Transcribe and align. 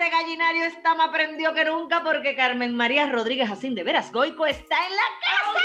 Este 0.00 0.10
gallinario 0.10 0.64
está 0.64 0.94
más 0.94 1.08
prendido 1.08 1.52
que 1.54 1.64
nunca 1.64 2.04
porque 2.04 2.36
Carmen 2.36 2.72
María 2.72 3.10
Rodríguez 3.10 3.48
Jacín 3.48 3.74
de 3.74 3.82
Veras 3.82 4.12
Goico 4.12 4.46
está 4.46 4.76
en 4.86 4.92
la 4.94 5.02
casa. 5.20 5.58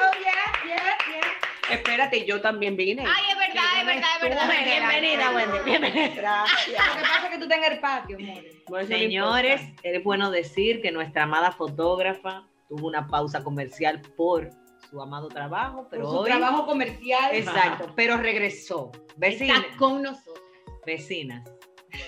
Oh, 0.00 0.12
yeah, 0.20 0.76
yeah, 0.76 0.96
yeah. 1.10 1.74
Espérate, 1.74 2.24
yo 2.24 2.40
también 2.40 2.76
vine. 2.76 3.04
Ay, 3.04 3.24
es 3.32 3.36
verdad, 3.36 3.64
es 3.80 3.86
verdad, 3.86 4.08
es 4.14 4.28
verdad. 4.28 4.48
Bienvenida, 4.64 5.30
Wendy. 5.32 5.58
Bienvenida. 5.64 6.14
Gracias. 6.14 6.86
Lo 6.86 6.94
que 6.94 7.00
pasa 7.00 7.24
es 7.24 7.30
que 7.30 7.38
tú 7.38 7.42
estás 7.42 7.58
en 7.58 7.72
el 7.72 7.80
patio, 7.80 8.16
amor. 8.16 8.86
Señores, 8.86 9.60
es 9.82 10.04
bueno 10.04 10.30
decir 10.30 10.80
que 10.82 10.92
nuestra 10.92 11.24
amada 11.24 11.50
fotógrafa 11.50 12.46
tuvo 12.68 12.86
una 12.86 13.08
pausa 13.08 13.42
comercial 13.42 14.00
por 14.16 14.50
su 14.88 15.02
amado 15.02 15.26
trabajo, 15.26 15.88
pero 15.90 16.04
Por 16.04 16.12
su 16.12 16.18
hoy 16.20 16.30
trabajo 16.30 16.64
comercial. 16.64 17.34
Exacto, 17.34 17.92
pero 17.96 18.18
regresó. 18.18 18.92
Vecinas, 19.16 19.64
Está 19.64 19.76
con 19.78 20.00
nosotros. 20.00 20.40
vecinas. 20.86 21.42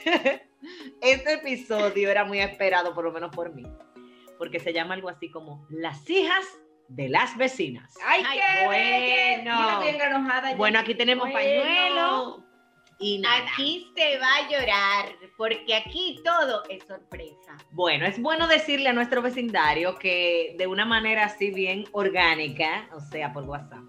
Este 1.00 1.34
episodio 1.34 2.10
era 2.10 2.24
muy 2.24 2.40
esperado, 2.40 2.94
por 2.94 3.04
lo 3.04 3.12
menos 3.12 3.30
por 3.34 3.54
mí, 3.54 3.64
porque 4.38 4.58
se 4.58 4.72
llama 4.72 4.94
algo 4.94 5.08
así 5.08 5.30
como 5.30 5.66
Las 5.70 6.08
hijas 6.10 6.44
de 6.88 7.08
las 7.08 7.36
vecinas. 7.36 7.94
Ay, 8.04 8.22
qué 8.22 8.64
bueno. 8.66 9.54
bueno. 9.54 9.60
Yo 9.60 9.70
estoy 9.70 9.88
enganojada 9.94 10.50
ya. 10.50 10.56
Bueno, 10.56 10.78
aquí 10.78 10.94
tenemos 10.94 11.30
Bueno. 11.30 11.38
pañuelo 11.38 12.44
y 12.98 13.18
nada. 13.18 13.44
Aquí 13.52 13.92
se 13.94 14.18
va 14.18 14.36
a 14.36 14.48
llorar, 14.50 15.16
porque 15.36 15.74
aquí 15.74 16.20
todo 16.24 16.62
es 16.68 16.82
sorpresa. 16.84 17.56
Bueno, 17.72 18.06
es 18.06 18.20
bueno 18.20 18.46
decirle 18.48 18.88
a 18.88 18.92
nuestro 18.92 19.20
vecindario 19.20 19.98
que 19.98 20.54
de 20.58 20.66
una 20.66 20.84
manera 20.84 21.26
así 21.26 21.50
bien 21.50 21.84
orgánica, 21.92 22.88
o 22.94 23.00
sea, 23.00 23.32
por 23.32 23.44
WhatsApp, 23.44 23.82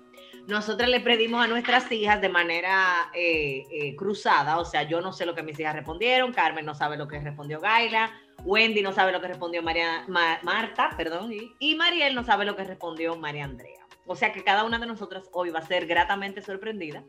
nosotras 0.47 0.89
le 0.89 1.01
pedimos 1.01 1.43
a 1.43 1.47
nuestras 1.47 1.91
hijas 1.91 2.21
de 2.21 2.29
manera 2.29 3.09
eh, 3.13 3.65
eh, 3.69 3.95
cruzada, 3.95 4.59
o 4.59 4.65
sea, 4.65 4.83
yo 4.83 5.01
no 5.01 5.11
sé 5.11 5.25
lo 5.25 5.35
que 5.35 5.43
mis 5.43 5.59
hijas 5.59 5.75
respondieron, 5.75 6.33
Carmen 6.33 6.65
no 6.65 6.73
sabe 6.73 6.97
lo 6.97 7.07
que 7.07 7.19
respondió 7.19 7.59
Gaila, 7.59 8.11
Wendy 8.45 8.81
no 8.81 8.93
sabe 8.93 9.11
lo 9.11 9.19
que 9.19 9.27
respondió 9.27 9.61
María, 9.61 10.05
Ma- 10.07 10.39
Marta, 10.43 10.91
perdón, 10.95 11.33
y, 11.33 11.53
y 11.59 11.75
Mariel 11.75 12.15
no 12.15 12.23
sabe 12.23 12.45
lo 12.45 12.55
que 12.55 12.63
respondió 12.63 13.15
María 13.17 13.43
Andrea. 13.43 13.85
O 14.05 14.15
sea 14.15 14.31
que 14.31 14.43
cada 14.43 14.63
una 14.63 14.79
de 14.79 14.85
nosotras 14.87 15.29
hoy 15.33 15.49
va 15.49 15.59
a 15.59 15.65
ser 15.67 15.85
gratamente 15.85 16.41
sorprendida 16.41 17.03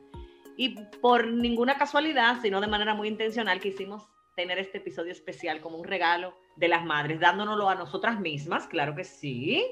y 0.56 0.70
por 1.00 1.28
ninguna 1.28 1.78
casualidad, 1.78 2.38
sino 2.42 2.60
de 2.60 2.66
manera 2.66 2.94
muy 2.94 3.06
intencional, 3.06 3.60
quisimos 3.60 4.08
tener 4.34 4.58
este 4.58 4.78
episodio 4.78 5.12
especial 5.12 5.60
como 5.60 5.78
un 5.78 5.84
regalo 5.84 6.34
de 6.56 6.66
las 6.66 6.84
madres, 6.84 7.20
dándonoslo 7.20 7.68
a 7.68 7.76
nosotras 7.76 8.18
mismas, 8.18 8.66
claro 8.66 8.96
que 8.96 9.04
sí, 9.04 9.64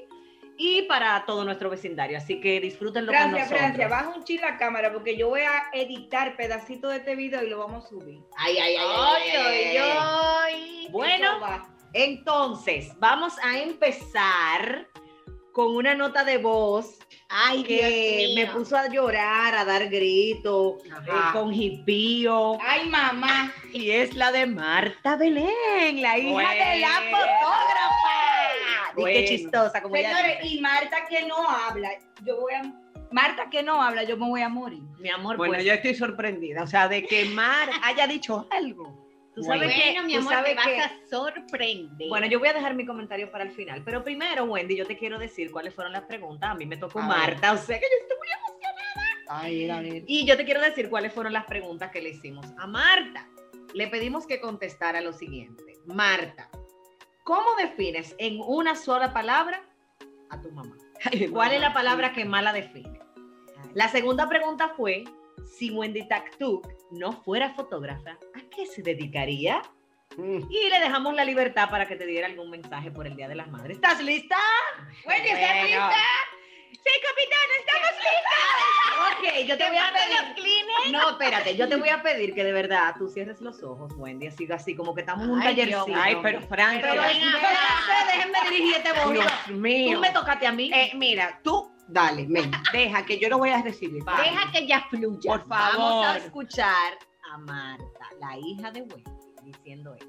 y 0.57 0.83
para 0.83 1.23
todo 1.25 1.43
nuestro 1.43 1.69
vecindario. 1.69 2.17
Así 2.17 2.41
que 2.41 2.59
disfrútenlo 2.59 3.11
con 3.11 3.19
Francia, 3.19 3.39
nosotros. 3.39 3.59
Francia, 3.59 3.87
baja 3.87 4.09
un 4.09 4.23
chile 4.23 4.41
la 4.41 4.57
cámara 4.57 4.91
porque 4.91 5.15
yo 5.15 5.29
voy 5.29 5.41
a 5.41 5.69
editar 5.73 6.35
pedacitos 6.35 6.91
de 6.91 6.97
este 6.97 7.15
video 7.15 7.43
y 7.43 7.49
lo 7.49 7.59
vamos 7.59 7.85
a 7.85 7.89
subir. 7.89 8.19
Ay, 8.37 8.57
ay, 8.57 8.75
ay. 9.77 10.87
Bueno. 10.91 11.39
Entonces, 11.93 12.91
vamos 12.99 13.35
a 13.41 13.59
empezar 13.59 14.87
con 15.53 15.75
una 15.75 15.95
nota 15.95 16.23
de 16.23 16.37
voz 16.37 16.99
Ay, 17.29 17.63
que 17.63 18.17
Dios 18.19 18.35
me 18.35 18.53
puso 18.53 18.77
a 18.77 18.87
llorar, 18.87 19.53
a 19.53 19.65
dar 19.65 19.89
gritos, 19.89 20.81
eh, 20.85 21.11
con 21.33 21.53
hipío. 21.53 22.57
Ay, 22.61 22.87
mamá. 22.87 23.51
Y 23.73 23.91
es 23.91 24.15
la 24.15 24.31
de 24.31 24.45
Marta 24.45 25.17
Belén, 25.17 26.01
la 26.01 26.17
hija 26.17 26.51
de 26.53 26.79
la 26.79 26.99
Bueno. 27.01 27.17
fotógrafa. 27.17 27.76
Qué 29.05 29.25
chistosa, 29.25 29.81
como 29.81 29.95
Señores, 29.95 30.37
y 30.43 30.59
Marta 30.59 31.05
que 31.09 31.25
no 31.25 31.47
habla, 31.49 31.89
yo 32.23 32.39
voy 32.41 32.53
a... 32.53 32.73
Marta 33.11 33.49
que 33.49 33.63
no 33.63 33.81
habla, 33.81 34.03
yo 34.03 34.17
me 34.17 34.27
voy 34.27 34.41
a 34.41 34.49
morir. 34.49 34.83
Mi 34.99 35.09
amor, 35.09 35.37
Bueno, 35.37 35.53
pues, 35.53 35.65
yo 35.65 35.71
estoy 35.73 35.95
sorprendida. 35.95 36.63
O 36.63 36.67
sea, 36.67 36.87
de 36.89 37.03
que 37.05 37.25
Mar 37.25 37.69
haya 37.83 38.05
dicho 38.07 38.47
algo. 38.51 39.07
tú 39.33 39.43
sabes 39.43 39.73
Bueno. 39.73 40.07
que... 40.07 40.17
tú 40.17 40.23
sabes 40.23 40.55
que- 40.65 41.09
sorprender. 41.09 42.09
Bueno, 42.09 42.27
yo 42.27 42.39
voy 42.39 42.49
a 42.49 42.53
dejar 42.53 42.75
mi 42.75 42.85
comentario 42.85 43.31
para 43.31 43.43
el 43.45 43.51
final, 43.51 43.81
pero 43.85 44.03
primero, 44.03 44.43
Wendy, 44.45 44.75
yo 44.75 44.85
te 44.85 44.97
quiero 44.97 45.17
decir 45.19 45.51
cuáles 45.51 45.73
fueron 45.73 45.93
las 45.93 46.03
preguntas. 46.03 46.49
A 46.51 46.55
mí 46.55 46.65
me 46.65 46.75
tocó 46.77 46.99
A 46.99 47.07
ver. 47.07 47.17
Marta, 47.17 47.53
o 47.53 47.57
sea 47.57 47.79
que 47.79 47.85
yo 47.85 48.01
estoy 48.01 48.17
muy 48.17 48.27
Ay, 49.29 49.69
a 49.69 49.81
ver. 49.81 50.03
Y 50.07 50.25
yo 50.25 50.37
te 50.37 50.45
quiero 50.45 50.61
decir 50.61 50.89
cuáles 50.89 51.13
fueron 51.13 51.33
las 51.33 51.45
preguntas 51.45 51.91
que 51.91 52.01
le 52.01 52.09
hicimos 52.09 52.45
a 52.57 52.65
Marta. 52.67 53.27
Le 53.73 53.87
pedimos 53.87 54.25
que 54.25 54.39
contestara 54.39 55.01
lo 55.01 55.11
siguiente. 55.13 55.77
Marta, 55.85 56.49
¿cómo 57.27 57.55
defines 57.57 58.15
en 58.19 58.39
una 58.39 58.73
sola 58.73 59.13
palabra 59.13 59.61
a 60.29 60.41
tu 60.41 60.49
mamá? 60.51 60.77
¿Cuál 61.31 61.51
es 61.51 61.59
la 61.59 61.73
palabra 61.73 62.13
que 62.13 62.23
más 62.23 62.41
la 62.41 62.53
define? 62.53 62.97
La 63.73 63.89
segunda 63.89 64.29
pregunta 64.29 64.69
fue, 64.77 65.03
si 65.45 65.69
Wendy 65.69 66.07
Taktuk 66.07 66.65
no 66.91 67.11
fuera 67.11 67.53
fotógrafa, 67.53 68.11
¿a 68.11 68.49
qué 68.49 68.65
se 68.65 68.81
dedicaría? 68.81 69.61
Mm. 70.15 70.39
Y 70.49 70.69
le 70.69 70.79
dejamos 70.79 71.13
la 71.15 71.25
libertad 71.25 71.69
para 71.69 71.85
que 71.85 71.97
te 71.97 72.05
diera 72.05 72.27
algún 72.27 72.49
mensaje 72.49 72.91
por 72.91 73.05
el 73.05 73.17
Día 73.17 73.27
de 73.27 73.35
las 73.35 73.49
Madres. 73.49 73.75
¿Estás 73.75 74.01
lista? 74.01 74.37
Wendy, 75.05 75.27
¿estás 75.27 75.49
Bueno. 75.49 75.63
lista? 75.65 76.03
Sí, 76.71 76.93
capitán, 77.03 77.47
estamos 77.59 77.91
listos. 78.03 78.47
Ok, 79.09 79.47
yo 79.47 79.57
te 79.57 79.67
voy 79.67 79.77
a 79.77 79.91
pedir. 79.93 80.91
No, 80.91 81.09
espérate, 81.11 81.55
yo 81.55 81.67
te 81.67 81.75
voy 81.75 81.89
a 81.89 82.01
pedir 82.01 82.33
que 82.33 82.43
de 82.43 82.51
verdad 82.51 82.95
tú 82.97 83.09
cierres 83.09 83.41
los 83.41 83.61
ojos, 83.63 83.91
Wendy, 83.97 84.27
así, 84.27 84.47
así 84.51 84.75
como 84.75 84.95
que 84.95 85.01
estamos 85.01 85.25
en 85.25 85.31
un 85.31 85.41
tallercito. 85.41 85.85
Ay, 85.95 86.17
pero 86.21 86.41
Francia. 86.41 86.89
Pero 86.89 87.01
déjenme 87.01 88.39
dirigir 88.49 88.75
este 88.75 88.93
bonito. 88.93 89.25
Dios 89.25 89.57
mío. 89.57 89.95
Tú 89.95 90.01
me 90.01 90.11
tocaste 90.11 90.47
a 90.47 90.51
mí. 90.51 90.71
Eh, 90.73 90.91
mira, 90.95 91.39
tú, 91.43 91.71
dale, 91.87 92.25
ven, 92.27 92.51
deja 92.71 93.05
que 93.05 93.19
yo 93.19 93.29
lo 93.29 93.37
voy 93.37 93.49
a 93.49 93.61
recibir. 93.61 94.03
Deja 94.03 94.51
que 94.51 94.59
ella 94.59 94.85
fluya. 94.89 95.31
Por 95.31 95.47
favor. 95.47 95.77
Vamos 95.77 96.05
a 96.05 96.17
escuchar 96.17 96.97
a 97.31 97.37
Marta, 97.37 98.09
la 98.19 98.37
hija 98.37 98.71
de 98.71 98.81
Wendy, 98.81 99.11
diciendo 99.43 99.93
esto. 99.93 100.07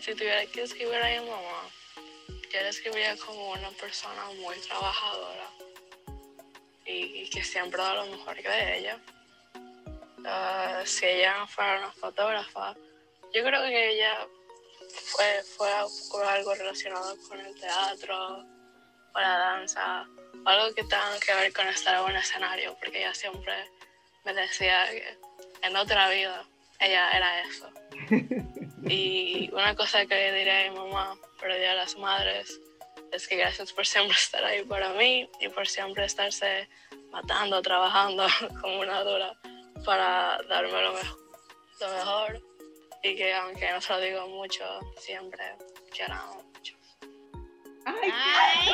Si 0.00 0.14
tuviera 0.14 0.46
que 0.46 0.62
escribir 0.62 0.96
a 0.96 1.08
mi 1.20 1.28
mamá, 1.28 1.68
yo 2.52 2.62
la 2.62 2.68
escribiría 2.68 3.16
como 3.16 3.52
una 3.52 3.70
persona 3.72 4.24
muy 4.36 4.56
trabajadora 4.60 5.50
y, 6.86 7.22
y 7.22 7.30
que 7.30 7.44
siempre 7.44 7.82
da 7.82 7.94
lo 7.94 8.06
mejor 8.06 8.36
de 8.36 8.78
ella. 8.78 8.98
Ah, 10.24 10.82
si 10.84 11.06
ella 11.06 11.46
fuera 11.46 11.78
una 11.78 11.92
fotógrafa, 11.92 12.74
yo 13.34 13.42
creo 13.44 13.62
que 13.62 13.90
ella 13.92 14.26
fue, 15.04 15.42
por 16.10 16.24
algo 16.24 16.54
relacionado 16.54 17.16
con 17.28 17.40
el 17.40 17.54
teatro 17.60 18.44
o 19.14 19.20
la 19.20 19.38
danza, 19.38 20.06
algo 20.44 20.74
que 20.74 20.82
tenga 20.84 21.18
que 21.24 21.34
ver 21.34 21.52
con 21.52 21.66
estar 21.68 21.94
en 21.96 22.10
un 22.10 22.16
escenario, 22.16 22.76
porque 22.78 22.98
ella 22.98 23.14
siempre 23.14 23.54
me 24.24 24.34
decía 24.34 24.86
que 24.90 25.18
en 25.62 25.76
otra 25.76 26.08
vida 26.10 26.44
ella 26.80 27.10
era 27.16 27.42
eso. 27.42 27.70
Y 28.90 29.50
una 29.52 29.74
cosa 29.74 30.06
que 30.06 30.14
le 30.14 30.32
diré 30.32 30.68
a 30.68 30.70
mi 30.70 30.78
mamá 30.78 31.18
Día 31.46 31.70
de 31.70 31.76
las 31.76 31.96
Madres 31.96 32.60
es 33.12 33.26
que 33.28 33.36
gracias 33.36 33.72
por 33.72 33.86
siempre 33.86 34.16
estar 34.16 34.44
ahí 34.44 34.62
para 34.64 34.90
mí 34.90 35.28
y 35.40 35.48
por 35.48 35.66
siempre 35.66 36.04
estarse 36.04 36.68
matando, 37.10 37.62
trabajando 37.62 38.26
como 38.60 38.80
una 38.80 39.02
dura 39.02 39.34
para 39.84 40.38
darme 40.48 40.82
lo 40.82 40.92
mejor, 40.92 41.18
lo 41.80 41.88
mejor 41.88 42.42
y 43.02 43.16
que 43.16 43.32
aunque 43.34 43.70
no 43.70 43.80
se 43.80 43.92
lo 43.92 44.00
digo 44.00 44.26
mucho, 44.28 44.64
siempre 44.98 45.42
que 45.94 46.02
mucho. 46.44 46.74
Ay, 47.86 48.68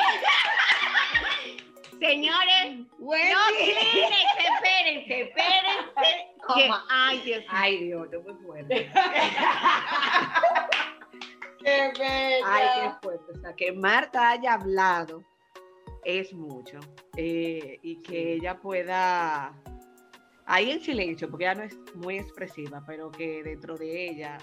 Señores, 1.99 2.85
Wendy. 2.99 3.33
no 3.33 3.49
espérense, 3.49 4.47
espérense, 4.51 5.21
espérense. 5.21 6.33
que- 6.55 6.71
ay, 6.89 7.19
Dios 7.21 7.39
mío. 7.39 7.49
Ay, 7.51 7.77
Dios, 7.85 8.07
no 8.11 8.19
muy 8.21 8.33
fuerte. 8.45 8.91
Ay, 11.65 12.67
qué 12.75 12.91
fuerte. 13.01 13.31
O 13.31 13.39
sea, 13.41 13.55
que 13.55 13.71
Marta 13.71 14.31
haya 14.31 14.53
hablado 14.53 15.23
es 16.03 16.33
mucho. 16.33 16.79
Eh, 17.17 17.79
y 17.81 18.01
que 18.01 18.33
ella 18.33 18.59
pueda, 18.59 19.53
ahí 20.45 20.71
en 20.71 20.81
silencio, 20.81 21.29
porque 21.29 21.45
ella 21.45 21.55
no 21.55 21.63
es 21.63 21.75
muy 21.95 22.17
expresiva, 22.19 22.83
pero 22.85 23.11
que 23.11 23.43
dentro 23.43 23.77
de 23.77 24.09
ella... 24.09 24.37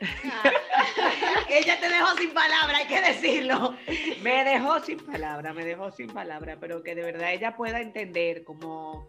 ella 1.50 1.78
te 1.78 1.88
dejó 1.88 2.16
sin 2.16 2.32
palabra, 2.32 2.78
hay 2.78 2.86
que 2.86 3.00
decirlo. 3.02 3.76
Me 4.22 4.44
dejó 4.44 4.80
sin 4.80 4.98
palabra, 4.98 5.52
me 5.52 5.64
dejó 5.64 5.90
sin 5.90 6.08
palabra, 6.08 6.56
pero 6.58 6.82
que 6.82 6.94
de 6.94 7.02
verdad 7.02 7.32
ella 7.34 7.54
pueda 7.54 7.80
entender 7.80 8.42
como 8.44 9.06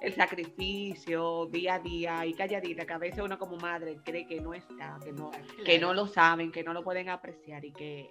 el 0.00 0.14
sacrificio 0.14 1.46
día 1.46 1.74
a 1.74 1.78
día 1.78 2.26
y 2.26 2.34
calladita, 2.34 2.86
que 2.86 2.92
a 2.92 2.98
veces 2.98 3.20
uno 3.22 3.38
como 3.38 3.56
madre 3.56 3.98
cree 4.04 4.26
que 4.26 4.40
no 4.40 4.54
está, 4.54 4.98
que 5.02 5.12
no, 5.12 5.30
que 5.64 5.78
no 5.78 5.92
lo 5.94 6.06
saben, 6.06 6.50
que 6.52 6.62
no 6.62 6.72
lo 6.72 6.82
pueden 6.82 7.08
apreciar 7.08 7.64
y 7.64 7.72
que, 7.72 8.10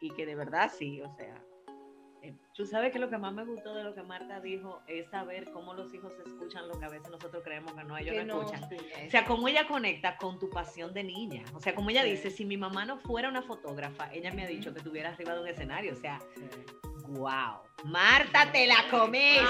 y 0.00 0.10
que 0.10 0.26
de 0.26 0.34
verdad 0.34 0.70
sí, 0.76 1.00
o 1.00 1.10
sea. 1.16 1.42
eh, 2.22 2.34
Tú 2.54 2.66
sabes 2.66 2.92
que 2.92 2.98
lo 2.98 3.08
que 3.08 3.16
más 3.16 3.32
me 3.32 3.44
gustó 3.46 3.74
de 3.74 3.84
lo 3.84 3.94
que 3.94 4.02
Marta 4.02 4.38
dijo 4.40 4.82
es 4.86 5.08
saber 5.08 5.50
cómo 5.52 5.72
los 5.72 5.92
hijos 5.94 6.12
escuchan 6.26 6.68
lo 6.68 6.78
que 6.78 6.84
a 6.84 6.88
veces 6.90 7.10
nosotros 7.10 7.42
creemos 7.42 7.72
que 7.72 7.84
no, 7.84 7.96
ellos 7.96 8.14
Que 8.14 8.24
no, 8.24 8.34
no, 8.34 8.42
escuchan. 8.42 8.68
sí. 8.68 8.76
O 9.06 9.10
sea, 9.10 9.24
cómo 9.24 9.48
ella 9.48 9.66
conecta 9.66 10.18
con 10.18 10.38
tu 10.38 10.50
pasión 10.50 10.92
de 10.92 11.04
niña. 11.04 11.42
O 11.54 11.60
sea, 11.60 11.74
como 11.74 11.88
ella 11.88 12.04
dice, 12.04 12.30
si 12.30 12.44
mi 12.44 12.58
mamá 12.58 12.84
no 12.84 12.98
fuera 12.98 13.30
una 13.30 13.40
fotógrafa, 13.42 14.12
ella 14.12 14.30
me 14.32 14.44
ha 14.44 14.46
dicho 14.46 14.72
que 14.74 14.80
estuviera 14.80 15.08
arriba 15.10 15.34
de 15.34 15.40
un 15.40 15.48
escenario. 15.48 15.94
O 15.94 15.96
sea, 15.96 16.18
wow. 17.10 17.60
Marta, 17.84 18.50
te 18.52 18.66
la 18.66 18.88
comiste. 18.90 19.44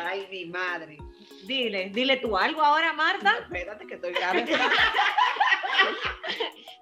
Ay, 0.00 0.26
mi 0.30 0.46
madre. 0.46 0.98
Dile, 1.46 1.90
dile 1.90 2.16
tú 2.18 2.36
algo 2.36 2.62
ahora, 2.62 2.92
Marta. 2.92 3.34
Espérate 3.42 3.86
que 3.86 3.94
estoy 3.94 4.12
grave. 4.12 4.46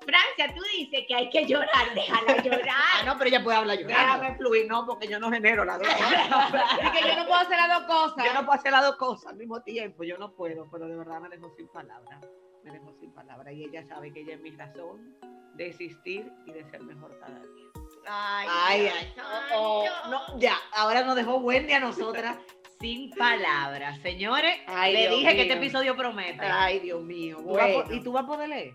Francia, 0.05 0.53
tú 0.55 0.63
dices 0.77 1.05
que 1.07 1.15
hay 1.15 1.31
que 1.31 1.47
llorar, 1.47 1.95
déjala 1.95 2.35
Ah, 2.39 2.43
llorar. 2.43 3.07
no, 3.07 3.17
pero 3.19 3.29
ella 3.29 3.43
puede 3.45 3.57
hablar 3.57 3.79
yo. 3.79 3.87
Déjame 3.87 4.35
fluir, 4.37 4.67
no, 4.69 4.85
porque 4.85 5.07
yo 5.07 5.21
no 5.21 5.31
genero 5.31 5.65
las 5.65 5.79
dos 5.79 5.89
cosas. 5.95 6.79
Es 6.83 6.91
que 6.91 7.09
yo 7.09 7.17
no 7.17 7.25
puedo 7.27 7.41
hacer 7.41 7.57
las 7.57 7.69
dos 7.69 7.83
cosas. 7.85 8.25
Yo 8.27 8.35
no 8.35 8.41
puedo 8.45 8.53
hacer 8.59 8.73
las 8.73 8.83
dos 8.83 8.97
cosas 8.97 9.27
al 9.33 9.37
mismo 9.37 9.63
tiempo, 9.63 10.03
yo 10.03 10.19
no 10.19 10.33
puedo, 10.35 10.69
pero 10.71 10.89
de 10.89 10.97
verdad 10.97 11.21
me 11.21 11.29
dejó 11.29 11.51
sin 11.57 11.69
palabras. 11.69 12.21
Me 12.65 12.73
dejó 12.73 12.93
sin 13.01 13.13
palabras. 13.13 13.55
Y 13.55 13.65
ella 13.65 13.85
sabe 13.87 14.13
que 14.13 14.21
ella 14.23 14.35
es 14.35 14.41
mi 14.41 14.51
razón 14.57 15.17
de 15.55 15.69
existir 15.69 16.31
y 16.47 16.53
de 16.53 16.65
ser 16.71 16.83
mejor 16.83 17.17
cada 17.21 17.39
día. 17.41 17.69
Ay, 18.07 18.49
Ay, 18.51 18.87
ay, 18.89 19.15
oh, 19.55 19.85
oh, 20.05 20.09
no, 20.11 20.39
ya, 20.39 20.57
ahora 20.73 21.03
nos 21.05 21.17
dejó 21.17 21.37
Wendy 21.37 21.73
a 21.73 21.81
nosotras. 21.81 22.37
Sin 22.81 23.11
palabras. 23.11 24.01
Señores, 24.03 24.59
Ay, 24.67 24.93
le 24.93 25.01
Dios 25.03 25.11
dije 25.17 25.29
que 25.29 25.35
mío. 25.35 25.43
este 25.45 25.55
episodio 25.55 25.97
promete. 25.97 26.45
Ay, 26.45 26.81
Dios 26.81 27.01
mío. 27.03 27.37
¿Tú 27.39 27.53
vas 27.53 27.63
a 27.63 27.67
po- 27.69 27.73
bueno. 27.85 27.95
¿Y 27.95 28.01
tú 28.03 28.13
vas 28.13 28.25
a 28.25 28.27
poder 28.27 28.49
leer? 28.49 28.75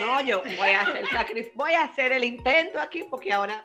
No, 0.00 0.20
yo 0.20 0.42
voy 0.42 0.68
a 0.70 0.82
hacer 0.82 1.06
sacrificio, 1.08 1.52
voy 1.54 1.72
a 1.72 1.84
hacer 1.84 2.12
el 2.12 2.24
intento 2.24 2.78
aquí 2.78 3.04
porque 3.08 3.32
ahora, 3.32 3.62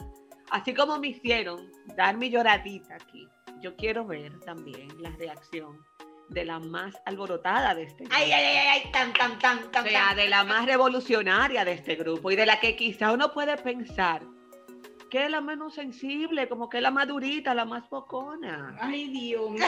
así 0.51 0.73
como 0.73 0.97
me 0.97 1.07
hicieron 1.09 1.69
dar 1.97 2.15
mi 2.15 2.29
lloradita 2.29 2.95
aquí, 2.95 3.27
yo 3.59 3.75
quiero 3.75 4.05
ver 4.05 4.39
también 4.41 4.87
la 5.01 5.09
reacción 5.09 5.77
de 6.29 6.45
la 6.45 6.59
más 6.59 6.95
alborotada 7.05 7.75
de 7.75 7.83
este 7.83 8.03
grupo. 8.05 8.15
ay, 8.17 8.31
ay, 8.31 8.43
ay, 8.45 8.67
ay, 8.67 8.91
tan, 8.93 9.11
tan, 9.11 9.37
tan, 9.39 9.57
O 9.65 9.69
tan, 9.71 9.83
sea, 9.89 10.07
tan. 10.09 10.15
de 10.17 10.29
la 10.29 10.45
más 10.45 10.65
revolucionaria 10.67 11.65
de 11.65 11.73
este 11.73 11.95
grupo 11.95 12.31
y 12.31 12.37
de 12.37 12.45
la 12.45 12.61
que 12.61 12.77
quizá 12.77 13.11
uno 13.11 13.33
puede 13.33 13.57
pensar 13.57 14.21
que 15.11 15.25
es 15.25 15.29
la 15.29 15.41
menos 15.41 15.73
sensible, 15.73 16.47
como 16.47 16.69
que 16.69 16.77
es 16.77 16.83
la 16.83 16.89
más 16.89 17.05
durita, 17.05 17.53
la 17.53 17.65
más 17.65 17.85
pocona. 17.89 18.77
Ay, 18.79 19.09
Dios 19.09 19.51
mío. 19.51 19.61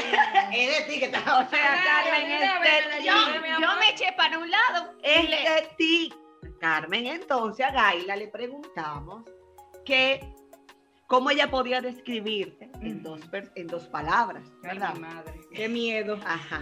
Es 0.54 0.88
de 0.88 0.94
ti 0.94 1.00
que 1.00 1.06
está. 1.06 1.20
O 1.20 1.50
sea, 1.50 1.84
Carmen, 1.84 2.32
es 2.32 2.40
de 2.40 2.98
ti. 2.98 3.06
Yo, 3.06 3.14
yo 3.60 3.68
me 3.78 3.90
eché 3.90 4.14
para 4.16 4.40
un 4.40 4.50
lado. 4.50 4.94
Es 5.04 5.30
de 5.30 5.68
ti. 5.78 6.14
Carmen, 6.62 7.08
entonces 7.08 7.66
a 7.66 7.72
Gaila 7.72 8.16
le 8.16 8.30
preguntamos 8.30 9.26
que 9.84 10.34
cómo 11.08 11.30
ella 11.30 11.52
podía 11.52 11.82
describirte 11.82 12.72
en, 12.82 13.04
dos, 13.04 13.20
en 13.56 13.68
dos 13.68 13.86
palabras, 13.88 14.50
¿verdad? 14.62 14.96
madre. 14.96 15.42
Qué 15.54 15.68
miedo. 15.68 16.22
Ajá. 16.26 16.62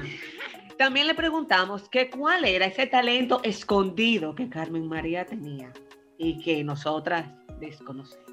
También 0.79 1.05
le 1.05 1.13
preguntamos 1.13 1.87
que 1.87 2.09
cuál 2.09 2.45
era 2.45 2.65
ese 2.65 2.87
talento 2.87 3.41
escondido 3.43 4.33
que 4.33 4.49
Carmen 4.49 4.87
María 4.87 5.23
tenía 5.23 5.71
y 6.17 6.41
que 6.43 6.63
nosotras 6.63 7.27
desconocemos. 7.59 8.30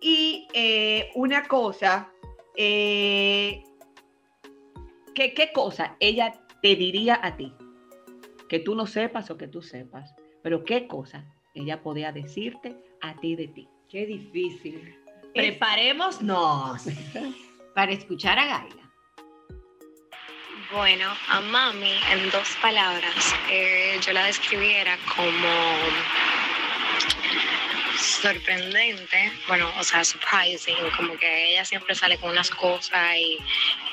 Y 0.00 0.48
eh, 0.54 1.10
una 1.14 1.46
cosa, 1.46 2.10
eh, 2.56 3.62
que, 5.14 5.34
¿qué 5.34 5.52
cosa 5.52 5.96
ella 6.00 6.32
te 6.62 6.76
diría 6.76 7.20
a 7.22 7.36
ti? 7.36 7.52
Que 8.48 8.58
tú 8.58 8.74
no 8.74 8.86
sepas 8.86 9.30
o 9.30 9.36
que 9.36 9.48
tú 9.48 9.62
sepas, 9.62 10.14
pero 10.42 10.64
qué 10.64 10.86
cosa 10.86 11.24
ella 11.54 11.82
podía 11.82 12.12
decirte 12.12 12.76
a 13.02 13.14
ti 13.16 13.36
de 13.36 13.48
ti. 13.48 13.68
Qué 13.88 14.06
difícil. 14.06 14.96
Preparémonos 15.34 16.84
para 17.74 17.92
escuchar 17.92 18.38
a 18.38 18.46
Gaila. 18.46 18.80
Bueno, 20.72 21.06
a 21.28 21.40
mami, 21.40 21.90
en 22.12 22.30
dos 22.30 22.48
palabras, 22.62 23.34
eh, 23.50 23.98
yo 24.06 24.12
la 24.12 24.26
describiera 24.26 24.96
como 25.16 25.48
sorprendente, 28.00 29.32
bueno, 29.48 29.72
o 29.78 29.84
sea, 29.84 30.04
surprising, 30.04 30.76
como 30.96 31.16
que 31.18 31.52
ella 31.52 31.64
siempre 31.64 31.94
sale 31.94 32.18
con 32.18 32.30
unas 32.30 32.50
cosas 32.50 33.16
y, 33.16 33.38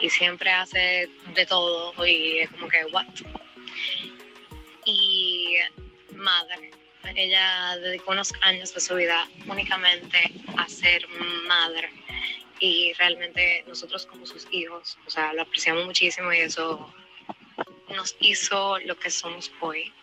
y 0.01 0.09
siempre 0.09 0.51
hace 0.51 1.09
de 1.33 1.45
todo 1.45 1.93
y 2.05 2.39
es 2.39 2.49
como 2.51 2.67
que, 2.67 2.85
what? 2.85 3.05
Y 4.85 5.57
madre, 6.13 6.71
ella 7.15 7.77
dedicó 7.77 8.11
unos 8.11 8.33
años 8.41 8.73
de 8.73 8.79
su 8.79 8.95
vida 8.95 9.27
únicamente 9.47 10.31
a 10.57 10.67
ser 10.67 11.07
madre 11.47 11.89
y 12.59 12.93
realmente 12.93 13.63
nosotros 13.67 14.05
como 14.05 14.25
sus 14.25 14.47
hijos, 14.51 14.97
o 15.05 15.09
sea, 15.09 15.33
lo 15.33 15.43
apreciamos 15.43 15.85
muchísimo 15.85 16.33
y 16.33 16.39
eso 16.39 16.93
nos 17.95 18.15
hizo 18.19 18.79
lo 18.79 18.97
que 18.97 19.09
somos 19.09 19.51
hoy. 19.59 19.93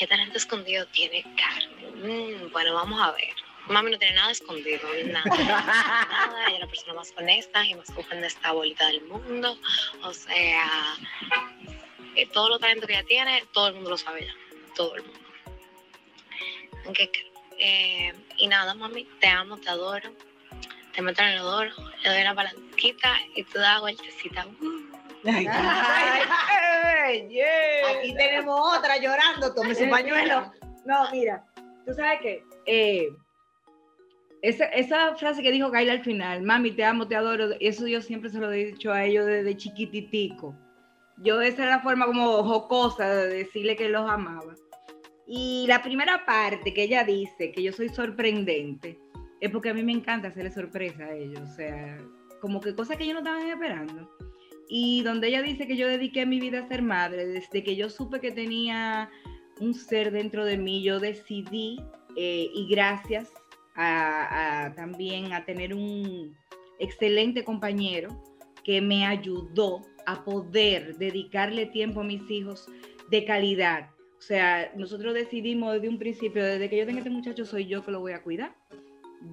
¿Qué 0.00 0.06
talento 0.06 0.38
escondido 0.38 0.86
tiene 0.86 1.22
Carmen? 1.36 2.46
Mm, 2.46 2.52
bueno, 2.52 2.72
vamos 2.72 2.98
a 3.02 3.12
ver. 3.12 3.34
Mami 3.68 3.90
no 3.90 3.98
tiene 3.98 4.14
nada 4.14 4.32
escondido, 4.32 4.80
nada. 5.04 5.22
nada. 5.26 6.46
Ella 6.46 6.54
es 6.54 6.60
la 6.60 6.66
persona 6.66 6.94
más 6.94 7.12
honesta 7.18 7.66
y 7.66 7.74
más 7.74 7.86
de 7.94 8.26
esta 8.26 8.52
bolita 8.52 8.86
del 8.86 9.02
mundo. 9.02 9.58
O 10.02 10.14
sea, 10.14 10.96
eh, 12.16 12.26
todo 12.32 12.48
lo 12.48 12.58
talento 12.58 12.86
que 12.86 12.94
ella 12.94 13.04
tiene, 13.04 13.44
todo 13.52 13.68
el 13.68 13.74
mundo 13.74 13.90
lo 13.90 13.98
sabe 13.98 14.24
ya. 14.24 14.34
Todo 14.74 14.96
el 14.96 15.02
mundo. 15.02 15.20
Aunque, 16.86 17.10
eh, 17.58 18.14
y 18.38 18.46
nada, 18.46 18.72
mami, 18.72 19.04
te 19.20 19.26
amo, 19.26 19.58
te 19.58 19.68
adoro. 19.68 20.10
Te 20.94 21.02
meto 21.02 21.20
en 21.20 21.28
el 21.28 21.40
odor, 21.40 21.74
le 22.02 22.08
doy 22.08 22.22
una 22.22 22.34
palanquita 22.34 23.20
y 23.36 23.42
tú 23.44 23.58
das 23.58 23.82
vueltecita. 23.82 24.46
Uh. 24.46 24.79
Ay, 25.24 25.46
ay, 25.48 27.28
yeah. 27.28 27.98
Aquí 27.98 28.14
tenemos 28.14 28.78
otra 28.78 28.96
llorando, 28.98 29.54
tome 29.54 29.74
su 29.74 29.88
pañuelo. 29.88 30.52
No, 30.86 31.10
mira, 31.12 31.44
tú 31.86 31.92
sabes 31.92 32.20
que 32.20 32.44
eh, 32.66 33.08
esa, 34.42 34.64
esa 34.66 35.14
frase 35.16 35.42
que 35.42 35.52
dijo 35.52 35.70
Gaila 35.70 35.92
al 35.92 36.04
final, 36.04 36.42
mami, 36.42 36.70
te 36.72 36.84
amo, 36.84 37.06
te 37.06 37.16
adoro, 37.16 37.50
eso 37.60 37.86
yo 37.86 38.00
siempre 38.00 38.30
se 38.30 38.38
lo 38.38 38.50
he 38.50 38.66
dicho 38.66 38.92
a 38.92 39.04
ellos 39.04 39.26
desde 39.26 39.56
chiquititico. 39.56 40.54
Yo 41.18 41.42
esa 41.42 41.64
era 41.64 41.76
la 41.76 41.82
forma 41.82 42.06
como 42.06 42.42
jocosa 42.42 43.06
de 43.08 43.28
decirle 43.28 43.76
que 43.76 43.90
los 43.90 44.08
amaba. 44.10 44.54
Y 45.26 45.66
la 45.68 45.82
primera 45.82 46.24
parte 46.24 46.72
que 46.72 46.84
ella 46.84 47.04
dice, 47.04 47.52
que 47.52 47.62
yo 47.62 47.72
soy 47.72 47.90
sorprendente, 47.90 48.98
es 49.40 49.50
porque 49.50 49.68
a 49.68 49.74
mí 49.74 49.82
me 49.82 49.92
encanta 49.92 50.28
hacerle 50.28 50.50
sorpresa 50.50 51.04
a 51.04 51.12
ellos, 51.12 51.40
o 51.40 51.54
sea, 51.54 51.98
como 52.40 52.60
que 52.60 52.74
cosas 52.74 52.96
que 52.96 53.04
ellos 53.04 53.14
no 53.14 53.20
estaban 53.20 53.46
esperando 53.46 54.10
y 54.72 55.02
donde 55.02 55.28
ella 55.28 55.42
dice 55.42 55.66
que 55.66 55.76
yo 55.76 55.88
dediqué 55.88 56.24
mi 56.24 56.38
vida 56.38 56.60
a 56.60 56.68
ser 56.68 56.80
madre, 56.80 57.26
desde 57.26 57.64
que 57.64 57.74
yo 57.74 57.90
supe 57.90 58.20
que 58.20 58.30
tenía 58.30 59.10
un 59.58 59.74
ser 59.74 60.12
dentro 60.12 60.44
de 60.44 60.56
mí, 60.56 60.84
yo 60.84 61.00
decidí, 61.00 61.80
eh, 62.16 62.48
y 62.54 62.68
gracias 62.68 63.28
a, 63.74 64.72
también 64.76 65.32
a 65.32 65.44
tener 65.44 65.74
un 65.74 66.36
excelente 66.78 67.42
compañero 67.42 68.22
que 68.62 68.80
me 68.80 69.04
ayudó 69.04 69.82
a 70.06 70.24
poder 70.24 70.96
dedicarle 70.98 71.66
tiempo 71.66 72.00
a 72.00 72.04
mis 72.04 72.30
hijos 72.30 72.68
de 73.10 73.24
calidad. 73.24 73.90
O 74.18 74.22
sea, 74.22 74.70
nosotros 74.76 75.14
decidimos 75.14 75.74
desde 75.74 75.88
un 75.88 75.98
principio, 75.98 76.44
desde 76.44 76.70
que 76.70 76.78
yo 76.78 76.86
tenga 76.86 76.98
este 76.98 77.10
muchacho, 77.10 77.44
soy 77.44 77.66
yo 77.66 77.84
que 77.84 77.90
lo 77.90 78.00
voy 78.00 78.12
a 78.12 78.22
cuidar. 78.22 78.54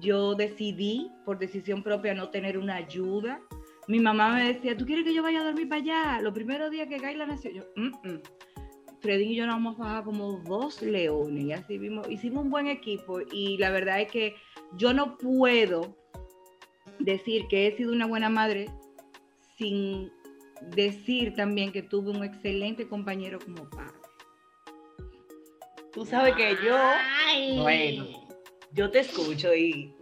Yo 0.00 0.34
decidí 0.34 1.12
por 1.24 1.38
decisión 1.38 1.84
propia 1.84 2.12
no 2.12 2.30
tener 2.30 2.58
una 2.58 2.74
ayuda, 2.74 3.40
mi 3.88 4.00
mamá 4.00 4.34
me 4.34 4.52
decía, 4.52 4.76
¿tú 4.76 4.84
quieres 4.84 5.04
que 5.04 5.14
yo 5.14 5.22
vaya 5.22 5.40
a 5.40 5.44
dormir 5.44 5.68
para 5.68 5.80
allá? 5.80 6.20
Los 6.20 6.34
primeros 6.34 6.70
días 6.70 6.88
que 6.88 6.98
Gaila 6.98 7.26
nació, 7.26 7.50
yo, 7.50 7.62
mm, 7.74 8.08
mm". 8.08 8.22
Freddy 9.00 9.32
y 9.32 9.36
yo 9.36 9.46
nos 9.46 9.56
hemos 9.56 9.78
bajado 9.78 10.04
como 10.04 10.32
dos 10.40 10.82
leones 10.82 11.44
y 11.44 11.52
así 11.52 11.78
vimos, 11.78 12.08
hicimos 12.10 12.44
un 12.44 12.50
buen 12.50 12.66
equipo 12.66 13.20
y 13.32 13.56
la 13.56 13.70
verdad 13.70 14.00
es 14.00 14.10
que 14.10 14.34
yo 14.76 14.92
no 14.92 15.16
puedo 15.16 15.96
decir 16.98 17.46
que 17.48 17.66
he 17.66 17.76
sido 17.76 17.92
una 17.92 18.06
buena 18.06 18.28
madre 18.28 18.66
sin 19.56 20.12
decir 20.74 21.34
también 21.34 21.72
que 21.72 21.82
tuve 21.82 22.10
un 22.10 22.24
excelente 22.24 22.88
compañero 22.88 23.38
como 23.38 23.70
padre. 23.70 23.94
Tú 25.92 26.04
sabes 26.04 26.34
que 26.34 26.56
yo, 26.62 26.76
bueno, 27.62 28.06
yo 28.72 28.90
te 28.90 29.00
escucho 29.00 29.54
y 29.54 29.94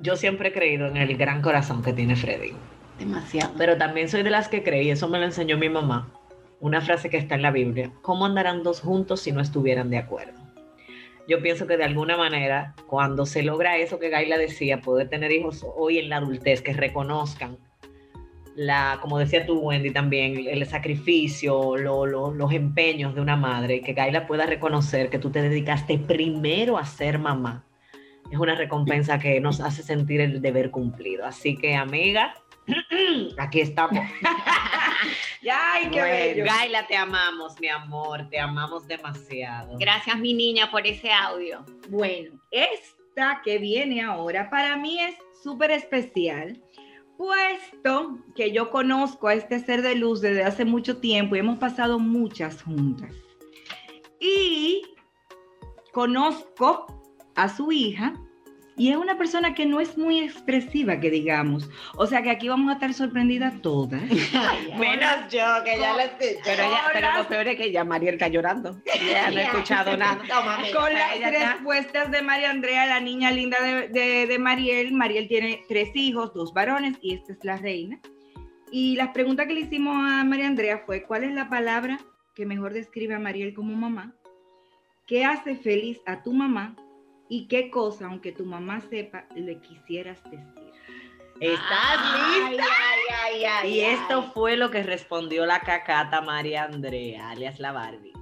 yo 0.00 0.16
siempre 0.16 0.48
he 0.48 0.52
creído 0.52 0.86
en 0.86 0.96
el 0.96 1.16
gran 1.16 1.42
corazón 1.42 1.82
que 1.82 1.92
tiene 1.92 2.16
Freddy. 2.16 2.52
Demasiado. 2.98 3.52
Pero 3.56 3.76
también 3.78 4.08
soy 4.08 4.22
de 4.22 4.30
las 4.30 4.48
que 4.48 4.62
creí, 4.62 4.90
eso 4.90 5.08
me 5.08 5.18
lo 5.18 5.24
enseñó 5.24 5.56
mi 5.58 5.68
mamá, 5.68 6.12
una 6.60 6.80
frase 6.80 7.08
que 7.08 7.16
está 7.16 7.34
en 7.36 7.42
la 7.42 7.50
Biblia, 7.50 7.90
¿cómo 8.02 8.26
andarán 8.26 8.62
dos 8.62 8.80
juntos 8.80 9.20
si 9.20 9.32
no 9.32 9.40
estuvieran 9.40 9.88
de 9.90 9.98
acuerdo? 9.98 10.38
Yo 11.28 11.40
pienso 11.40 11.66
que 11.66 11.76
de 11.76 11.84
alguna 11.84 12.16
manera, 12.16 12.74
cuando 12.86 13.24
se 13.24 13.42
logra 13.42 13.76
eso 13.76 13.98
que 13.98 14.08
Gaila 14.10 14.36
decía, 14.36 14.80
poder 14.80 15.08
tener 15.08 15.30
hijos 15.32 15.64
hoy 15.76 15.98
en 15.98 16.08
la 16.08 16.16
adultez, 16.16 16.60
que 16.60 16.72
reconozcan 16.72 17.56
la, 18.56 18.98
como 19.00 19.18
decía 19.18 19.46
tú, 19.46 19.60
Wendy, 19.60 19.90
también, 19.92 20.46
el 20.48 20.66
sacrificio, 20.66 21.76
lo- 21.76 22.04
lo- 22.04 22.32
los 22.32 22.52
empeños 22.52 23.14
de 23.14 23.20
una 23.20 23.36
madre, 23.36 23.80
que 23.80 23.92
Gaila 23.92 24.26
pueda 24.26 24.44
reconocer 24.44 25.08
que 25.08 25.18
tú 25.20 25.30
te 25.30 25.40
dedicaste 25.40 25.98
primero 25.98 26.76
a 26.76 26.84
ser 26.84 27.18
mamá, 27.18 27.64
es 28.30 28.38
una 28.38 28.54
recompensa 28.54 29.18
que 29.18 29.40
nos 29.40 29.60
hace 29.60 29.82
sentir 29.82 30.20
el 30.20 30.40
deber 30.40 30.70
cumplido. 30.70 31.26
Así 31.26 31.56
que, 31.56 31.74
amiga, 31.74 32.34
aquí 33.38 33.60
estamos. 33.60 34.04
Ya, 35.42 35.72
ay, 35.72 35.84
qué 35.84 36.00
Bueno, 36.00 36.04
bello. 36.04 36.44
Gaila, 36.44 36.86
te 36.86 36.94
amamos, 36.94 37.58
mi 37.58 37.68
amor, 37.68 38.28
te 38.28 38.38
amamos 38.38 38.86
demasiado. 38.86 39.78
Gracias, 39.78 40.18
mi 40.18 40.34
niña, 40.34 40.70
por 40.70 40.86
ese 40.86 41.10
audio. 41.10 41.64
Bueno, 41.88 42.38
esta 42.50 43.40
que 43.42 43.56
viene 43.56 44.02
ahora 44.02 44.50
para 44.50 44.76
mí 44.76 45.00
es 45.00 45.16
súper 45.42 45.70
especial, 45.70 46.62
puesto 47.16 48.18
que 48.34 48.52
yo 48.52 48.70
conozco 48.70 49.28
a 49.28 49.34
este 49.34 49.60
ser 49.60 49.80
de 49.80 49.94
luz 49.94 50.20
desde 50.20 50.44
hace 50.44 50.66
mucho 50.66 50.98
tiempo 50.98 51.36
y 51.36 51.38
hemos 51.38 51.58
pasado 51.58 51.98
muchas 51.98 52.62
juntas. 52.62 53.14
Y 54.20 54.82
conozco 55.92 56.99
a 57.42 57.48
su 57.48 57.72
hija 57.72 58.14
y 58.76 58.90
es 58.90 58.96
una 58.96 59.18
persona 59.18 59.52
que 59.54 59.66
no 59.66 59.78
es 59.80 59.98
muy 59.98 60.20
expresiva, 60.20 60.98
que 61.00 61.10
digamos. 61.10 61.68
O 61.96 62.06
sea 62.06 62.22
que 62.22 62.30
aquí 62.30 62.48
vamos 62.48 62.70
a 62.70 62.74
estar 62.74 62.94
sorprendidas 62.94 63.60
todas. 63.60 64.00
Menos 64.78 65.28
yo, 65.30 65.44
que 65.64 65.78
ya 65.78 65.94
la 65.96 66.04
escuché. 66.04 66.38
Pero, 66.44 66.62
ella, 66.62 66.80
pero 66.92 67.08
lo 67.18 67.28
peor 67.28 67.48
es 67.48 67.56
que 67.56 67.72
ya 67.72 67.84
Mariel 67.84 68.14
está 68.14 68.28
llorando. 68.28 68.80
Ella 68.94 69.30
no 69.30 69.36
ha 69.38 69.42
escuchado 69.42 69.96
nada. 69.98 70.18
Con 70.74 70.94
las 70.94 71.14
está- 71.16 71.52
respuestas 71.54 72.10
de 72.10 72.22
María 72.22 72.50
Andrea, 72.50 72.86
la 72.86 73.00
niña 73.00 73.30
linda 73.32 73.58
de, 73.62 73.88
de- 73.88 74.26
de 74.26 74.38
Mariel. 74.38 74.92
Mariel 74.92 75.28
tiene 75.28 75.62
tres 75.68 75.90
hijos, 75.94 76.32
dos 76.32 76.54
varones, 76.54 76.96
y 77.02 77.14
esta 77.14 77.32
es 77.34 77.38
la 77.44 77.56
reina. 77.58 78.00
Y 78.72 78.96
las 78.96 79.08
preguntas 79.08 79.46
que 79.46 79.54
le 79.54 79.60
hicimos 79.62 79.94
a 79.96 80.24
María 80.24 80.46
Andrea 80.46 80.82
fue, 80.86 81.02
¿cuál 81.02 81.24
es 81.24 81.32
la 81.34 81.50
palabra 81.50 81.98
que 82.34 82.46
mejor 82.46 82.72
describe 82.72 83.14
a 83.14 83.18
Mariel 83.18 83.52
como 83.52 83.74
mamá? 83.74 84.14
¿Qué 85.06 85.24
hace 85.26 85.56
feliz 85.56 85.98
a 86.06 86.22
tu 86.22 86.32
mamá? 86.32 86.76
¿Y 87.30 87.46
qué 87.46 87.70
cosa, 87.70 88.06
aunque 88.06 88.32
tu 88.32 88.44
mamá 88.44 88.80
sepa, 88.90 89.24
le 89.36 89.60
quisieras 89.60 90.20
decir? 90.24 90.72
¿Estás 91.40 92.50
lista? 92.50 93.66
y 93.66 93.80
esto 93.80 94.24
fue 94.34 94.56
lo 94.56 94.72
que 94.72 94.82
respondió 94.82 95.46
la 95.46 95.60
cacata 95.60 96.20
María 96.20 96.64
Andrea, 96.64 97.30
alias 97.30 97.60
la 97.60 97.70
Barbie. 97.70 98.12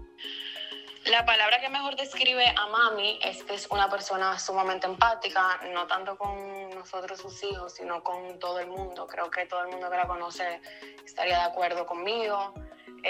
La 1.06 1.24
palabra 1.24 1.58
que 1.58 1.70
mejor 1.70 1.96
describe 1.96 2.44
a 2.54 2.66
mami 2.66 3.18
es 3.22 3.42
que 3.44 3.54
es 3.54 3.66
una 3.70 3.88
persona 3.88 4.38
sumamente 4.38 4.86
empática, 4.86 5.58
no 5.72 5.86
tanto 5.86 6.18
con 6.18 6.68
nosotros 6.68 7.18
sus 7.18 7.42
hijos, 7.44 7.72
sino 7.72 8.04
con 8.04 8.38
todo 8.38 8.60
el 8.60 8.66
mundo. 8.66 9.06
Creo 9.06 9.30
que 9.30 9.46
todo 9.46 9.62
el 9.62 9.68
mundo 9.68 9.90
que 9.90 9.96
la 9.96 10.06
conoce 10.06 10.60
estaría 11.02 11.38
de 11.38 11.44
acuerdo 11.44 11.86
conmigo. 11.86 12.52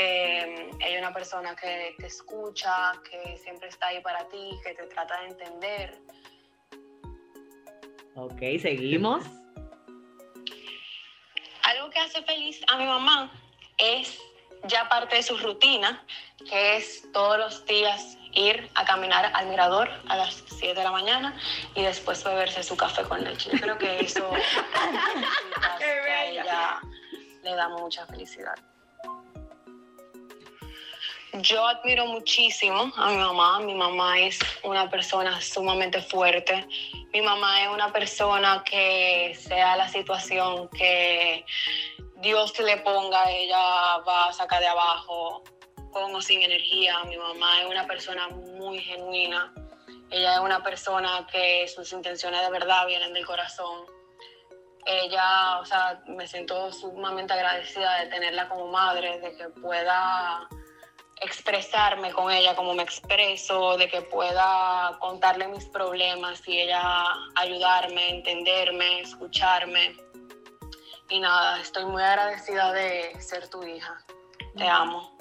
Eh, 0.00 0.70
ella 0.78 0.94
es 0.94 1.00
una 1.00 1.12
persona 1.12 1.56
que 1.56 1.96
te 1.98 2.06
escucha, 2.06 2.92
que 3.10 3.36
siempre 3.36 3.68
está 3.68 3.88
ahí 3.88 4.00
para 4.00 4.28
ti, 4.28 4.50
que 4.62 4.72
te 4.72 4.86
trata 4.86 5.20
de 5.22 5.26
entender. 5.26 5.98
Ok, 8.14 8.38
seguimos. 8.62 9.24
Algo 11.64 11.90
que 11.90 11.98
hace 11.98 12.22
feliz 12.22 12.60
a 12.68 12.76
mi 12.76 12.84
mamá 12.84 13.32
es 13.76 14.20
ya 14.68 14.88
parte 14.88 15.16
de 15.16 15.24
su 15.24 15.36
rutina, 15.36 16.06
que 16.48 16.76
es 16.76 17.10
todos 17.12 17.36
los 17.36 17.66
días 17.66 18.16
ir 18.34 18.70
a 18.76 18.84
caminar 18.84 19.32
al 19.34 19.48
mirador 19.48 19.90
a 20.06 20.16
las 20.16 20.44
7 20.46 20.74
de 20.74 20.84
la 20.84 20.92
mañana 20.92 21.36
y 21.74 21.82
después 21.82 22.22
beberse 22.22 22.62
su 22.62 22.76
café 22.76 23.02
con 23.02 23.24
leche. 23.24 23.50
Yo 23.50 23.58
creo 23.58 23.78
que 23.78 23.98
eso 23.98 24.30
que 25.78 25.84
a 25.84 26.26
ella 26.26 26.80
le 27.42 27.56
da 27.56 27.68
mucha 27.68 28.06
felicidad. 28.06 28.54
Yo 31.34 31.66
admiro 31.66 32.06
muchísimo 32.06 32.90
a 32.96 33.10
mi 33.10 33.16
mamá. 33.18 33.60
Mi 33.60 33.74
mamá 33.74 34.18
es 34.18 34.38
una 34.62 34.88
persona 34.88 35.40
sumamente 35.40 36.00
fuerte. 36.00 36.66
Mi 37.12 37.20
mamá 37.20 37.62
es 37.62 37.68
una 37.68 37.92
persona 37.92 38.64
que 38.64 39.36
sea 39.38 39.76
la 39.76 39.88
situación 39.88 40.68
que 40.70 41.44
Dios 42.16 42.58
le 42.58 42.78
ponga, 42.78 43.30
ella 43.30 43.98
va 44.08 44.28
a 44.28 44.32
sacar 44.32 44.60
de 44.60 44.66
abajo 44.66 45.44
con 45.92 46.14
o 46.14 46.20
sin 46.22 46.42
energía. 46.42 47.04
Mi 47.04 47.16
mamá 47.16 47.60
es 47.60 47.66
una 47.66 47.86
persona 47.86 48.28
muy 48.28 48.80
genuina. 48.80 49.52
Ella 50.10 50.34
es 50.34 50.40
una 50.40 50.62
persona 50.62 51.26
que 51.30 51.68
sus 51.68 51.92
intenciones 51.92 52.40
de 52.40 52.50
verdad 52.50 52.86
vienen 52.86 53.12
del 53.12 53.26
corazón. 53.26 53.84
Ella, 54.86 55.60
o 55.60 55.64
sea, 55.66 56.02
me 56.06 56.26
siento 56.26 56.72
sumamente 56.72 57.34
agradecida 57.34 58.00
de 58.00 58.06
tenerla 58.06 58.48
como 58.48 58.68
madre, 58.68 59.20
de 59.20 59.36
que 59.36 59.48
pueda 59.50 60.48
expresarme 61.20 62.12
con 62.12 62.30
ella 62.30 62.54
como 62.54 62.74
me 62.74 62.82
expreso, 62.82 63.76
de 63.76 63.88
que 63.88 64.02
pueda 64.02 64.96
contarle 65.00 65.48
mis 65.48 65.64
problemas 65.66 66.46
y 66.46 66.60
ella 66.60 66.82
ayudarme, 67.36 68.10
entenderme, 68.10 69.00
escucharme. 69.00 69.96
Y 71.10 71.20
nada, 71.20 71.60
estoy 71.60 71.84
muy 71.86 72.02
agradecida 72.02 72.72
de 72.72 73.20
ser 73.20 73.48
tu 73.48 73.62
hija. 73.62 73.98
Te 74.56 74.68
amo. 74.68 75.16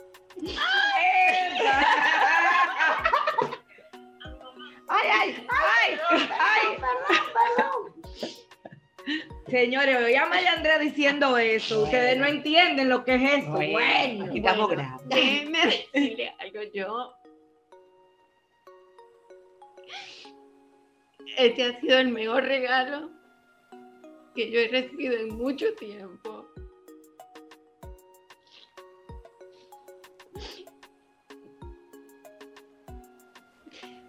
¡Ay, 4.89 5.07
ay, 5.11 5.47
ay! 5.49 5.99
ay. 6.39 6.77
Señores, 9.49 9.95
oí 10.03 10.15
a 10.15 10.25
María 10.25 10.53
Andrea 10.53 10.77
diciendo 10.77 11.37
eso. 11.37 11.83
Ustedes 11.83 12.17
no 12.17 12.25
entienden 12.25 12.89
lo 12.89 13.05
que 13.05 13.15
es 13.15 13.43
eso. 13.43 13.51
Bueno, 13.51 14.25
Aquí 14.25 14.39
estamos 14.39 14.67
Bueno. 14.67 14.97
Déjenme 15.05 15.59
decirle 15.65 16.33
algo 16.39 16.59
yo. 16.73 17.13
Este 21.37 21.63
ha 21.63 21.79
sido 21.79 21.99
el 21.99 22.09
mejor 22.09 22.43
regalo 22.43 23.11
que 24.35 24.51
yo 24.51 24.59
he 24.59 24.67
recibido 24.67 25.13
en 25.13 25.37
mucho 25.37 25.73
tiempo. 25.75 26.45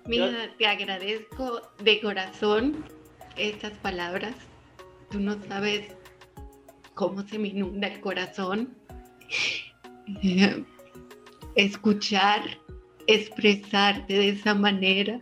Mija, 0.06 0.56
te 0.56 0.66
agradezco 0.66 1.60
de 1.82 2.00
corazón 2.00 2.84
estas 3.36 3.76
palabras. 3.78 4.47
Tú 5.10 5.20
no 5.20 5.42
sabes 5.44 5.94
cómo 6.94 7.22
se 7.22 7.38
me 7.38 7.48
inunda 7.48 7.88
el 7.88 8.00
corazón. 8.00 8.76
Escuchar, 11.54 12.42
expresarte 13.06 14.14
de 14.14 14.28
esa 14.30 14.54
manera. 14.54 15.18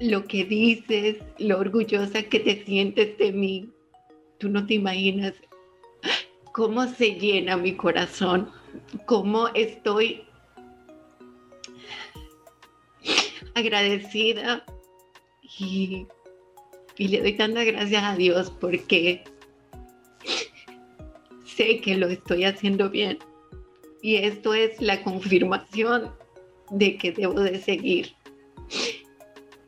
Lo 0.00 0.24
que 0.24 0.44
dices, 0.44 1.18
lo 1.38 1.58
orgullosa 1.58 2.24
que 2.24 2.40
te 2.40 2.64
sientes 2.64 3.16
de 3.18 3.32
mí. 3.32 3.70
Tú 4.38 4.48
no 4.48 4.66
te 4.66 4.74
imaginas 4.74 5.34
cómo 6.52 6.86
se 6.88 7.12
llena 7.12 7.56
mi 7.56 7.76
corazón, 7.76 8.50
cómo 9.06 9.48
estoy 9.54 10.24
agradecida 13.54 14.64
y, 15.58 16.06
y 16.96 17.08
le 17.08 17.20
doy 17.20 17.36
tantas 17.36 17.64
gracias 17.64 18.02
a 18.02 18.16
Dios 18.16 18.50
porque 18.60 19.24
sé 21.44 21.80
que 21.80 21.96
lo 21.96 22.08
estoy 22.08 22.44
haciendo 22.44 22.90
bien 22.90 23.18
y 24.02 24.16
esto 24.16 24.52
es 24.52 24.80
la 24.82 25.02
confirmación 25.02 26.12
de 26.70 26.98
que 26.98 27.12
debo 27.12 27.40
de 27.40 27.58
seguir. 27.60 28.14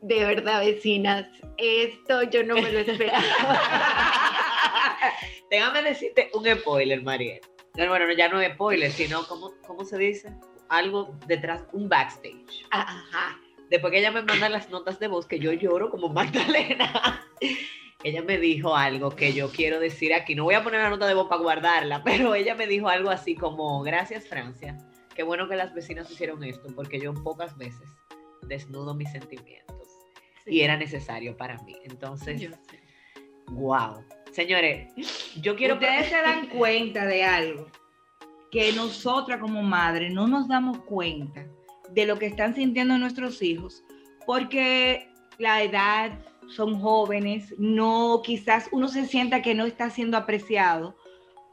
De 0.01 0.23
verdad, 0.23 0.59
vecinas, 0.59 1.25
Esto 1.57 2.23
yo 2.23 2.43
no 2.43 2.55
me 2.55 2.71
lo 2.71 2.79
esperaba. 2.79 3.23
Déjame 5.49 5.83
decirte 5.83 6.29
un 6.33 6.45
spoiler, 6.45 7.01
Mariel. 7.01 7.39
No, 7.77 7.87
Bueno, 7.87 8.11
ya 8.11 8.27
no 8.29 8.41
es 8.41 8.53
spoiler, 8.53 8.91
sino, 8.91 9.25
¿cómo, 9.25 9.53
¿cómo 9.65 9.85
se 9.85 9.97
dice? 9.97 10.33
Algo 10.69 11.17
detrás, 11.27 11.63
un 11.71 11.87
backstage. 11.87 12.65
Ajá. 12.71 13.39
Después 13.69 13.91
que 13.91 13.99
ella 13.99 14.11
me 14.11 14.21
manda 14.21 14.49
las 14.49 14.69
notas 14.69 14.99
de 14.99 15.07
voz, 15.07 15.25
que 15.25 15.39
yo 15.39 15.51
lloro 15.53 15.89
como 15.89 16.09
Magdalena, 16.13 17.25
ella 18.03 18.21
me 18.21 18.37
dijo 18.37 18.75
algo 18.75 19.09
que 19.11 19.33
yo 19.33 19.49
quiero 19.51 19.79
decir 19.79 20.13
aquí. 20.13 20.35
No 20.35 20.43
voy 20.43 20.55
a 20.55 20.63
poner 20.63 20.81
la 20.81 20.89
nota 20.89 21.07
de 21.07 21.13
voz 21.13 21.27
para 21.27 21.41
guardarla, 21.41 22.03
pero 22.05 22.35
ella 22.35 22.55
me 22.55 22.67
dijo 22.67 22.87
algo 22.87 23.09
así 23.09 23.35
como, 23.35 23.81
gracias 23.81 24.27
Francia, 24.27 24.77
qué 25.15 25.23
bueno 25.23 25.49
que 25.49 25.55
las 25.55 25.73
vecinas 25.73 26.09
hicieron 26.11 26.43
esto, 26.43 26.67
porque 26.75 26.99
yo 26.99 27.13
pocas 27.13 27.57
veces 27.57 27.89
desnudo 28.43 28.93
mis 28.93 29.11
sentimientos. 29.11 29.65
Y 30.45 30.61
era 30.61 30.77
necesario 30.77 31.35
para 31.35 31.57
mí. 31.63 31.75
Entonces, 31.85 32.39
Yo 32.39 32.49
wow. 33.47 34.05
Señores, 34.31 34.93
yo 35.41 35.55
quiero... 35.55 35.75
Ustedes 35.75 36.09
se 36.09 36.21
dan 36.21 36.47
cuenta 36.49 37.05
de 37.05 37.23
algo 37.23 37.67
que 38.51 38.71
nosotras 38.73 39.39
como 39.39 39.63
madres 39.63 40.13
no 40.13 40.27
nos 40.27 40.47
damos 40.47 40.77
cuenta 40.83 41.47
de 41.95 42.05
lo 42.05 42.19
que 42.19 42.27
están 42.27 42.53
sintiendo 42.53 42.97
nuestros 42.97 43.41
hijos, 43.41 43.83
porque 44.25 45.09
la 45.37 45.63
edad, 45.63 46.11
son 46.47 46.79
jóvenes, 46.79 47.55
no, 47.57 48.21
quizás 48.23 48.69
uno 48.71 48.87
se 48.87 49.07
sienta 49.07 49.41
que 49.41 49.55
no 49.55 49.65
está 49.65 49.89
siendo 49.89 50.17
apreciado, 50.17 50.95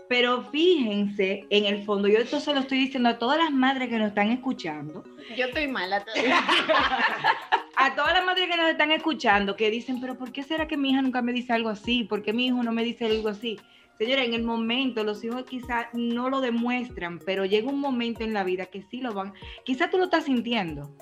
pero 0.09 0.43
fíjense 0.51 1.47
en 1.49 1.65
el 1.65 1.85
fondo, 1.85 2.09
yo 2.09 2.19
esto 2.19 2.41
se 2.41 2.53
lo 2.53 2.61
estoy 2.61 2.79
diciendo 2.79 3.09
a 3.09 3.19
todas 3.19 3.39
las 3.39 3.51
madres 3.51 3.89
que 3.89 3.97
nos 3.97 4.09
están 4.09 4.31
escuchando, 4.31 5.05
Yo 5.37 5.47
estoy 5.47 5.69
mala 5.69 6.05
todavía. 6.05 6.39
a 7.77 7.95
todas 7.95 8.13
las 8.13 8.25
madres 8.25 8.49
que 8.51 8.57
nos 8.57 8.69
están 8.69 8.93
escuchando, 8.93 9.57
que 9.57 9.71
dicen, 9.71 10.01
pero 10.01 10.19
¿por 10.19 10.33
qué 10.33 10.43
será 10.43 10.69
que 10.69 10.77
mi 10.77 10.91
hija 10.91 11.01
nunca 11.01 11.23
me 11.23 11.33
dice 11.33 11.53
algo 11.53 11.71
así? 11.71 12.05
¿Por 12.05 12.23
qué 12.23 12.33
mi 12.33 12.47
hijo 12.47 12.63
no 12.63 12.73
me 12.73 12.85
dice 12.85 13.07
algo 13.07 13.29
así? 13.29 13.59
Señora, 13.99 14.25
en 14.25 14.35
el 14.35 14.43
momento 14.43 15.05
los 15.05 15.23
hijos 15.23 15.45
quizás 15.45 15.87
no 15.93 16.29
lo 16.29 16.41
demuestran, 16.41 17.19
pero 17.21 17.45
llega 17.45 17.71
un 17.71 17.81
momento 17.81 18.25
en 18.25 18.33
la 18.33 18.45
vida 18.45 18.67
que 18.67 18.83
sí 18.83 19.01
lo 19.01 19.13
van. 19.13 19.33
Quizás 19.65 19.91
tú 19.91 19.99
lo 19.99 20.05
estás 20.05 20.25
sintiendo 20.25 20.97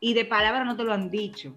y 0.00 0.14
de 0.14 0.24
palabra 0.24 0.64
no 0.64 0.76
te 0.76 0.84
lo 0.84 0.92
han 0.92 1.10
dicho 1.10 1.54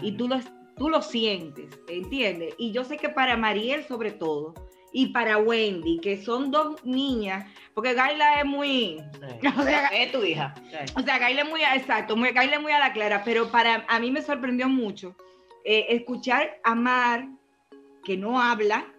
y 0.00 0.12
tú 0.12 0.28
lo, 0.28 0.40
tú 0.76 0.88
lo 0.88 1.02
sientes, 1.02 1.78
¿entiendes? 1.88 2.54
Y 2.58 2.72
yo 2.72 2.84
sé 2.84 2.96
que 2.96 3.08
para 3.08 3.36
Mariel 3.36 3.84
sobre 3.84 4.12
todo 4.12 4.54
y 4.92 5.06
para 5.08 5.38
Wendy, 5.38 5.98
que 6.00 6.22
son 6.22 6.50
dos 6.50 6.84
niñas, 6.84 7.50
porque 7.74 7.94
Gaila 7.94 8.40
es 8.40 8.44
muy... 8.44 8.98
O 9.58 9.62
sea, 9.62 9.86
es 9.88 10.12
tu 10.12 10.22
hija. 10.22 10.54
o 10.96 11.00
sea, 11.00 11.18
Gaila 11.18 11.42
es 11.42 11.48
muy, 11.48 11.62
exacto, 11.62 12.16
muy, 12.16 12.30
Gaila 12.30 12.56
es 12.56 12.62
muy 12.62 12.72
a 12.72 12.78
la 12.78 12.92
clara, 12.92 13.22
pero 13.24 13.50
para 13.50 13.84
a 13.88 13.98
mí 13.98 14.10
me 14.10 14.22
sorprendió 14.22 14.68
mucho 14.68 15.16
eh, 15.64 15.86
escuchar 15.88 16.60
a 16.62 16.74
Mar, 16.74 17.26
que 18.04 18.16
no 18.16 18.40
habla, 18.40 18.91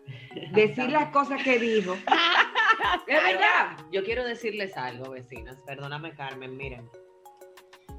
decir 0.52 0.90
las 0.90 1.10
cosas 1.10 1.44
que 1.44 1.60
dijo. 1.60 1.94
es 3.08 3.24
verdad. 3.24 3.78
Yo 3.92 4.04
quiero 4.04 4.24
decirles 4.24 4.76
algo, 4.78 5.12
vecinas. 5.12 5.58
Perdóname, 5.66 6.14
Carmen. 6.16 6.56
Miren, 6.58 6.90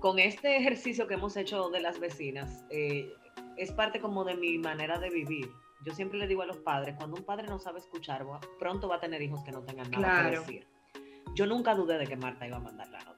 con 0.00 0.18
este 0.18 0.56
ejercicio 0.56 1.06
que 1.06 1.14
hemos 1.14 1.36
hecho 1.36 1.70
de 1.70 1.80
las 1.80 1.98
vecinas, 1.98 2.64
eh, 2.70 3.12
es 3.56 3.72
parte 3.72 4.00
como 4.00 4.24
de 4.24 4.36
mi 4.36 4.58
manera 4.58 4.98
de 4.98 5.10
vivir. 5.10 5.50
Yo 5.84 5.94
siempre 5.94 6.18
le 6.18 6.26
digo 6.26 6.42
a 6.42 6.46
los 6.46 6.58
padres, 6.58 6.94
cuando 6.96 7.16
un 7.16 7.24
padre 7.24 7.46
no 7.46 7.58
sabe 7.58 7.78
escuchar, 7.78 8.24
pronto 8.58 8.88
va 8.88 8.96
a 8.96 9.00
tener 9.00 9.20
hijos 9.20 9.42
que 9.44 9.52
no 9.52 9.62
tengan 9.62 9.90
nada 9.90 10.30
que 10.30 10.38
decir. 10.38 10.66
Yo 11.34 11.46
nunca 11.46 11.74
dudé 11.74 11.98
de 11.98 12.06
que 12.06 12.16
Marta 12.16 12.46
iba 12.46 12.56
a 12.56 12.60
mandar 12.60 12.88
la 12.88 13.00
nota. 13.00 13.13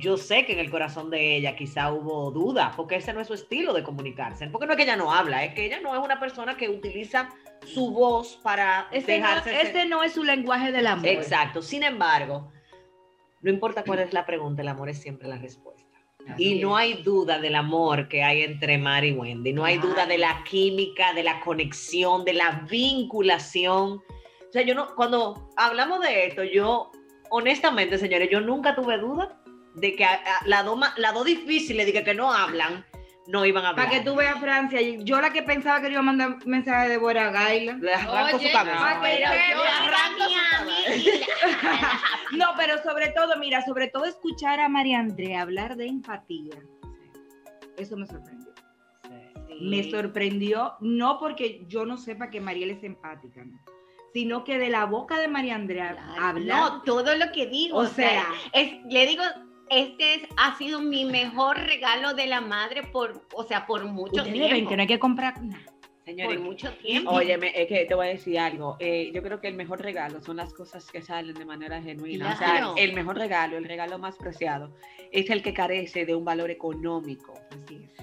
Yo 0.00 0.16
sé 0.16 0.46
que 0.46 0.54
en 0.54 0.58
el 0.58 0.70
corazón 0.70 1.10
de 1.10 1.36
ella 1.36 1.54
quizá 1.54 1.92
hubo 1.92 2.30
duda, 2.30 2.72
porque 2.76 2.96
ese 2.96 3.12
no 3.12 3.20
es 3.20 3.28
su 3.28 3.34
estilo 3.34 3.72
de 3.72 3.82
comunicarse. 3.82 4.46
Porque 4.48 4.66
no 4.66 4.72
es 4.72 4.76
que 4.76 4.84
ella 4.84 4.96
no 4.96 5.12
habla, 5.12 5.44
es 5.44 5.54
que 5.54 5.66
ella 5.66 5.80
no 5.80 5.94
es 5.94 6.02
una 6.02 6.18
persona 6.18 6.56
que 6.56 6.68
utiliza 6.68 7.28
su 7.66 7.90
voz 7.90 8.40
para 8.42 8.88
no, 8.90 9.00
dejarse... 9.00 9.60
ese 9.60 9.86
no 9.86 10.02
es 10.02 10.12
su 10.12 10.24
lenguaje 10.24 10.72
del 10.72 10.86
amor. 10.86 11.06
Exacto. 11.06 11.60
Sin 11.60 11.82
embargo, 11.82 12.50
no 13.42 13.50
importa 13.50 13.84
cuál 13.84 14.00
es 14.00 14.12
la 14.12 14.24
pregunta, 14.24 14.62
el 14.62 14.68
amor 14.68 14.88
es 14.88 15.00
siempre 15.00 15.28
la 15.28 15.36
respuesta. 15.36 15.80
Y 16.36 16.60
no 16.60 16.76
hay 16.76 17.02
duda 17.02 17.38
del 17.38 17.54
amor 17.54 18.08
que 18.08 18.22
hay 18.22 18.42
entre 18.42 18.78
Mari 18.78 19.08
y 19.08 19.12
Wendy. 19.12 19.52
No 19.52 19.64
hay 19.64 19.78
duda 19.78 20.06
de 20.06 20.18
la 20.18 20.44
química, 20.44 21.12
de 21.12 21.22
la 21.22 21.40
conexión, 21.40 22.24
de 22.24 22.34
la 22.34 22.66
vinculación. 22.70 24.02
O 24.48 24.52
sea, 24.52 24.62
yo 24.62 24.74
no, 24.74 24.94
cuando 24.94 25.50
hablamos 25.56 26.00
de 26.00 26.26
esto, 26.26 26.44
yo, 26.44 26.90
honestamente, 27.30 27.98
señores, 27.98 28.28
yo 28.30 28.40
nunca 28.40 28.74
tuve 28.74 28.98
duda 28.98 29.39
de 29.74 29.94
que 29.96 30.04
a- 30.04 30.14
a- 30.14 30.46
las 30.46 30.64
dos 30.64 30.78
ma- 30.78 30.94
las 30.96 31.12
dos 31.14 31.24
difíciles, 31.24 31.86
de 31.86 31.92
que, 31.92 32.04
que 32.04 32.14
no 32.14 32.32
hablan, 32.32 32.84
no 33.26 33.44
iban 33.46 33.64
a 33.64 33.68
hablar. 33.70 33.86
Para 33.86 33.98
que 33.98 34.04
tú 34.04 34.14
veas 34.16 34.38
Francia, 34.40 34.80
yo 34.80 35.20
la 35.20 35.32
que 35.32 35.42
pensaba 35.42 35.78
que 35.80 35.86
le 35.86 35.92
iba 35.92 36.00
a 36.00 36.04
mandar 36.04 36.44
mensaje 36.46 36.88
de 36.88 36.96
Bora 36.96 37.30
Gaila. 37.30 37.74
Le 37.74 37.94
arranco 37.94 38.36
Oye, 38.36 38.46
su 38.48 38.52
cabeza. 38.52 38.74
no, 38.94 39.00
pero 39.02 39.20
yo 39.20 39.28
le 39.32 39.54
su. 39.54 39.60
No, 42.36 42.46
sobre 42.82 43.08
todo, 43.10 43.36
mira, 43.38 43.64
sobre 43.64 43.88
todo 43.88 44.04
escuchar 44.04 44.60
a 44.60 44.68
María 44.68 44.98
Andrea 44.98 45.42
hablar 45.42 45.76
de 45.76 45.86
empatía. 45.86 46.56
Eso 47.76 47.96
me 47.96 48.06
sorprendió. 48.06 48.50
Me 49.60 49.90
sorprendió, 49.90 50.74
no 50.80 51.18
porque 51.18 51.64
yo 51.68 51.84
no 51.84 51.98
sepa 51.98 52.30
que 52.30 52.40
Mariel 52.40 52.70
es 52.70 52.82
empática, 52.82 53.44
¿no? 53.44 53.58
sino 54.12 54.42
que 54.42 54.58
de 54.58 54.70
la 54.70 54.86
boca 54.86 55.20
de 55.20 55.28
María 55.28 55.54
Andrea 55.54 55.96
hablar. 56.18 56.58
No, 56.58 56.82
todo 56.82 57.14
lo 57.14 57.30
que 57.30 57.46
digo. 57.46 57.76
O 57.76 57.82
O 57.82 57.86
sea, 57.86 58.08
sea, 58.08 58.26
es, 58.54 58.84
le 58.86 59.06
digo, 59.06 59.22
este 59.70 60.14
es, 60.14 60.22
ha 60.36 60.56
sido 60.58 60.80
mi 60.80 61.04
mejor 61.04 61.56
regalo 61.58 62.12
de 62.14 62.26
la 62.26 62.40
madre 62.40 62.82
por, 62.82 63.22
o 63.34 63.44
sea, 63.44 63.66
por 63.66 63.84
mucho 63.86 64.16
ustedes 64.22 64.32
tiempo. 64.32 64.50
ven 64.54 64.66
que 64.68 64.76
no 64.76 64.82
hay 64.82 64.88
que 64.88 64.98
comprar 64.98 65.42
nada. 65.42 65.64
por 65.64 66.04
Señores, 66.04 66.40
mucho 66.40 66.72
tiempo. 66.74 67.10
Óyeme, 67.12 67.52
es 67.54 67.68
que 67.68 67.84
te 67.84 67.94
voy 67.94 68.06
a 68.08 68.10
decir 68.10 68.38
algo. 68.38 68.76
eh, 68.80 69.12
yo 69.14 69.22
creo 69.22 69.40
que 69.40 69.46
el 69.46 69.54
mejor 69.54 69.80
regalo 69.80 70.20
son 70.20 70.38
las 70.38 70.52
cosas 70.52 70.84
que 70.90 71.00
salen 71.02 71.34
de 71.34 71.44
manera 71.44 71.80
genuina. 71.80 72.32
O 72.34 72.36
sea, 72.36 72.50
Claro. 72.50 72.74
el 72.76 72.94
mejor 72.94 73.16
regalo, 73.16 73.56
el 73.56 73.64
regalo 73.64 73.98
más 73.98 74.16
preciado, 74.16 74.74
es 75.12 75.30
el 75.30 75.40
que 75.42 75.54
carece 75.54 76.04
de 76.06 76.14
un 76.16 76.24
valor 76.24 76.50
económico. 76.50 77.34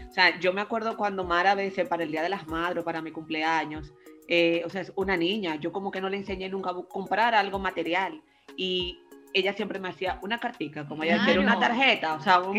O 0.10 0.13
sea, 0.13 0.39
yo 0.39 0.53
me 0.53 0.62
acuerdo 0.62 0.95
cuando 0.95 1.25
Mara 1.25 1.51
a 1.51 1.56
veces 1.56 1.88
para 1.89 2.03
el 2.03 2.12
Día 2.12 2.21
de 2.23 2.30
las 2.30 2.47
Madres 2.47 2.82
o 2.82 2.86
para 2.86 3.01
mi 3.01 3.12
cumpleaños, 3.12 3.93
eh, 4.30 4.62
o 4.65 4.69
sea, 4.69 4.82
es 4.82 4.91
una 4.95 5.17
niña, 5.17 5.56
yo 5.56 5.71
como 5.73 5.91
que 5.91 5.99
no 6.01 6.08
le 6.10 6.17
enseñé 6.17 6.47
nunca 6.49 6.69
a 6.69 6.75
comprar 6.88 7.36
algo 7.36 7.60
material. 7.60 8.21
Y 8.56 8.99
ella 9.38 9.54
siempre 9.54 9.80
me 9.80 9.89
hacía 9.89 10.19
una 10.21 10.39
cartica, 10.39 10.88
como 10.88 11.04
ella 11.04 11.19
decía, 11.19 11.39
una 11.39 11.56
Claro. 11.56 11.60
tarjeta, 11.60 12.13
o 12.15 12.19
sea, 12.21 12.39
un- 12.41 12.58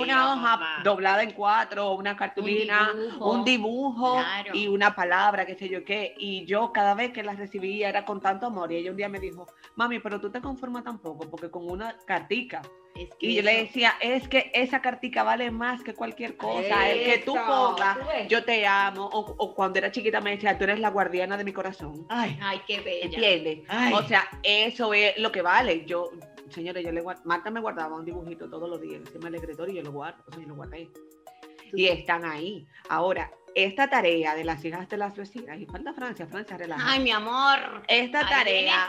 una 0.00 0.32
hoja 0.32 0.36
mamá. 0.36 0.80
doblada 0.84 1.22
en 1.22 1.32
cuatro, 1.32 1.92
una 1.92 2.16
cartulina, 2.16 2.90
dibujo. 2.92 3.30
un 3.30 3.44
dibujo 3.44 4.12
Claro. 4.14 4.50
y 4.54 4.68
una 4.68 4.94
palabra, 4.94 5.46
qué 5.46 5.54
sé 5.54 5.68
yo 5.68 5.84
qué. 5.84 6.14
Y 6.18 6.44
yo 6.46 6.72
cada 6.72 6.94
vez 6.94 7.12
que 7.12 7.22
la 7.22 7.32
recibía 7.34 7.88
era 7.88 8.04
con 8.04 8.20
tanto 8.20 8.46
amor. 8.46 8.72
Y 8.72 8.76
ella 8.76 8.90
un 8.90 8.96
día 8.96 9.08
me 9.08 9.20
dijo, 9.20 9.46
mami, 9.76 9.98
pero 10.00 10.20
tú 10.20 10.30
te 10.30 10.40
conformas 10.40 10.84
tampoco, 10.84 11.28
porque 11.30 11.50
con 11.50 11.70
una 11.70 11.96
cartica. 12.06 12.62
Es 12.98 13.08
que 13.16 13.26
Y 13.26 13.34
yo 13.36 13.42
le 13.42 13.62
decía, 13.62 13.94
es 14.00 14.28
que 14.28 14.50
esa 14.54 14.80
cartica 14.82 15.22
vale 15.22 15.50
más 15.50 15.82
que 15.82 15.94
cualquier 15.94 16.36
cosa. 16.36 16.90
El 16.90 17.04
que 17.04 17.18
tú 17.18 17.34
pongas, 17.34 17.98
yo 18.28 18.44
te 18.44 18.66
amo. 18.66 19.06
O, 19.12 19.34
o 19.38 19.54
cuando 19.54 19.78
era 19.78 19.90
chiquita 19.90 20.20
me 20.20 20.30
decía, 20.30 20.56
tú 20.58 20.64
eres 20.64 20.80
la 20.80 20.90
guardiana 20.90 21.36
de 21.36 21.44
mi 21.44 21.52
corazón. 21.52 22.06
Ay, 22.08 22.38
Ay, 22.42 22.60
qué 22.66 22.80
bella. 22.80 23.04
¿Entiendes? 23.04 23.58
Ay. 23.68 23.92
O 23.92 24.02
sea, 24.02 24.24
eso 24.42 24.92
es 24.94 25.16
lo 25.18 25.30
que 25.32 25.42
vale. 25.42 25.84
Yo, 25.86 26.10
señores, 26.50 26.84
yo 26.84 26.92
le 26.92 27.02
guard- 27.02 27.22
Marta 27.24 27.50
me 27.50 27.60
guardaba 27.60 27.96
un 27.96 28.04
dibujito 28.04 28.48
todos 28.48 28.68
los 28.68 28.80
días 28.80 29.00
encima 29.06 29.26
del 29.26 29.36
escritorio 29.36 29.74
y 29.74 29.76
yo 29.78 29.82
lo 29.82 29.92
guardo, 29.92 30.22
o 30.26 30.32
sea, 30.32 30.40
yo 30.42 30.48
lo 30.48 30.54
guardé. 30.54 30.88
Y 31.72 31.86
están 31.88 32.24
ahí. 32.24 32.66
Ahora, 32.88 33.30
esta 33.56 33.88
tarea 33.88 34.34
de 34.34 34.44
las 34.44 34.62
hijas 34.66 34.86
de 34.90 34.98
las 34.98 35.16
vecinas, 35.16 35.58
y 35.58 35.64
falta 35.64 35.94
Francia, 35.94 36.26
Francia, 36.26 36.58
relaja. 36.58 36.92
Ay, 36.92 37.02
mi 37.02 37.10
amor. 37.10 37.82
Esta 37.88 38.20
Ahí 38.20 38.26
tarea 38.28 38.88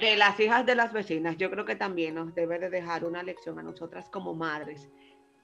de 0.00 0.16
las 0.16 0.40
hijas 0.40 0.64
de 0.64 0.74
las 0.74 0.94
vecinas, 0.94 1.36
yo 1.36 1.50
creo 1.50 1.66
que 1.66 1.76
también 1.76 2.14
nos 2.14 2.34
debe 2.34 2.58
de 2.58 2.70
dejar 2.70 3.04
una 3.04 3.22
lección 3.22 3.58
a 3.58 3.62
nosotras 3.62 4.08
como 4.08 4.34
madres, 4.34 4.88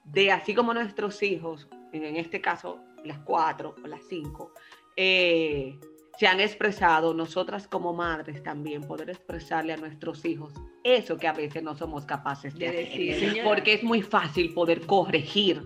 de 0.04 0.32
así 0.32 0.54
como 0.54 0.72
nuestros 0.72 1.22
hijos, 1.22 1.68
en 1.92 2.16
este 2.16 2.40
caso 2.40 2.80
las 3.04 3.18
cuatro 3.18 3.74
o 3.84 3.86
las 3.86 4.00
cinco, 4.08 4.54
eh, 4.96 5.78
se 6.18 6.26
han 6.26 6.40
expresado, 6.40 7.12
nosotras 7.12 7.68
como 7.68 7.92
madres 7.92 8.42
también 8.42 8.82
poder 8.86 9.10
expresarle 9.10 9.74
a 9.74 9.76
nuestros 9.76 10.24
hijos 10.24 10.54
eso 10.84 11.18
que 11.18 11.26
a 11.26 11.32
veces 11.32 11.62
no 11.62 11.76
somos 11.76 12.06
capaces 12.06 12.54
de, 12.54 12.70
decir. 12.70 13.42
Porque 13.44 13.74
es 13.74 13.82
muy 13.82 14.00
fácil 14.00 14.54
poder 14.54 14.86
corregir. 14.86 15.62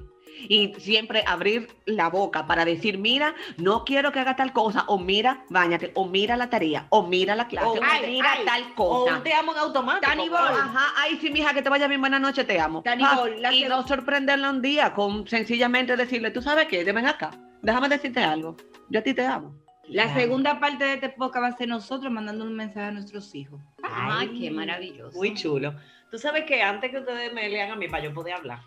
Y 0.48 0.74
siempre 0.78 1.24
abrir 1.26 1.68
la 1.86 2.08
boca 2.10 2.46
para 2.46 2.64
decir, 2.64 2.98
mira, 2.98 3.34
no 3.56 3.84
quiero 3.84 4.12
que 4.12 4.20
haga 4.20 4.36
tal 4.36 4.52
cosa, 4.52 4.84
o 4.88 4.98
mira, 4.98 5.44
bañate, 5.48 5.90
o 5.94 6.06
mira 6.06 6.36
la 6.36 6.50
tarea, 6.50 6.86
o 6.90 7.02
mira 7.06 7.34
la 7.34 7.48
clase, 7.48 7.66
O 7.66 7.72
o, 7.72 7.78
ay, 7.82 8.10
mira 8.12 8.32
ay, 8.32 8.44
tal 8.44 8.62
O 8.76 9.04
cosa. 9.04 9.16
un 9.16 9.22
te 9.22 9.32
amo 9.34 9.52
en 9.52 9.58
automático. 9.58 10.10
Tani 10.10 10.28
pero- 10.28 10.38
Bol. 10.42 10.60
Ajá, 10.60 10.86
ay, 10.96 11.18
sí, 11.20 11.30
mija, 11.30 11.52
que 11.54 11.62
te 11.62 11.68
vaya 11.70 11.88
bien, 11.88 12.00
buenas 12.00 12.20
noches, 12.20 12.46
te 12.46 12.60
amo. 12.60 12.82
Tani 12.82 13.02
Ah, 13.04 13.24
la 13.38 13.52
y 13.52 13.64
no 13.64 13.86
sorprenderla 13.86 14.50
un 14.50 14.62
día 14.62 14.94
con 14.94 15.26
sencillamente 15.26 15.96
decirle, 15.96 16.30
tú 16.30 16.42
sabes 16.42 16.66
qué, 16.68 16.84
ven 16.84 17.06
acá, 17.06 17.30
déjame 17.62 17.88
decirte 17.88 18.22
algo, 18.22 18.56
yo 18.90 19.00
a 19.00 19.02
ti 19.02 19.14
te 19.14 19.26
amo. 19.26 19.54
La 19.88 20.04
Claro. 20.04 20.20
segunda 20.20 20.60
parte 20.60 20.84
de 20.84 20.94
este 20.94 21.08
podcast 21.08 21.42
va 21.44 21.48
a 21.48 21.56
ser 21.56 21.66
nosotros 21.68 22.12
mandando 22.12 22.44
un 22.44 22.54
mensaje 22.54 22.86
a 22.88 22.90
nuestros 22.90 23.34
hijos. 23.34 23.60
Ay, 23.82 24.28
qué 24.38 24.50
maravilloso. 24.50 25.16
Muy 25.16 25.32
chulo. 25.34 25.74
Tú 26.10 26.18
sabes 26.18 26.44
que 26.44 26.62
antes 26.62 26.90
que 26.90 26.98
ustedes 26.98 27.32
me 27.32 27.48
lean 27.48 27.70
a 27.70 27.76
mí 27.76 27.88
para 27.88 28.04
yo 28.04 28.14
poder 28.14 28.34
hablar, 28.34 28.60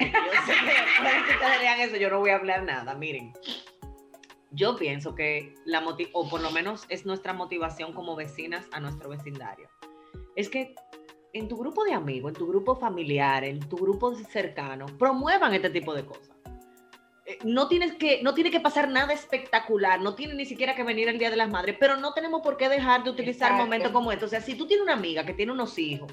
yo 0.00 0.06
sé 0.06 0.52
que 1.26 1.32
ustedes 1.34 1.60
lean 1.60 1.80
eso 1.80 1.96
yo 1.96 2.10
no 2.10 2.20
voy 2.20 2.30
a 2.30 2.36
hablar 2.36 2.62
nada. 2.62 2.94
Miren, 2.94 3.32
yo 4.50 4.76
pienso 4.76 5.14
que 5.14 5.54
la 5.64 5.84
o 6.12 6.28
por 6.28 6.40
lo 6.40 6.50
menos 6.50 6.86
es 6.88 7.04
nuestra 7.04 7.32
motivación 7.32 7.92
como 7.92 8.16
vecinas 8.16 8.66
a 8.72 8.80
nuestro 8.80 9.10
vecindario, 9.10 9.68
es 10.34 10.48
que 10.48 10.74
en 11.34 11.48
tu 11.48 11.56
grupo 11.58 11.84
de 11.84 11.92
amigos, 11.92 12.30
en 12.30 12.38
tu 12.38 12.46
grupo 12.46 12.76
familiar, 12.76 13.44
en 13.44 13.60
tu 13.60 13.76
grupo 13.76 14.14
cercano, 14.14 14.86
promuevan 14.98 15.52
este 15.52 15.68
tipo 15.68 15.92
de 15.94 16.06
cosas. 16.06 16.30
Eh, 17.26 17.38
No, 17.44 17.68
tienes 17.68 17.94
que, 17.94 18.22
no 18.22 18.32
tiene 18.32 18.50
que 18.50 18.60
pasar 18.60 18.88
nada 18.88 19.12
espectacular, 19.12 20.00
no 20.00 20.14
tiene 20.14 20.34
ni 20.34 20.46
siquiera 20.46 20.74
que 20.74 20.82
venir 20.82 21.08
el 21.08 21.18
Día 21.18 21.28
de 21.28 21.36
las 21.36 21.50
Madres, 21.50 21.76
pero 21.78 21.96
no 21.96 22.14
tenemos 22.14 22.40
por 22.40 22.56
qué 22.56 22.70
dejar 22.70 23.04
de 23.04 23.10
utilizar 23.10 23.50
Exacto. 23.50 23.64
momentos 23.64 23.92
como 23.92 24.12
estos. 24.12 24.28
O 24.28 24.30
sea, 24.30 24.40
si 24.40 24.54
tú 24.54 24.66
tienes 24.66 24.84
una 24.84 24.94
amiga 24.94 25.26
que 25.26 25.34
tiene 25.34 25.52
unos 25.52 25.78
hijos, 25.78 26.10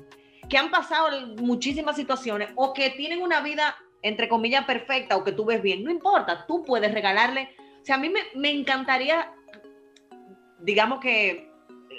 que 0.49 0.57
han 0.57 0.71
pasado 0.71 1.09
muchísimas 1.37 1.95
situaciones 1.95 2.49
o 2.55 2.73
que 2.73 2.89
tienen 2.91 3.21
una 3.21 3.41
vida, 3.41 3.75
entre 4.01 4.29
comillas, 4.29 4.65
perfecta 4.65 5.17
o 5.17 5.23
que 5.23 5.31
tú 5.31 5.45
ves 5.45 5.61
bien, 5.61 5.83
no 5.83 5.91
importa, 5.91 6.45
tú 6.47 6.63
puedes 6.63 6.93
regalarle. 6.93 7.55
O 7.81 7.85
sea, 7.85 7.95
a 7.95 7.99
mí 7.99 8.09
me, 8.09 8.21
me 8.35 8.51
encantaría, 8.51 9.33
digamos 10.59 10.99
que, 10.99 11.53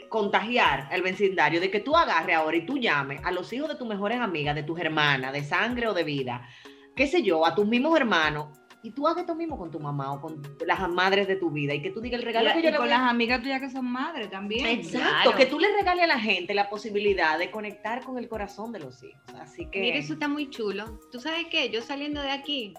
contagiar 0.09 0.89
el 0.93 1.03
vecindario 1.03 1.61
de 1.61 1.73
que 1.73 1.81
tú 1.81 1.97
agarres 1.97 2.37
ahora 2.37 2.57
y 2.57 2.65
tú 2.65 2.79
llames 2.79 3.21
a 3.25 3.33
los 3.33 3.53
hijos 3.53 3.69
de 3.69 3.75
tus 3.75 3.89
mejores 3.89 4.21
amigas, 4.21 4.55
de 4.55 4.63
tus 4.63 4.79
hermanas, 4.79 5.33
de 5.33 5.43
sangre 5.43 5.89
o 5.89 5.93
de 5.93 6.05
vida, 6.05 6.47
qué 6.95 7.09
sé 7.09 7.23
yo, 7.25 7.45
a 7.45 7.55
tus 7.55 7.67
mismos 7.67 7.97
hermanos. 7.97 8.57
Y 8.85 8.91
tú 8.91 9.09
hagas 9.09 9.23
esto 9.23 9.35
mismo 9.35 9.57
con 9.59 9.71
tu 9.71 9.81
mamá 9.81 10.13
o 10.13 10.21
con 10.21 10.43
las 10.67 10.89
madres 10.91 11.27
de 11.27 11.37
tu 11.37 11.51
vida 11.51 11.73
y 11.75 11.81
que 11.81 11.91
tú 11.91 12.01
digas 12.03 12.21
el 12.21 12.27
regalo 12.27 12.53
que 12.53 12.61
Y, 12.61 12.63
yo 12.63 12.69
y 12.69 12.73
le 12.73 12.77
con 12.77 12.87
voy 12.87 12.95
a 12.95 12.99
las 12.99 13.11
amigas 13.11 13.41
tuyas 13.41 13.61
que 13.61 13.71
son 13.71 13.87
madres 13.87 14.31
también. 14.31 14.67
Exacto, 14.67 15.09
Claro. 15.23 15.37
que 15.39 15.47
tú 15.47 15.59
le 15.59 15.73
regales 15.73 16.05
a 16.05 16.07
la 16.07 16.21
gente 16.21 16.53
la 16.53 16.69
posibilidad 16.69 17.39
de 17.39 17.51
conectar 17.51 18.03
con 18.05 18.19
el 18.19 18.29
corazón 18.29 18.73
de 18.73 18.81
los 18.81 19.03
hijos. 19.03 19.23
Así 19.41 19.67
que. 19.71 19.81
Mira, 19.81 19.97
eso 19.97 20.13
está 20.13 20.29
muy 20.29 20.51
chulo. 20.51 21.01
¿Tú 21.11 21.19
sabes 21.19 21.47
qué? 21.51 21.71
Yo 21.71 21.81
saliendo 21.81 22.21
de 22.21 22.31
aquí 22.31 22.75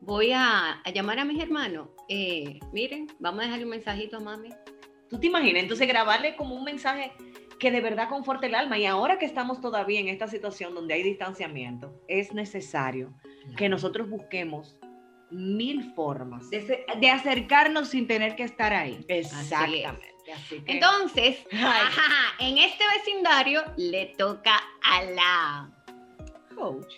voy 0.00 0.32
a, 0.32 0.80
a 0.84 0.90
llamar 0.90 1.20
a 1.20 1.24
mis 1.24 1.40
hermanos. 1.40 1.88
Eh, 2.08 2.58
miren, 2.72 3.06
vamos 3.20 3.40
a 3.40 3.44
dejarle 3.44 3.64
un 3.64 3.70
mensajito 3.70 4.16
a 4.16 4.20
mami. 4.20 4.50
¿Tú 5.08 5.20
te 5.20 5.28
imaginas? 5.28 5.62
Entonces 5.62 5.86
grabarle 5.86 6.34
como 6.34 6.56
un 6.56 6.64
mensaje 6.64 7.12
que 7.60 7.70
de 7.70 7.80
verdad 7.80 8.08
conforte 8.08 8.46
el 8.48 8.56
alma. 8.56 8.76
Y 8.76 8.86
ahora 8.86 9.20
que 9.20 9.26
estamos 9.26 9.60
todavía 9.60 10.00
en 10.00 10.08
esta 10.08 10.26
situación 10.26 10.74
donde 10.74 10.94
hay 10.94 11.04
distanciamiento, 11.04 11.94
es 12.08 12.34
necesario 12.34 13.14
que 13.56 13.68
nosotros 13.68 14.10
busquemos 14.10 14.76
mil 15.34 15.92
formas. 15.94 16.48
De, 16.50 17.10
acercarnos 17.10 17.88
sin 17.88 18.06
tener 18.06 18.36
que 18.36 18.44
estar 18.44 18.72
ahí. 18.72 19.04
Exactamente. 19.08 20.14
Así 20.34 20.60
que- 20.60 20.72
Entonces, 20.72 21.44
ajá, 21.52 22.34
en 22.38 22.58
este 22.58 22.84
vecindario 22.96 23.62
le 23.76 24.06
toca 24.16 24.60
a 24.82 25.02
la 25.02 25.70
Coach. 26.54 26.94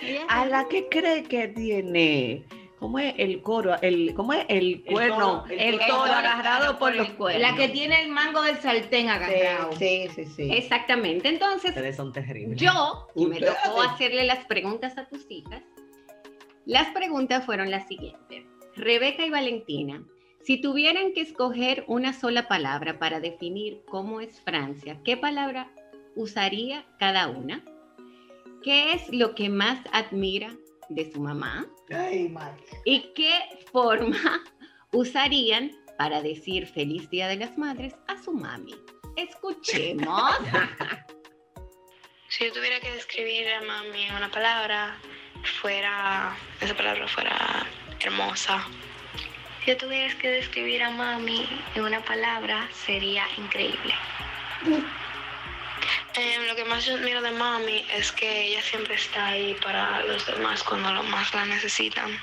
Ella- 0.00 0.26
A 0.28 0.46
la 0.46 0.68
que 0.68 0.88
cree 0.88 1.22
que 1.24 1.48
tiene, 1.48 2.44
¿cómo 2.78 2.98
es 2.98 3.14
el 3.18 3.40
coro? 3.42 3.80
El, 3.80 4.12
¿Cómo 4.14 4.32
es 4.32 4.44
el 4.48 4.82
cuerno? 4.84 5.42
toro, 5.42 5.44
el 5.52 5.60
El 5.60 5.78
toro. 5.78 5.86
toro 5.86 6.04
El 6.04 6.08
toro 6.08 6.12
agarrado 6.18 6.78
por 6.78 6.94
los 6.94 7.08
el 7.08 7.14
cuernos. 7.14 7.42
La 7.50 7.56
que 7.56 7.68
tiene 7.68 8.02
el 8.02 8.10
mango 8.10 8.42
del 8.42 8.56
sartén 8.60 9.08
agarrado. 9.08 9.72
Sí, 9.78 10.08
sí, 10.14 10.24
sí. 10.26 10.50
Exactamente. 10.52 11.28
Entonces, 11.28 11.70
Ustedes 11.70 11.96
son 11.96 12.12
terribles. 12.12 12.60
yo, 12.60 13.06
que 13.16 13.26
me 13.26 13.40
tocó 13.40 13.80
hacerle 13.82 14.24
las 14.24 14.44
preguntas 14.46 14.98
a 14.98 15.06
tus 15.08 15.24
hijas, 15.30 15.62
las 16.64 16.88
preguntas 16.88 17.44
fueron 17.44 17.70
las 17.70 17.88
siguientes. 17.88 18.46
Rebeca 18.76 19.26
y 19.26 19.30
Valentina, 19.30 20.04
si 20.44 20.60
tuvieran 20.60 21.12
que 21.12 21.20
escoger 21.20 21.84
una 21.86 22.12
sola 22.12 22.48
palabra 22.48 22.98
para 22.98 23.20
definir 23.20 23.82
cómo 23.88 24.20
es 24.20 24.40
Francia, 24.40 25.00
¿qué 25.04 25.16
palabra 25.16 25.72
usaría 26.14 26.86
cada 26.98 27.28
una? 27.28 27.64
¿Qué 28.62 28.92
es 28.92 29.12
lo 29.12 29.34
que 29.34 29.48
más 29.48 29.80
admira 29.92 30.56
de 30.88 31.10
su 31.10 31.20
mamá? 31.20 31.66
Ay, 31.90 32.28
madre. 32.28 32.62
¿Y 32.84 33.12
qué 33.14 33.32
forma 33.70 34.42
usarían 34.92 35.72
para 35.98 36.22
decir 36.22 36.66
feliz 36.66 37.10
Día 37.10 37.28
de 37.28 37.36
las 37.36 37.58
Madres 37.58 37.94
a 38.06 38.20
su 38.22 38.32
mami? 38.32 38.74
Escuchemos. 39.16 40.32
Si 42.28 42.46
yo 42.46 42.52
tuviera 42.54 42.80
que 42.80 42.90
describir 42.92 43.46
a 43.46 43.60
mami 43.60 44.04
en 44.04 44.14
una 44.14 44.30
palabra, 44.30 44.98
fuera, 45.44 46.36
esa 46.60 46.74
palabra 46.74 47.06
fuera 47.08 47.66
hermosa. 48.00 48.64
Si 49.64 49.70
yo 49.70 49.76
tuviera 49.76 50.12
que 50.18 50.28
describir 50.28 50.82
a 50.82 50.90
mami 50.90 51.48
en 51.74 51.84
una 51.84 52.00
palabra, 52.00 52.68
sería 52.72 53.24
increíble. 53.36 53.94
Em, 56.14 56.46
lo 56.46 56.56
que 56.56 56.64
más 56.64 56.84
yo 56.84 56.94
admiro 56.94 57.22
de 57.22 57.30
mami 57.30 57.86
es 57.94 58.12
que 58.12 58.48
ella 58.48 58.62
siempre 58.62 58.94
está 58.94 59.28
ahí 59.28 59.54
para 59.62 60.02
los 60.02 60.26
demás 60.26 60.62
cuando 60.62 60.92
lo 60.92 61.02
más 61.04 61.32
la 61.32 61.46
necesitan. 61.46 62.18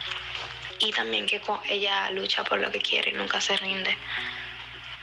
Y 0.80 0.92
también 0.92 1.26
que 1.26 1.42
ella 1.70 2.12
lucha 2.12 2.44
por 2.44 2.60
lo 2.60 2.72
que 2.72 2.80
quiere 2.80 3.12
y 3.12 3.14
nunca 3.14 3.42
se 3.42 3.58
rinde. 3.58 3.98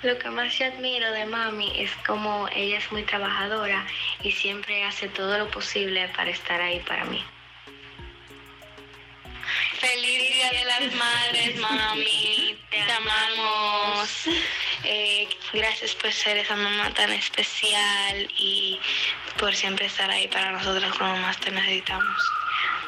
Lo 0.03 0.19
que 0.19 0.31
más 0.31 0.59
yo 0.59 0.67
admiro 0.67 1.11
de 1.13 1.27
mami 1.27 1.73
es 1.81 1.91
como 2.07 2.49
ella 2.55 2.79
es 2.79 2.93
muy 2.93 3.03
trabajadora 3.03 3.87
y 4.23 4.31
siempre 4.31 4.85
hace 4.85 5.09
todo 5.09 5.39
lo 5.39 5.51
posible 5.51 6.09
para 6.17 6.31
estar 6.31 6.61
ahí 6.61 6.81
para 6.81 7.07
mí. 7.07 7.25
Feliz 9.79 10.31
Día 10.33 10.51
de 10.53 10.65
las 10.65 10.95
Madres, 10.95 11.57
mami. 11.59 12.57
Te 12.71 12.81
amamos. 12.93 14.27
Eh, 14.85 15.29
gracias 15.53 15.95
por 15.95 16.13
ser 16.13 16.39
esa 16.39 16.57
mamá 16.57 16.93
tan 16.95 17.13
especial 17.13 18.29
y 18.39 18.81
por 19.39 19.55
siempre 19.55 19.87
estar 19.87 20.11
ahí 20.11 20.29
para 20.29 20.53
nosotras 20.53 20.93
cuando 20.97 21.21
más 21.21 21.39
te 21.39 21.51
necesitamos. 21.51 22.23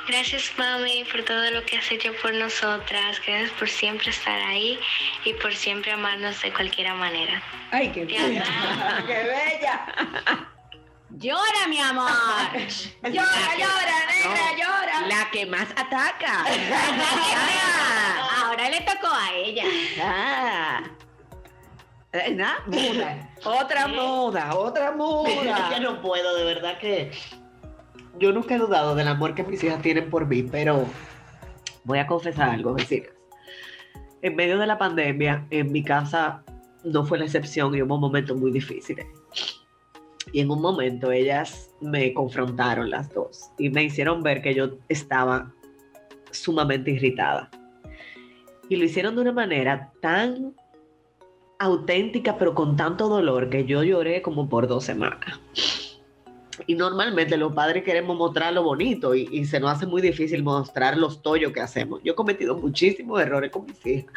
Gracias, 0.07 0.53
mami, 0.57 1.05
por 1.05 1.23
todo 1.25 1.51
lo 1.51 1.63
que 1.67 1.77
has 1.77 1.91
hecho 1.93 2.15
por 2.23 2.33
nosotras. 2.33 3.21
Gracias 3.27 3.51
por 3.59 3.69
siempre 3.69 4.09
estar 4.11 4.41
ahí 4.41 4.79
y 5.25 5.35
por 5.35 5.55
siempre 5.55 5.93
amarnos 5.93 6.41
de 6.41 6.53
cualquier 6.53 6.93
manera. 6.95 7.43
Ay, 7.71 7.91
qué 7.93 8.07
bella. 8.07 8.45
qué 9.07 9.25
bella. 9.25 10.49
Llora, 11.19 11.67
mi 11.69 11.81
amor. 11.81 12.09
Llora, 13.03 13.57
llora, 13.59 13.99
negra, 14.07 14.55
llora. 14.57 15.07
La 15.09 15.29
que 15.33 15.47
más 15.47 15.69
ataca. 15.73 16.45
Ahora 18.45 18.71
le 18.71 18.81
tocó 18.83 19.09
a 19.13 19.33
ella. 19.35 19.65
Ah. 20.01 20.83
Eh, 22.13 22.35
nada, 22.35 22.61
muda. 22.67 23.31
Otra 23.45 23.89
muda, 23.89 24.55
otra 24.55 24.85
Es 24.87 24.91
que 24.93 24.97
muda. 24.97 25.81
no 25.81 26.01
puedo, 26.01 26.37
de 26.37 26.45
verdad 26.45 26.79
que 26.79 27.11
yo 28.19 28.33
nunca 28.33 28.55
he 28.55 28.59
dudado 28.59 28.95
del 28.95 29.09
amor 29.09 29.35
que 29.35 29.43
mis 29.43 29.63
hijas 29.65 29.83
tienen 29.83 30.09
por 30.11 30.27
mí, 30.27 30.45
pero 30.45 30.87
voy 31.85 31.99
a 31.99 32.07
confesar 32.07 32.51
algo, 32.51 32.75
vecinas. 32.75 33.11
En 34.23 34.37
medio 34.37 34.59
de 34.59 34.67
la 34.67 34.79
pandemia, 34.79 35.47
en 35.51 35.73
mi 35.73 35.83
casa 35.83 36.45
no 36.85 37.05
fue 37.05 37.19
la 37.19 37.25
excepción 37.25 37.75
y 37.75 37.83
hubo 37.83 37.99
momentos 37.99 38.37
muy 38.37 38.53
difíciles. 38.53 39.07
Y 40.33 40.41
en 40.41 40.51
un 40.51 40.61
momento 40.61 41.11
ellas 41.11 41.71
me 41.81 42.13
confrontaron 42.13 42.91
las 42.91 43.13
dos 43.13 43.51
y 43.59 43.71
me 43.71 43.85
hicieron 43.85 44.23
ver 44.23 44.43
que 44.43 44.55
yo 44.55 44.71
estaba 44.89 45.53
sumamente 46.31 46.91
irritada. 46.91 47.51
Y 48.69 48.77
lo 48.77 48.85
hicieron 48.85 49.15
de 49.15 49.23
una 49.23 49.33
manera 49.33 49.93
tan 50.03 50.55
auténtica, 51.59 52.37
pero 52.39 52.55
con 52.55 52.77
tanto 52.77 53.09
dolor 53.09 53.49
que 53.49 53.65
yo 53.65 53.83
lloré 53.83 54.23
como 54.23 54.49
por 54.49 54.69
dos 54.69 54.85
semanas. 54.85 55.41
Y 56.67 56.75
normalmente 56.75 57.37
los 57.37 57.53
padres 57.53 57.85
queremos 57.85 58.17
mostrar 58.17 58.53
lo 58.53 58.63
bonito 58.63 59.15
y, 59.15 59.45
se 59.45 59.61
nos 59.61 59.71
hace 59.71 59.87
muy 59.87 60.03
difícil 60.03 60.43
mostrar 60.43 60.97
los 60.97 61.23
tollos 61.23 61.53
que 61.53 61.61
hacemos. 61.61 62.01
Yo 62.03 62.13
he 62.13 62.17
cometido 62.17 62.57
muchísimos 62.57 63.21
errores 63.21 63.51
con 63.51 63.67
mis 63.67 63.87
hijas. 63.87 64.13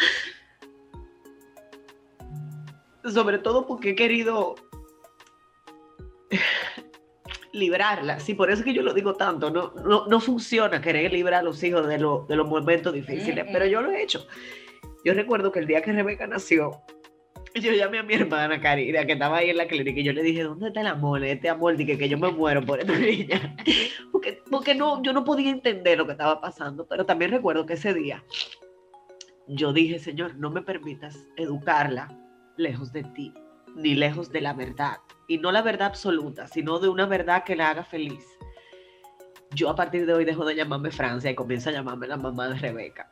Sobre 3.03 3.39
todo 3.39 3.65
porque 3.65 3.91
he 3.91 3.95
querido 3.95 4.55
librarlas. 7.53 8.23
Sí, 8.23 8.33
por 8.33 8.49
eso 8.49 8.59
es 8.59 8.65
que 8.65 8.73
yo 8.73 8.81
lo 8.81 8.93
digo 8.93 9.15
tanto. 9.15 9.49
No, 9.51 9.73
no, 9.85 10.07
no 10.07 10.19
funciona 10.19 10.81
querer 10.81 11.11
librar 11.13 11.41
a 11.41 11.43
los 11.43 11.61
hijos 11.63 11.87
de, 11.87 11.97
lo- 11.97 12.25
de 12.27 12.35
los 12.35 12.47
momentos 12.47 12.93
difíciles, 12.93 13.45
pero 13.51 13.65
yo 13.65 13.81
lo 13.81 13.91
he 13.91 14.01
hecho. 14.01 14.25
Yo 15.03 15.13
recuerdo 15.13 15.51
que 15.51 15.59
el 15.59 15.67
día 15.67 15.81
que 15.81 15.91
Rebeca 15.91 16.27
nació, 16.27 16.81
yo 17.55 17.73
llamé 17.73 17.97
a 17.99 18.03
mi 18.03 18.13
hermana 18.13 18.61
Karina, 18.61 19.05
que 19.05 19.13
estaba 19.13 19.37
ahí 19.37 19.49
en 19.49 19.57
la 19.57 19.67
clínica, 19.67 19.99
y 19.99 20.03
yo 20.03 20.13
le 20.13 20.21
dije, 20.23 20.43
¿dónde 20.43 20.67
está 20.67 20.81
el 20.81 20.87
amor? 20.87 21.23
Este 21.23 21.49
amor, 21.49 21.75
dije 21.75 21.97
que 21.97 22.07
yo 22.07 22.17
me 22.17 22.29
muero 22.31 22.63
por 22.65 22.79
esta 22.79 22.97
niña. 22.97 23.55
Porque, 24.11 24.39
porque 24.51 24.75
no, 24.75 25.01
yo 25.01 25.13
no 25.13 25.23
podía 25.23 25.49
entender 25.49 25.97
lo 25.97 26.05
que 26.05 26.11
estaba 26.11 26.39
pasando, 26.39 26.85
pero 26.87 27.05
también 27.07 27.31
recuerdo 27.31 27.65
que 27.65 27.73
ese 27.73 27.91
día 27.93 28.23
yo 29.47 29.73
dije, 29.73 29.97
Señor, 29.97 30.35
no 30.35 30.51
me 30.51 30.61
permitas 30.61 31.25
educarla 31.37 32.15
lejos 32.55 32.93
de 32.93 33.03
ti, 33.03 33.33
ni 33.75 33.95
lejos 33.95 34.31
de 34.31 34.41
la 34.41 34.53
verdad. 34.53 34.97
Y 35.27 35.37
no 35.37 35.51
la 35.51 35.61
verdad 35.61 35.87
absoluta, 35.87 36.47
sino 36.47 36.79
de 36.79 36.89
una 36.89 37.05
verdad 37.05 37.43
que 37.43 37.55
la 37.55 37.69
haga 37.69 37.83
feliz. 37.83 38.25
Yo 39.53 39.69
a 39.69 39.75
partir 39.75 40.05
de 40.05 40.13
hoy 40.13 40.25
dejo 40.25 40.45
de 40.45 40.55
llamarme 40.55 40.91
Francia 40.91 41.29
y 41.29 41.35
comienzo 41.35 41.69
a 41.69 41.73
llamarme 41.73 42.07
la 42.07 42.17
mamá 42.17 42.49
de 42.49 42.55
Rebeca. 42.55 43.09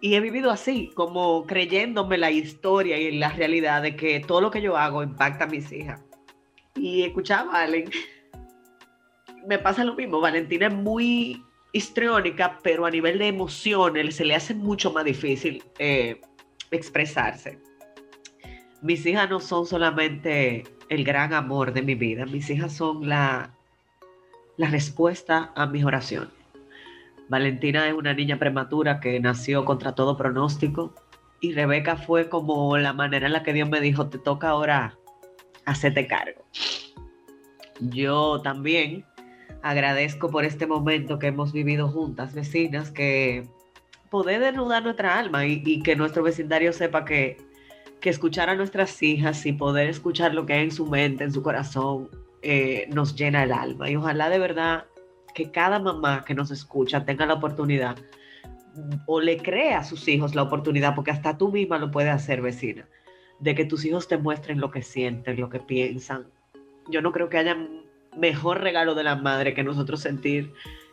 Y 0.00 0.14
he 0.14 0.20
vivido 0.20 0.50
así, 0.50 0.90
como 0.94 1.46
creyéndome 1.46 2.18
la 2.18 2.30
historia 2.30 2.98
y 2.98 3.16
la 3.16 3.30
realidad 3.30 3.82
de 3.82 3.96
que 3.96 4.20
todo 4.20 4.40
lo 4.40 4.50
que 4.50 4.60
yo 4.60 4.76
hago 4.76 5.02
impacta 5.02 5.44
a 5.44 5.46
mis 5.46 5.72
hijas. 5.72 6.02
Y 6.74 7.04
escuchaba 7.04 7.42
a 7.42 7.66
Valen, 7.66 7.90
me 9.46 9.58
pasa 9.58 9.84
lo 9.84 9.94
mismo, 9.94 10.20
Valentina 10.20 10.66
es 10.66 10.74
muy 10.74 11.42
histriónica, 11.72 12.58
pero 12.62 12.86
a 12.86 12.90
nivel 12.90 13.18
de 13.18 13.28
emociones 13.28 14.16
se 14.16 14.24
le 14.24 14.34
hace 14.34 14.54
mucho 14.54 14.92
más 14.92 15.04
difícil 15.04 15.62
eh, 15.78 16.20
expresarse. 16.70 17.60
Mis 18.84 19.06
hijas 19.06 19.30
no 19.30 19.40
son 19.40 19.64
solamente 19.64 20.64
el 20.90 21.04
gran 21.04 21.32
amor 21.32 21.72
de 21.72 21.80
mi 21.80 21.94
vida, 21.94 22.26
mis 22.26 22.50
hijas 22.50 22.70
son 22.74 23.08
la, 23.08 23.54
la 24.58 24.68
respuesta 24.68 25.52
a 25.56 25.64
mis 25.64 25.86
oraciones. 25.86 26.34
Valentina 27.30 27.88
es 27.88 27.94
una 27.94 28.12
niña 28.12 28.38
prematura 28.38 29.00
que 29.00 29.18
nació 29.20 29.64
contra 29.64 29.94
todo 29.94 30.18
pronóstico 30.18 30.94
y 31.40 31.54
Rebeca 31.54 31.96
fue 31.96 32.28
como 32.28 32.76
la 32.76 32.92
manera 32.92 33.26
en 33.26 33.32
la 33.32 33.42
que 33.42 33.54
Dios 33.54 33.70
me 33.70 33.80
dijo, 33.80 34.10
te 34.10 34.18
toca 34.18 34.50
ahora 34.50 34.98
hacerte 35.64 36.06
cargo. 36.06 36.44
Yo 37.80 38.42
también 38.42 39.06
agradezco 39.62 40.28
por 40.28 40.44
este 40.44 40.66
momento 40.66 41.18
que 41.18 41.28
hemos 41.28 41.54
vivido 41.54 41.88
juntas, 41.88 42.34
vecinas, 42.34 42.90
que 42.90 43.48
poder 44.10 44.42
desnudar 44.42 44.82
nuestra 44.82 45.18
alma 45.18 45.46
y, 45.46 45.62
y 45.64 45.82
que 45.82 45.96
nuestro 45.96 46.22
vecindario 46.22 46.74
sepa 46.74 47.06
que, 47.06 47.38
que 48.04 48.10
escuchar 48.10 48.50
a 48.50 48.54
nuestras 48.54 49.02
hijas 49.02 49.46
y 49.46 49.54
poder 49.54 49.88
escuchar 49.88 50.34
lo 50.34 50.44
que 50.44 50.52
hay 50.52 50.64
en 50.64 50.70
su 50.70 50.84
mente, 50.84 51.24
en 51.24 51.32
su 51.32 51.42
corazón, 51.42 52.10
eh, 52.42 52.86
nos 52.92 53.16
llena 53.16 53.44
el 53.44 53.50
alma. 53.50 53.88
Y 53.88 53.96
ojalá 53.96 54.28
de 54.28 54.38
verdad 54.38 54.84
que 55.34 55.50
cada 55.50 55.78
mamá 55.78 56.22
que 56.26 56.34
nos 56.34 56.50
escucha 56.50 57.06
tenga 57.06 57.24
la 57.24 57.32
oportunidad 57.32 57.96
o 59.06 59.22
le 59.22 59.38
crea 59.38 59.78
a 59.78 59.84
sus 59.84 60.06
hijos 60.06 60.34
la 60.34 60.42
oportunidad, 60.42 60.94
porque 60.94 61.12
hasta 61.12 61.38
tú 61.38 61.50
misma 61.50 61.78
lo 61.78 61.90
puedes 61.90 62.12
hacer, 62.12 62.42
vecina, 62.42 62.86
de 63.40 63.54
que 63.54 63.64
tus 63.64 63.86
hijos 63.86 64.06
te 64.06 64.18
muestren 64.18 64.60
lo 64.60 64.70
que 64.70 64.82
sienten, 64.82 65.40
lo 65.40 65.48
que 65.48 65.60
piensan. 65.60 66.26
Yo 66.90 67.00
no 67.00 67.10
creo 67.10 67.30
que 67.30 67.38
haya 67.38 67.56
mejor 68.18 68.60
regalo 68.60 68.94
de 68.94 69.04
la 69.04 69.16
madre 69.16 69.54
que 69.54 69.64
nosotros 69.64 70.00
sentir 70.00 70.52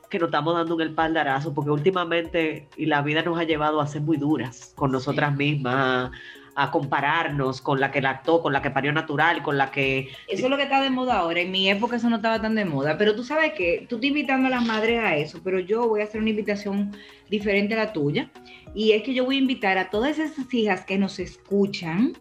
que 0.10 0.18
nos 0.18 0.28
estamos 0.28 0.54
dando 0.54 0.76
un 0.76 0.82
espaldarazo, 0.82 1.54
porque 1.54 1.72
últimamente 1.72 2.70
y 2.78 2.86
la 2.86 3.02
vida 3.02 3.22
nos 3.22 3.38
ha 3.38 3.44
llevado 3.44 3.82
a 3.82 3.88
ser 3.88 4.02
muy 4.02 4.16
duras 4.16 4.72
con 4.78 4.94
nosotras 4.94 5.36
mismas, 5.36 6.12
a, 6.56 6.72
compararnos 6.72 7.62
con 7.62 7.80
la 7.80 7.92
que 7.92 8.02
lactó, 8.02 8.42
con 8.42 8.54
la 8.54 8.62
que 8.62 8.72
parió 8.72 8.92
natural, 8.92 9.44
con 9.44 9.58
la 9.58 9.72
que... 9.72 10.10
Eso 10.28 10.46
es 10.46 10.50
lo 10.50 10.58
que 10.58 10.64
está 10.64 10.82
de 10.82 10.90
moda 10.90 11.20
ahora. 11.20 11.42
En 11.42 11.52
mi 11.52 11.70
época 11.70 11.96
eso 11.96 12.10
no 12.10 12.18
estaba 12.18 12.42
tan 12.42 12.56
de 12.56 12.66
moda. 12.66 12.98
Pero 12.98 13.16
tú 13.16 13.24
sabes 13.24 13.54
que 13.54 13.86
tú 13.90 13.96
estás 13.96 14.08
invitando 14.08 14.48
a 14.48 14.52
las 14.52 14.66
madres 14.66 15.00
a 15.00 15.16
eso, 15.16 15.42
pero 15.44 15.60
yo 15.60 15.88
voy 15.88 16.02
a 16.02 16.06
hacer 16.06 16.22
una 16.22 16.30
invitación 16.30 16.96
diferente 17.30 17.74
a 17.74 17.78
la 17.78 17.94
tuya. 17.94 18.32
Y 18.74 18.92
es 18.94 19.04
que 19.04 19.14
yo 19.14 19.26
voy 19.26 19.38
a 19.38 19.40
invitar 19.40 19.78
a 19.78 19.90
todas 19.90 20.20
esas 20.20 20.54
hijas 20.54 20.86
que 20.86 20.98
nos 20.98 21.20
escuchan, 21.20 22.18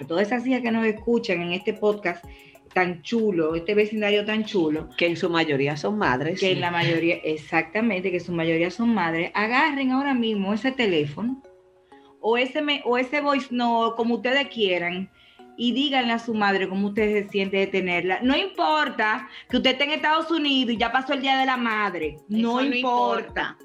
a 0.00 0.04
todas 0.06 0.26
esas 0.26 0.46
hijas 0.46 0.62
que 0.62 0.70
nos 0.70 0.86
escuchan 0.86 1.42
en 1.42 1.52
este 1.52 1.72
podcast 1.72 2.24
tan 2.76 3.00
chulo, 3.00 3.54
este 3.54 3.74
vecindario 3.74 4.26
tan 4.26 4.44
chulo, 4.44 4.90
que 4.98 5.06
en 5.06 5.16
su 5.16 5.30
mayoría 5.30 5.78
son 5.78 5.96
madres. 5.96 6.38
que 6.38 6.52
en 6.52 6.60
la 6.60 6.70
mayoría, 6.70 7.14
exactamente, 7.24 8.10
que 8.10 8.20
su 8.20 8.32
mayoría 8.32 8.70
son 8.70 8.92
madres, 8.92 9.30
agarren 9.32 9.92
ahora 9.92 10.12
mismo 10.12 10.52
ese 10.52 10.72
teléfono 10.72 11.42
o 12.28 12.36
ese, 12.36 12.60
me- 12.60 12.82
o 12.84 12.98
ese 12.98 13.20
voice 13.20 13.48
no, 13.50 13.94
como 13.96 14.16
ustedes 14.16 14.48
quieran, 14.48 15.08
y 15.56 15.72
díganle 15.72 16.12
a 16.12 16.18
su 16.18 16.34
madre 16.34 16.68
cómo 16.68 16.88
usted 16.88 17.22
se 17.22 17.28
siente 17.30 17.56
de 17.58 17.66
tenerla. 17.68 18.18
No 18.20 18.36
importa 18.36 19.28
que 19.48 19.58
usted 19.58 19.70
esté 19.70 19.84
en 19.84 19.90
Estados 19.92 20.30
Unidos 20.30 20.74
y 20.74 20.76
ya 20.76 20.90
pasó 20.90 21.12
el 21.12 21.20
Día 21.22 21.38
de 21.38 21.46
la 21.46 21.56
Madre, 21.56 22.16
no, 22.28 22.54
no 22.54 22.62
importa. 22.78 23.56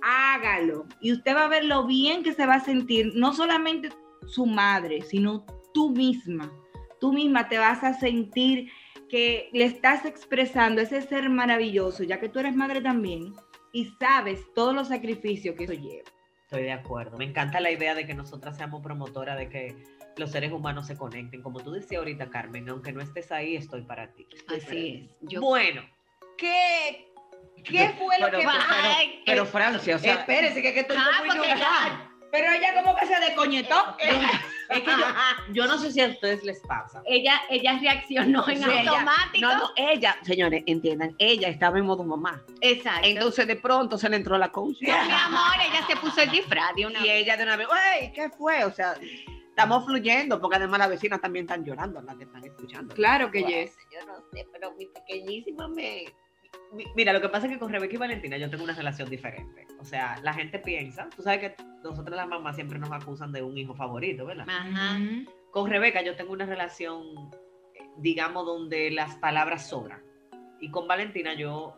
Hágalo. 0.00 0.86
Y 1.00 1.12
usted 1.12 1.34
va 1.34 1.44
a 1.46 1.48
ver 1.48 1.64
lo 1.64 1.86
bien 1.86 2.22
que 2.22 2.32
se 2.32 2.46
va 2.46 2.54
a 2.54 2.60
sentir, 2.64 3.12
no 3.16 3.32
solamente 3.34 3.88
su 4.26 4.46
madre, 4.46 5.02
sino 5.02 5.44
tú 5.72 5.90
misma. 5.90 6.52
Tú 7.00 7.12
misma 7.12 7.48
te 7.48 7.58
vas 7.58 7.82
a 7.82 7.94
sentir 7.94 8.70
que 9.08 9.48
le 9.52 9.64
estás 9.64 10.04
expresando 10.04 10.80
ese 10.80 11.02
ser 11.02 11.28
maravilloso, 11.30 12.04
ya 12.04 12.20
que 12.20 12.28
tú 12.28 12.38
eres 12.38 12.54
madre 12.54 12.80
también, 12.80 13.34
y 13.72 13.86
sabes 13.98 14.40
todos 14.54 14.74
los 14.74 14.88
sacrificios 14.88 15.56
que 15.56 15.64
eso 15.64 15.72
lleva. 15.74 16.10
Estoy 16.54 16.66
de 16.68 16.72
acuerdo. 16.72 17.16
Me 17.16 17.24
encanta 17.24 17.58
la 17.58 17.72
idea 17.72 17.96
de 17.96 18.06
que 18.06 18.14
nosotras 18.14 18.56
seamos 18.56 18.80
promotoras 18.80 19.36
de 19.36 19.48
que 19.48 19.74
los 20.16 20.30
seres 20.30 20.52
humanos 20.52 20.86
se 20.86 20.96
conecten. 20.96 21.42
Como 21.42 21.58
tú 21.58 21.72
decías 21.72 21.98
ahorita, 21.98 22.30
Carmen, 22.30 22.68
aunque 22.68 22.92
no 22.92 23.00
estés 23.00 23.32
ahí, 23.32 23.56
estoy 23.56 23.82
para 23.82 24.12
ti. 24.12 24.28
Estoy 24.32 24.60
para 24.60 24.60
ti. 24.60 24.64
Así 24.68 25.10
es. 25.20 25.28
Yo, 25.32 25.40
Bueno, 25.40 25.82
¿qué, 26.38 27.08
¿Qué 27.64 27.88
fue 27.98 28.20
lo 28.20 28.26
pero, 28.26 28.38
que 28.38 28.44
pero- 28.46 28.64
Ay, 28.70 29.22
pero, 29.26 29.46
Francia, 29.46 29.96
o 29.96 29.98
sea, 29.98 30.14
Espérese, 30.14 30.62
que, 30.62 30.72
que 30.74 30.80
estoy 30.80 30.96
Ah, 30.96 31.24
muy 31.24 31.36
porque. 31.36 31.54
Pero 32.30 32.52
ella 32.52 32.74
como 32.74 32.94
que 32.94 33.06
se 33.06 33.18
descoñetó. 33.18 33.96
Es 34.70 34.80
que 34.80 34.90
yo, 34.90 35.06
yo 35.52 35.66
no 35.66 35.78
sé 35.78 35.92
si 35.92 36.00
a 36.00 36.08
ustedes 36.08 36.42
les 36.44 36.60
pasa. 36.60 37.02
ella, 37.06 37.40
ella 37.50 37.78
reaccionó 37.80 38.48
en 38.48 38.58
Sí, 38.62 38.70
ella- 38.70 38.90
automático. 38.90 39.46
No, 39.46 39.58
no, 39.58 39.70
ella, 39.76 40.16
señores, 40.22 40.62
entiendan, 40.66 41.14
ella 41.18 41.48
estaba 41.48 41.78
en 41.78 41.86
modo 41.86 42.04
mamá. 42.04 42.42
Exacto. 42.60 43.06
Entonces 43.08 43.46
de 43.46 43.56
pronto 43.56 43.98
se 43.98 44.08
le 44.08 44.16
entró 44.16 44.38
la 44.38 44.46
No, 44.46 44.52
conciencia. 44.52 45.04
mi 45.04 45.12
amor, 45.12 45.54
ella 45.68 45.86
se 45.86 45.96
puso 45.96 46.20
el 46.20 46.30
disfraz 46.30 46.74
de 46.76 46.86
una 46.86 47.00
Y 47.00 47.02
vez. 47.02 47.22
ella 47.22 47.36
de 47.36 47.42
una 47.42 47.56
vez, 47.56 47.68
¡ay! 47.70 48.12
¿Qué 48.12 48.28
fue? 48.30 48.64
O 48.64 48.72
sea, 48.72 48.94
estamos 49.48 49.84
fluyendo, 49.84 50.40
porque 50.40 50.56
además 50.56 50.78
las 50.80 50.88
vecinas 50.88 51.20
también 51.20 51.44
están 51.44 51.64
llorando, 51.64 52.00
las 52.02 52.16
que 52.16 52.24
están 52.24 52.44
escuchando. 52.44 52.94
Claro 52.94 53.30
que 53.30 53.42
yes. 53.44 53.76
Yo 53.92 54.04
no 54.06 54.16
sé, 54.32 54.46
pero 54.52 54.72
mi 54.72 54.86
pequeñísima 54.86 55.68
me... 55.68 56.04
Mi- 56.72 56.86
Mira, 56.96 57.12
lo 57.12 57.20
que 57.20 57.28
pasa 57.28 57.46
es 57.46 57.52
que 57.52 57.58
con 57.58 57.70
Rebeca 57.72 57.94
y 57.94 57.98
Valentina 57.98 58.36
yo 58.36 58.50
tengo 58.50 58.64
una 58.64 58.74
relación 58.74 59.08
diferente. 59.10 59.66
O 59.80 59.84
sea, 59.84 60.16
la 60.22 60.32
gente 60.32 60.58
piensa, 60.58 61.08
tú 61.14 61.22
sabes 61.22 61.40
que 61.40 61.54
nosotras 61.82 62.16
las 62.16 62.28
mamás 62.28 62.56
siempre 62.56 62.78
nos 62.78 62.90
acusan 62.90 63.32
de 63.32 63.42
un 63.42 63.56
hijo 63.58 63.74
favorito, 63.74 64.24
¿verdad? 64.26 64.46
Ajá. 64.48 64.98
Con 65.50 65.68
Rebeca 65.70 66.02
yo 66.02 66.16
tengo 66.16 66.32
una 66.32 66.46
relación, 66.46 67.02
digamos, 67.98 68.46
donde 68.46 68.90
las 68.90 69.14
palabras 69.16 69.68
sobran. 69.68 70.02
Y 70.60 70.70
con 70.70 70.88
Valentina 70.88 71.34
yo 71.34 71.76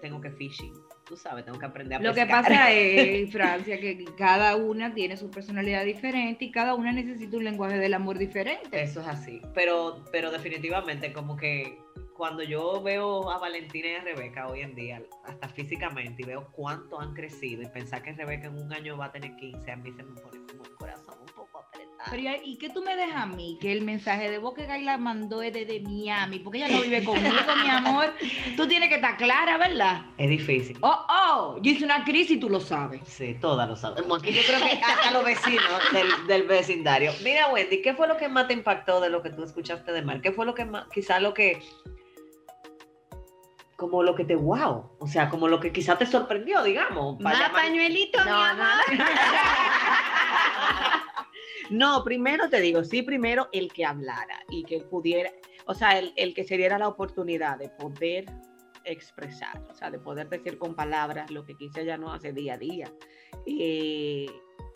tengo 0.00 0.20
que 0.20 0.30
fishing. 0.30 0.72
Tú 1.04 1.16
sabes, 1.16 1.44
tengo 1.46 1.58
que 1.58 1.64
aprender 1.64 1.98
a 1.98 2.02
Lo 2.02 2.12
que 2.14 2.26
pasa 2.26 2.70
es, 2.70 3.32
Francia, 3.32 3.80
que 3.80 4.04
cada 4.16 4.56
una 4.56 4.92
tiene 4.94 5.16
su 5.16 5.30
personalidad 5.30 5.84
diferente 5.84 6.44
y 6.44 6.50
cada 6.50 6.74
una 6.74 6.92
necesita 6.92 7.36
un 7.38 7.44
lenguaje 7.44 7.78
del 7.78 7.94
amor 7.94 8.18
diferente. 8.18 8.80
Eso 8.82 9.00
es 9.00 9.06
así. 9.08 9.40
Pero, 9.54 10.04
pero 10.12 10.30
definitivamente, 10.30 11.12
como 11.14 11.36
que 11.36 11.78
cuando 12.18 12.42
yo 12.42 12.82
veo 12.82 13.30
a 13.30 13.38
Valentina 13.38 13.88
y 13.88 13.94
a 13.94 14.00
Rebeca 14.02 14.48
hoy 14.48 14.60
en 14.62 14.74
día, 14.74 15.00
hasta 15.24 15.48
físicamente, 15.48 16.22
y 16.22 16.26
veo 16.26 16.48
cuánto 16.50 17.00
han 17.00 17.14
crecido, 17.14 17.62
y 17.62 17.66
pensar 17.66 18.02
que 18.02 18.12
Rebeca 18.12 18.48
en 18.48 18.58
un 18.60 18.72
año 18.72 18.96
va 18.98 19.06
a 19.06 19.12
tener 19.12 19.36
15, 19.36 19.70
a 19.70 19.76
mí 19.76 19.92
se 19.92 20.02
me 20.02 20.20
pone 20.20 20.40
como 20.50 20.64
el 20.64 20.74
corazón 20.74 21.14
un 21.20 21.26
poco 21.34 21.58
apretado. 21.60 22.10
Pero, 22.10 22.22
¿y- 22.22 22.50
¿y 22.52 22.58
qué 22.58 22.70
tú 22.70 22.82
me 22.82 22.96
dejas 22.96 23.22
a 23.22 23.26
mí? 23.26 23.56
Que 23.60 23.70
el 23.70 23.82
mensaje 23.82 24.28
de 24.30 24.38
voz 24.38 24.54
que 24.54 24.66
Gaila 24.66 24.98
mandó 24.98 25.42
es 25.42 25.52
desde 25.52 25.78
Miami, 25.80 26.40
porque 26.40 26.58
ella 26.58 26.68
no 26.76 26.82
vive 26.82 27.04
conmigo, 27.04 27.36
mi 27.62 27.70
amor. 27.70 28.12
Tú 28.56 28.66
tienes 28.66 28.88
que 28.88 28.96
estar 28.96 29.16
clara, 29.16 29.56
¿verdad? 29.56 30.02
Es 30.18 30.28
difícil. 30.28 30.76
Oh, 30.80 31.06
oh, 31.08 31.58
yo 31.62 31.70
hice 31.70 31.84
una 31.84 32.02
crisis 32.04 32.32
y 32.32 32.40
tú 32.40 32.50
lo 32.50 32.58
sabes. 32.58 33.00
Sí, 33.06 33.36
todas 33.40 33.68
lo 33.68 33.76
sabemos. 33.76 34.20
Aquí 34.20 34.32
yo 34.32 34.42
creo 34.44 34.58
que 34.60 34.80
hasta 34.84 35.12
los 35.12 35.24
vecinos 35.24 35.64
del, 35.92 36.26
del 36.26 36.42
vecindario. 36.48 37.12
Mira, 37.22 37.46
Wendy, 37.52 37.80
¿qué 37.80 37.94
fue 37.94 38.08
lo 38.08 38.16
que 38.16 38.28
más 38.28 38.48
te 38.48 38.54
impactó 38.54 39.00
de 39.00 39.08
lo 39.08 39.22
que 39.22 39.30
tú 39.30 39.44
escuchaste 39.44 39.92
de 39.92 40.02
Mar? 40.02 40.20
¿Qué 40.20 40.32
fue 40.32 40.44
lo 40.46 40.54
que 40.54 40.64
más, 40.64 40.88
quizá 40.92 41.20
lo 41.20 41.32
que, 41.32 41.62
como 43.78 44.02
lo 44.02 44.16
que 44.16 44.24
te 44.24 44.34
wow? 44.34 44.90
O 44.98 45.06
sea, 45.06 45.30
como 45.30 45.46
lo 45.46 45.60
que 45.60 45.72
quizá 45.72 45.96
te 45.96 46.04
sorprendió, 46.04 46.64
digamos. 46.64 47.16
para 47.22 47.38
Más 47.38 47.48
llamar- 47.48 47.62
pañuelito, 47.62 48.18
mi 48.24 48.30
No, 48.30 48.42
amor. 48.42 48.66
No, 51.70 52.02
primero 52.02 52.48
te 52.48 52.60
digo, 52.62 52.82
sí, 52.82 53.02
primero 53.02 53.48
el 53.52 53.70
que 53.72 53.84
hablara 53.84 54.40
y 54.48 54.64
que 54.64 54.80
pudiera, 54.80 55.30
o 55.66 55.74
sea, 55.74 55.98
el, 55.98 56.12
el 56.16 56.32
que 56.34 56.44
se 56.44 56.56
diera 56.56 56.78
la 56.78 56.88
oportunidad 56.88 57.58
de 57.58 57.68
poder 57.68 58.24
expresar, 58.84 59.62
o 59.70 59.74
sea, 59.74 59.90
de 59.90 59.98
poder 59.98 60.30
decir 60.30 60.58
con 60.58 60.74
palabras 60.74 61.30
lo 61.30 61.44
que 61.44 61.54
quizá 61.56 61.82
ya 61.82 61.98
no 61.98 62.10
hace 62.10 62.32
día 62.32 62.54
a 62.54 62.58
día. 62.58 62.90
Eh, 63.46 64.26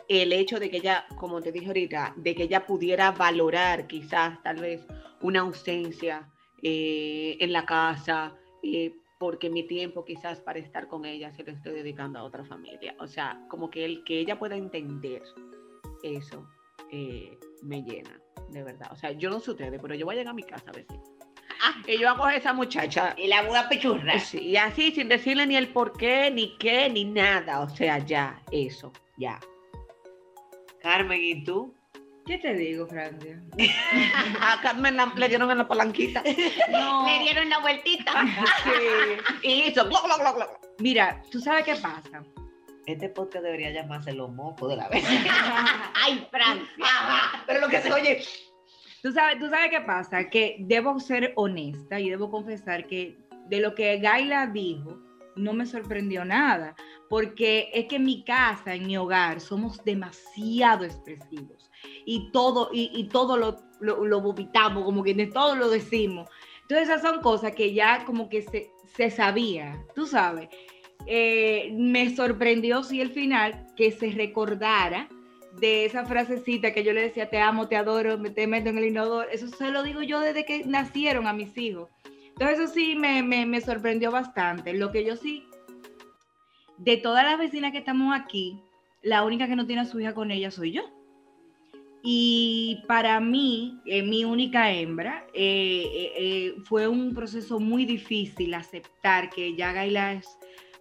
el 0.07 0.33
hecho 0.33 0.59
de 0.59 0.69
que 0.69 0.77
ella, 0.77 1.07
como 1.17 1.41
te 1.41 1.51
dije 1.51 1.65
ahorita, 1.67 2.13
de 2.15 2.35
que 2.35 2.43
ella 2.43 2.65
pudiera 2.67 3.09
valorar 3.11 3.87
quizás 3.87 4.41
tal 4.43 4.57
vez 4.57 4.85
una 5.21 5.39
ausencia 5.39 6.29
eh, 6.61 7.37
en 7.39 7.53
la 7.53 7.65
casa, 7.65 8.35
eh, 8.63 8.95
porque 9.19 9.49
mi 9.49 9.63
tiempo 9.63 10.03
quizás 10.03 10.41
para 10.41 10.59
estar 10.59 10.87
con 10.87 11.05
ella 11.05 11.31
se 11.31 11.43
lo 11.43 11.51
estoy 11.51 11.73
dedicando 11.73 12.19
a 12.19 12.23
otra 12.23 12.43
familia. 12.45 12.95
O 12.99 13.07
sea, 13.07 13.39
como 13.49 13.69
que 13.69 13.85
el 13.85 14.03
que 14.03 14.19
ella 14.19 14.39
pueda 14.39 14.55
entender 14.55 15.21
eso 16.03 16.47
eh, 16.91 17.37
me 17.61 17.83
llena, 17.83 18.19
de 18.49 18.63
verdad. 18.63 18.89
O 18.91 18.95
sea, 18.95 19.11
yo 19.11 19.29
no 19.29 19.39
sé 19.39 19.51
ustedes, 19.51 19.79
pero 19.81 19.95
yo 19.95 20.05
voy 20.05 20.15
a 20.15 20.17
llegar 20.17 20.31
a 20.31 20.35
mi 20.35 20.43
casa 20.43 20.69
a 20.69 20.73
veces. 20.73 20.99
Y 21.87 21.97
yo 21.97 22.09
hago 22.09 22.25
a 22.25 22.35
esa 22.35 22.53
muchacha. 22.53 23.15
Y 23.17 23.27
la 23.27 23.43
buena 23.43 23.69
pechurra. 23.69 24.19
Sí, 24.19 24.39
y 24.39 24.57
así, 24.57 24.91
sin 24.91 25.07
decirle 25.07 25.45
ni 25.47 25.55
el 25.55 25.69
por 25.69 25.93
qué, 25.97 26.29
ni 26.29 26.57
qué, 26.57 26.89
ni 26.89 27.05
nada. 27.05 27.61
O 27.61 27.69
sea, 27.69 27.99
ya, 27.99 28.41
eso, 28.51 28.91
ya. 29.17 29.39
Carmen, 30.81 31.21
¿y 31.21 31.43
tú? 31.43 31.73
¿Qué 32.25 32.37
te 32.37 32.53
digo, 32.53 32.87
Francia? 32.87 33.41
A 34.41 34.61
Carmen 34.61 34.95
la- 34.95 35.11
le 35.15 35.27
dieron 35.27 35.51
en 35.51 35.57
la 35.57 35.67
palanquita. 35.67 36.23
No. 36.69 37.05
Le 37.05 37.19
dieron 37.19 37.49
la 37.49 37.59
vueltita. 37.59 38.13
Sí. 38.63 39.47
Y 39.47 39.51
hizo. 39.69 39.85
glo, 39.89 39.99
glo, 40.03 40.33
glo. 40.33 40.47
Mira, 40.79 41.21
¿tú 41.31 41.39
sabes 41.41 41.65
qué 41.65 41.75
pasa? 41.75 42.23
Este 42.85 43.09
podcast 43.09 43.43
debería 43.43 43.71
llamarse 43.71 44.13
Los 44.13 44.31
Mocos 44.31 44.69
de 44.69 44.77
la 44.77 44.87
vez. 44.89 45.03
Ay, 46.03 46.25
Francia. 46.31 46.85
Pero 47.45 47.59
lo 47.61 47.67
que 47.69 47.81
se 47.81 47.91
oye. 47.91 48.23
¿Tú 49.01 49.11
sabes, 49.11 49.37
¿Tú 49.39 49.49
sabes 49.49 49.69
qué 49.69 49.81
pasa? 49.81 50.29
Que 50.29 50.55
debo 50.59 50.97
ser 50.99 51.33
honesta 51.35 51.99
y 51.99 52.09
debo 52.09 52.31
confesar 52.31 52.87
que 52.87 53.17
de 53.47 53.59
lo 53.59 53.75
que 53.75 53.97
Gaila 53.99 54.47
dijo, 54.47 54.97
no 55.35 55.53
me 55.53 55.65
sorprendió 55.65 56.25
nada, 56.25 56.75
porque 57.09 57.69
es 57.73 57.85
que 57.85 57.97
en 57.97 58.05
mi 58.05 58.23
casa, 58.23 58.75
en 58.75 58.87
mi 58.87 58.97
hogar, 58.97 59.39
somos 59.39 59.83
demasiado 59.83 60.85
expresivos 60.85 61.69
y 62.05 62.31
todo, 62.31 62.69
y, 62.71 62.91
y 62.93 63.05
todo 63.09 63.37
lo, 63.37 63.57
lo, 63.79 64.05
lo 64.05 64.21
vomitamos, 64.21 64.83
como 64.83 65.03
que 65.03 65.13
de 65.13 65.27
todo 65.27 65.55
lo 65.55 65.69
decimos. 65.69 66.29
Entonces 66.61 66.89
esas 66.89 67.01
son 67.01 67.21
cosas 67.21 67.53
que 67.53 67.73
ya 67.73 68.05
como 68.05 68.29
que 68.29 68.41
se, 68.41 68.71
se 68.95 69.09
sabía, 69.09 69.83
tú 69.95 70.07
sabes. 70.07 70.49
Eh, 71.05 71.73
me 71.77 72.15
sorprendió 72.15 72.83
sí 72.83 73.01
el 73.01 73.11
final 73.11 73.67
que 73.75 73.91
se 73.91 74.11
recordara 74.11 75.09
de 75.59 75.85
esa 75.85 76.05
frasecita 76.05 76.73
que 76.73 76.83
yo 76.83 76.93
le 76.93 77.01
decía, 77.01 77.29
te 77.29 77.39
amo, 77.39 77.67
te 77.67 77.75
adoro, 77.75 78.19
te 78.21 78.47
meto 78.47 78.69
en 78.69 78.77
el 78.77 78.85
inodoro. 78.85 79.29
Eso 79.29 79.47
se 79.47 79.69
lo 79.69 79.83
digo 79.83 80.01
yo 80.01 80.19
desde 80.19 80.45
que 80.45 80.63
nacieron 80.65 81.27
a 81.27 81.33
mis 81.33 81.57
hijos. 81.57 81.89
Entonces 82.33 82.59
eso 82.59 82.73
sí 82.73 82.95
me, 82.95 83.21
me, 83.23 83.61
sorprendió 83.61 84.11
bastante. 84.11 84.73
Lo 84.73 84.91
que 84.91 85.05
yo 85.05 85.15
sí, 85.15 85.43
de 86.77 86.97
todas 86.97 87.23
las 87.23 87.37
vecinas 87.37 87.71
que 87.71 87.77
estamos 87.79 88.15
aquí, 88.15 88.59
la 89.01 89.23
única 89.23 89.47
que 89.47 89.55
no 89.55 89.67
tiene 89.67 89.83
a 89.83 89.85
su 89.85 89.99
hija 89.99 90.13
con 90.13 90.31
ella 90.31 90.51
soy 90.51 90.71
yo. 90.71 90.83
Y 92.01 92.83
para 92.87 93.19
mí, 93.21 93.79
eh, 93.85 94.03
mi 94.03 94.25
única 94.25 94.71
hembra, 94.71 95.25
eh, 95.33 96.11
eh, 96.17 96.55
fue 96.65 96.87
un 96.87 97.13
proceso 97.13 97.59
muy 97.61 97.85
difícil 97.85 98.53
aceptar 98.55 99.29
que 99.29 99.55
ya 99.55 99.71
Gaila 99.71 100.21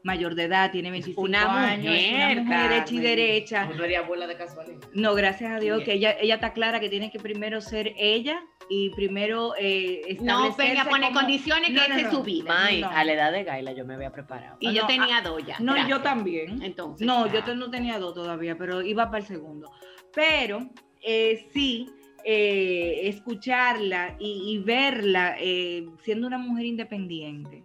mayor 0.04 0.34
de 0.34 0.44
edad, 0.44 0.70
tiene 0.72 0.90
25 0.90 1.20
Una 1.20 1.68
años, 1.70 1.94
es 1.94 2.10
mujer, 2.10 2.38
una 2.40 2.42
mujer 2.42 2.72
hecha 2.82 2.94
y 2.94 2.98
derecha. 2.98 3.64
No 3.66 3.76
sería 3.76 4.00
abuela 4.00 4.26
de 4.26 4.36
casualidad. 4.36 4.78
No, 4.94 5.14
gracias 5.14 5.52
a 5.52 5.60
Dios 5.60 5.78
Bien. 5.78 5.84
que 5.86 5.92
ella, 5.94 6.16
ella 6.20 6.34
está 6.36 6.52
clara 6.52 6.80
que 6.80 6.88
tiene 6.88 7.10
que 7.10 7.18
primero 7.20 7.60
ser 7.60 7.94
ella 7.96 8.42
y 8.68 8.90
primero 8.90 9.54
eh, 9.58 10.02
No 10.20 10.46
establecerse 10.46 10.62
venga 10.68 10.82
a 10.82 10.88
poner 10.88 11.08
como- 11.08 11.20
condiciones 11.20 11.66
que 11.68 11.72
No, 11.74 11.88
no, 11.88 11.96
es 11.96 12.02
no. 12.04 12.10
su 12.10 12.22
vida. 12.22 12.52
May, 12.52 12.80
No. 12.80 12.88
a 12.90 13.04
la 13.04 13.12
edad 13.12 13.32
de 13.32 13.44
Gaila 13.44 13.72
yo 13.72 13.84
me 13.84 13.94
había 13.94 14.10
preparado. 14.10 14.56
Y 14.60 14.72
yo 14.72 14.82
No, 14.82 14.88
tenía 14.88 15.20
dos 15.22 15.44
ya. 15.46 15.56
No, 15.60 15.76
y 15.76 15.80
yo 15.82 15.86
gracias. 15.86 16.02
también. 16.02 16.62
Entonces. 16.62 17.06
No, 17.06 17.26
yo 17.32 17.40
ah, 17.40 17.44
te- 17.44 17.54
no 17.54 17.70
tenía 17.70 17.98
dos 17.98 18.14
todavía, 18.14 18.56
pero 18.58 18.82
iba 18.82 19.06
para 19.06 19.18
el 19.18 19.26
segundo. 19.26 19.70
Pero 20.14 20.68
eh, 21.02 21.48
sí, 21.52 21.88
eh, 22.24 23.00
escucharla 23.08 24.16
y, 24.18 24.52
y 24.52 24.58
verla 24.58 25.36
eh, 25.38 25.86
siendo 26.02 26.26
una 26.26 26.38
mujer 26.38 26.66
independiente. 26.66 27.64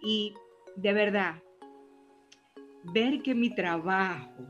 Y 0.00 0.34
de 0.76 0.92
verdad, 0.92 1.36
ver 2.92 3.22
que 3.22 3.34
mi 3.34 3.54
trabajo 3.54 4.46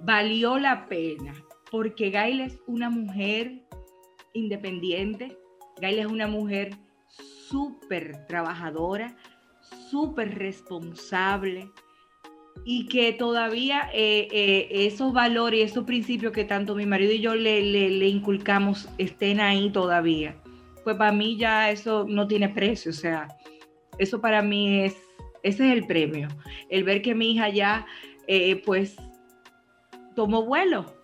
valió 0.00 0.58
la 0.58 0.86
pena, 0.86 1.34
porque 1.70 2.10
Gaila 2.10 2.44
es 2.44 2.58
una 2.66 2.88
mujer 2.90 3.62
independiente, 4.34 5.36
Gaila 5.80 6.02
es 6.02 6.06
una 6.08 6.26
mujer 6.26 6.70
súper 7.48 8.26
trabajadora, 8.26 9.16
súper 9.90 10.38
responsable 10.38 11.70
y 12.64 12.86
que 12.88 13.12
todavía 13.12 13.88
eh, 13.94 14.28
eh, 14.30 14.68
esos 14.86 15.12
valores 15.12 15.60
y 15.60 15.62
esos 15.62 15.84
principios 15.84 16.32
que 16.32 16.44
tanto 16.44 16.74
mi 16.74 16.86
marido 16.86 17.12
y 17.12 17.20
yo 17.20 17.34
le, 17.34 17.62
le- 17.62 17.90
le 17.90 18.08
inculcamos 18.08 18.88
estén 18.98 19.40
ahí 19.40 19.70
todavía. 19.70 20.36
Pues 20.84 20.96
para 20.96 21.12
mí 21.12 21.36
ya 21.36 21.70
eso 21.70 22.04
no 22.08 22.26
tiene 22.26 22.48
precio, 22.48 22.90
o 22.90 22.94
sea, 22.94 23.28
eso 23.98 24.20
para 24.20 24.42
mí 24.42 24.80
es, 24.84 24.96
ese 25.42 25.66
es 25.66 25.72
el 25.72 25.86
premio, 25.86 26.28
el 26.70 26.84
ver 26.84 27.02
que 27.02 27.14
mi 27.14 27.32
hija 27.32 27.48
ya 27.48 27.86
eh, 28.26 28.56
pues 28.64 28.96
tomó 30.14 30.44
vuelo. 30.44 30.94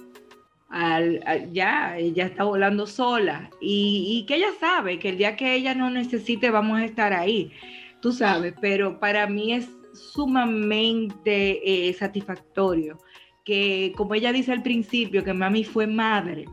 Al- 0.68 1.20
ya, 1.53 1.97
ella 1.97 2.27
está 2.27 2.44
volando 2.44 2.87
sola. 2.87 3.49
Y, 3.61 4.18
y 4.20 4.27
que 4.27 4.37
ella 4.37 4.49
sabe 4.59 4.99
que 4.99 5.11
el 5.11 5.18
día 5.18 5.37
que 5.37 5.55
ella 5.55 5.75
no 5.75 5.88
necesite 5.90 6.51
vamos 6.51 6.81
a 6.81 6.85
estar 6.85 7.12
ahí, 7.12 7.53
tú 8.01 8.12
sabes, 8.12 8.55
pero 8.61 8.99
para 8.99 9.27
mí 9.29 9.53
es 9.53 9.68
sumamente 9.92 11.88
eh, 11.88 11.92
satisfactorio 11.94 12.99
que 13.44 13.92
como 13.97 14.14
ella 14.14 14.33
dice 14.33 14.53
al 14.53 14.62
principio 14.62 15.23
que 15.23 15.33
mami 15.35 15.64
fue 15.64 15.87
madre, 15.87 16.47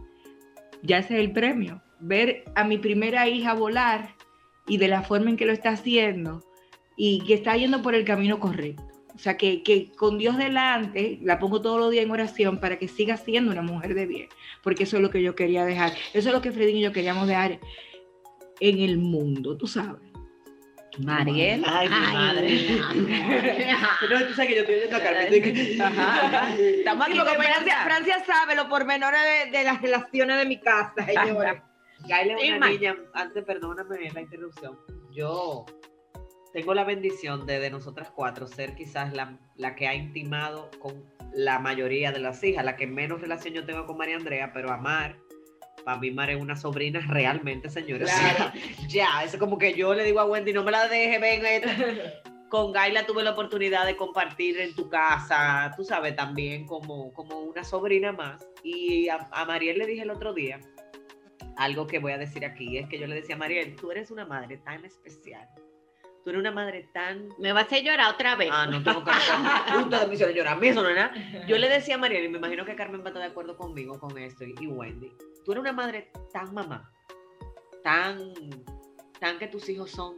ya 0.84 1.00
ese 1.00 1.16
es 1.16 1.22
el 1.22 1.32
premio, 1.32 1.82
ver 2.00 2.44
a 2.56 2.64
mi 2.64 2.78
primera 2.78 3.28
hija 3.28 3.54
volar 3.54 4.16
y 4.68 4.78
de 4.78 4.88
la 4.90 5.02
forma 5.02 5.30
en 5.30 5.38
que 5.38 5.46
lo 5.46 5.54
está 5.54 5.70
haciendo 5.70 6.44
y 7.04 7.20
que 7.22 7.34
está 7.34 7.58
yendo 7.58 7.82
por 7.82 7.96
el 7.96 8.06
camino 8.06 8.40
correcto. 8.40 8.84
O 9.16 9.18
sea, 9.18 9.36
que, 9.36 9.64
que 9.64 9.92
con 9.94 10.20
Dios 10.20 10.38
delante 10.38 11.18
la 11.24 11.40
pongo 11.40 11.60
todos 11.60 11.80
los 11.80 11.90
días 11.90 12.06
en 12.06 12.12
oración 12.12 12.60
para 12.60 12.78
que 12.78 12.88
siga 12.88 13.18
siendo 13.18 13.52
una 13.52 13.64
mujer 13.64 13.96
de 13.96 14.06
bien, 14.06 14.30
porque 14.62 14.84
eso 14.84 14.98
es 14.98 15.02
lo 15.02 15.10
que 15.10 15.24
yo 15.24 15.34
quería 15.34 15.66
dejar. 15.66 15.94
Eso 16.14 16.30
es 16.30 16.36
lo 16.36 16.44
que 16.44 16.52
Fredín 16.52 16.78
y 16.78 16.82
yo 16.82 16.92
queríamos 16.92 17.28
dejar 17.28 17.60
en 18.60 18.80
el 18.82 19.00
mundo, 19.00 19.58
tú 19.58 19.66
sabes. 19.66 20.00
Mariel. 21.00 21.64
Ay, 21.66 21.90
mi 21.90 21.96
Ay, 21.96 22.14
madre. 22.14 22.78
No, 24.08 24.28
tú 24.28 24.34
sabes 24.36 24.50
que 24.50 24.56
yo 24.58 24.62
estoy 24.62 24.76
oyendo 24.76 24.98
a 24.98 25.00
Carmen. 25.00 25.82
Ajá. 25.82 26.56
Estamos 26.56 27.08
aquí 27.08 27.14
Sí, 27.14 27.20
porque 27.26 27.72
Francia, 27.84 28.24
sabe 28.28 28.56
los 28.56 28.66
pormenores 28.66 29.22
de, 29.24 29.58
de 29.58 29.64
las 29.64 29.82
relaciones 29.82 30.38
de 30.38 30.46
mi 30.46 30.60
casa, 30.60 31.04
señora. 31.04 31.68
Gaila 32.08 32.36
es 32.40 32.58
una 32.58 32.70
niña, 32.70 32.96
antes 33.14 33.44
perdóname 33.44 34.12
la 34.12 34.22
interrupción, 34.22 34.78
yo 35.12 35.66
tengo 36.54 36.74
la 36.74 36.84
bendición 36.84 37.46
de, 37.46 37.60
de 37.60 37.70
nosotras 37.70 38.12
cuatro 38.14 38.48
ser 38.48 38.76
quizás 38.76 39.14
la, 39.14 39.38
la 39.56 39.76
que 39.76 39.88
ha 39.88 39.96
intimado 39.96 40.70
con 40.80 41.04
la 41.34 41.60
mayoría 41.60 42.12
de 42.12 42.20
las 42.20 42.44
hijas, 42.44 42.66
la 42.66 42.76
que 42.76 42.88
menos 42.88 43.22
relación 43.22 43.54
yo 43.54 43.66
tengo 43.66 43.86
con 43.86 43.98
María 43.98 44.18
Andrea, 44.18 44.52
pero 44.54 44.72
Amar, 44.72 45.18
para 45.84 45.98
mí 45.98 46.12
Mar 46.12 46.30
es 46.30 46.42
una 46.42 46.56
sobrina 46.56 47.00
realmente, 47.08 47.70
señores. 47.70 48.10
O 48.10 48.18
sea, 48.18 48.54
ya, 48.88 49.24
es 49.24 49.36
como 49.38 49.58
que 49.58 49.74
yo 49.74 49.94
le 49.94 50.04
digo 50.04 50.20
a 50.20 50.26
Wendy, 50.26 50.54
no 50.54 50.64
me 50.64 50.72
la 50.72 50.88
deje, 50.88 51.20
ven. 51.20 51.46
esto. 51.46 51.70
Con 52.50 52.74
Gaila 52.74 53.06
tuve 53.06 53.24
la 53.24 53.32
oportunidad 53.32 53.86
de 53.86 53.96
compartir 53.96 54.60
en 54.60 54.76
tu 54.76 54.90
casa, 54.90 55.72
tú 55.78 55.86
sabes, 55.86 56.18
también 56.18 56.66
como, 56.66 57.14
como 57.14 57.40
una 57.40 57.64
sobrina 57.64 58.12
más. 58.12 58.46
Y 58.62 59.08
a, 59.08 59.30
a 59.32 59.46
Mariel 59.46 59.78
le 59.78 59.86
dije 59.86 60.02
el 60.02 60.10
otro 60.10 60.34
día, 60.34 60.60
algo 61.56 61.88
que 61.88 62.00
voy 62.00 62.12
a 62.12 62.18
decir 62.18 62.44
aquí, 62.44 62.78
es 62.78 62.90
que 62.90 63.00
yo 63.00 63.08
le 63.08 63.16
decía 63.16 63.36
a 63.36 63.38
Mariel, 63.38 63.78
tú 63.78 63.92
eres 63.92 64.12
una 64.12 64.26
madre 64.26 64.58
tan 64.58 64.84
especial, 64.84 65.48
tú 66.24 66.30
eres 66.30 66.40
una 66.40 66.52
madre 66.52 66.90
tan... 66.94 67.30
Me 67.40 67.54
vas 67.54 67.64
a 67.64 67.66
hacer 67.68 67.84
llorar 67.84 68.14
otra 68.14 68.36
vez. 68.36 68.50
Ah, 68.52 68.66
no 68.66 68.84
tengo 68.84 69.04
que 69.04 69.12
Ustedes 69.78 70.08
me 70.08 70.14
hicieron 70.14 70.36
llorar, 70.36 70.58
a 70.58 70.60
mí 70.60 70.68
eso 70.68 70.84
no 70.84 70.90
es 70.90 70.96
nada. 70.96 71.14
Yo 71.48 71.58
le 71.58 71.70
decía 71.70 71.96
a 71.96 71.98
Mariel, 71.98 72.26
y 72.26 72.30
me 72.30 72.38
imagino 72.38 72.66
que 72.66 72.76
Carmen 72.76 73.02
va 73.02 73.06
a 73.06 73.08
estar 73.10 73.22
de 73.22 73.30
acuerdo 73.30 73.58
conmigo 73.58 74.00
con 74.00 74.18
esto, 74.18 74.46
y, 74.46 74.56
y 74.60 74.68
Wendy, 74.68 75.12
tú 75.46 75.52
eres 75.52 75.62
una 75.62 75.74
madre 75.74 76.12
tan 76.32 76.54
mamá, 76.54 76.92
tan, 77.84 78.34
tan 79.20 79.38
que 79.38 79.48
tus 79.48 79.68
hijos 79.70 79.92
son 79.92 80.16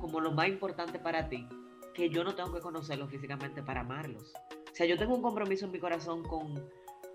como 0.00 0.20
lo 0.20 0.32
más 0.32 0.48
importante 0.48 0.98
para 0.98 1.28
ti, 1.28 1.48
que 1.94 2.10
yo 2.10 2.24
no 2.24 2.34
tengo 2.34 2.52
que 2.52 2.60
conocerlos 2.60 3.10
físicamente 3.10 3.62
para 3.62 3.80
amarlos. 3.80 4.32
O 4.70 4.74
sea, 4.74 4.86
yo 4.86 4.98
tengo 4.98 5.14
un 5.14 5.22
compromiso 5.22 5.66
en 5.66 5.72
mi 5.72 5.78
corazón 5.78 6.22
con, 6.24 6.68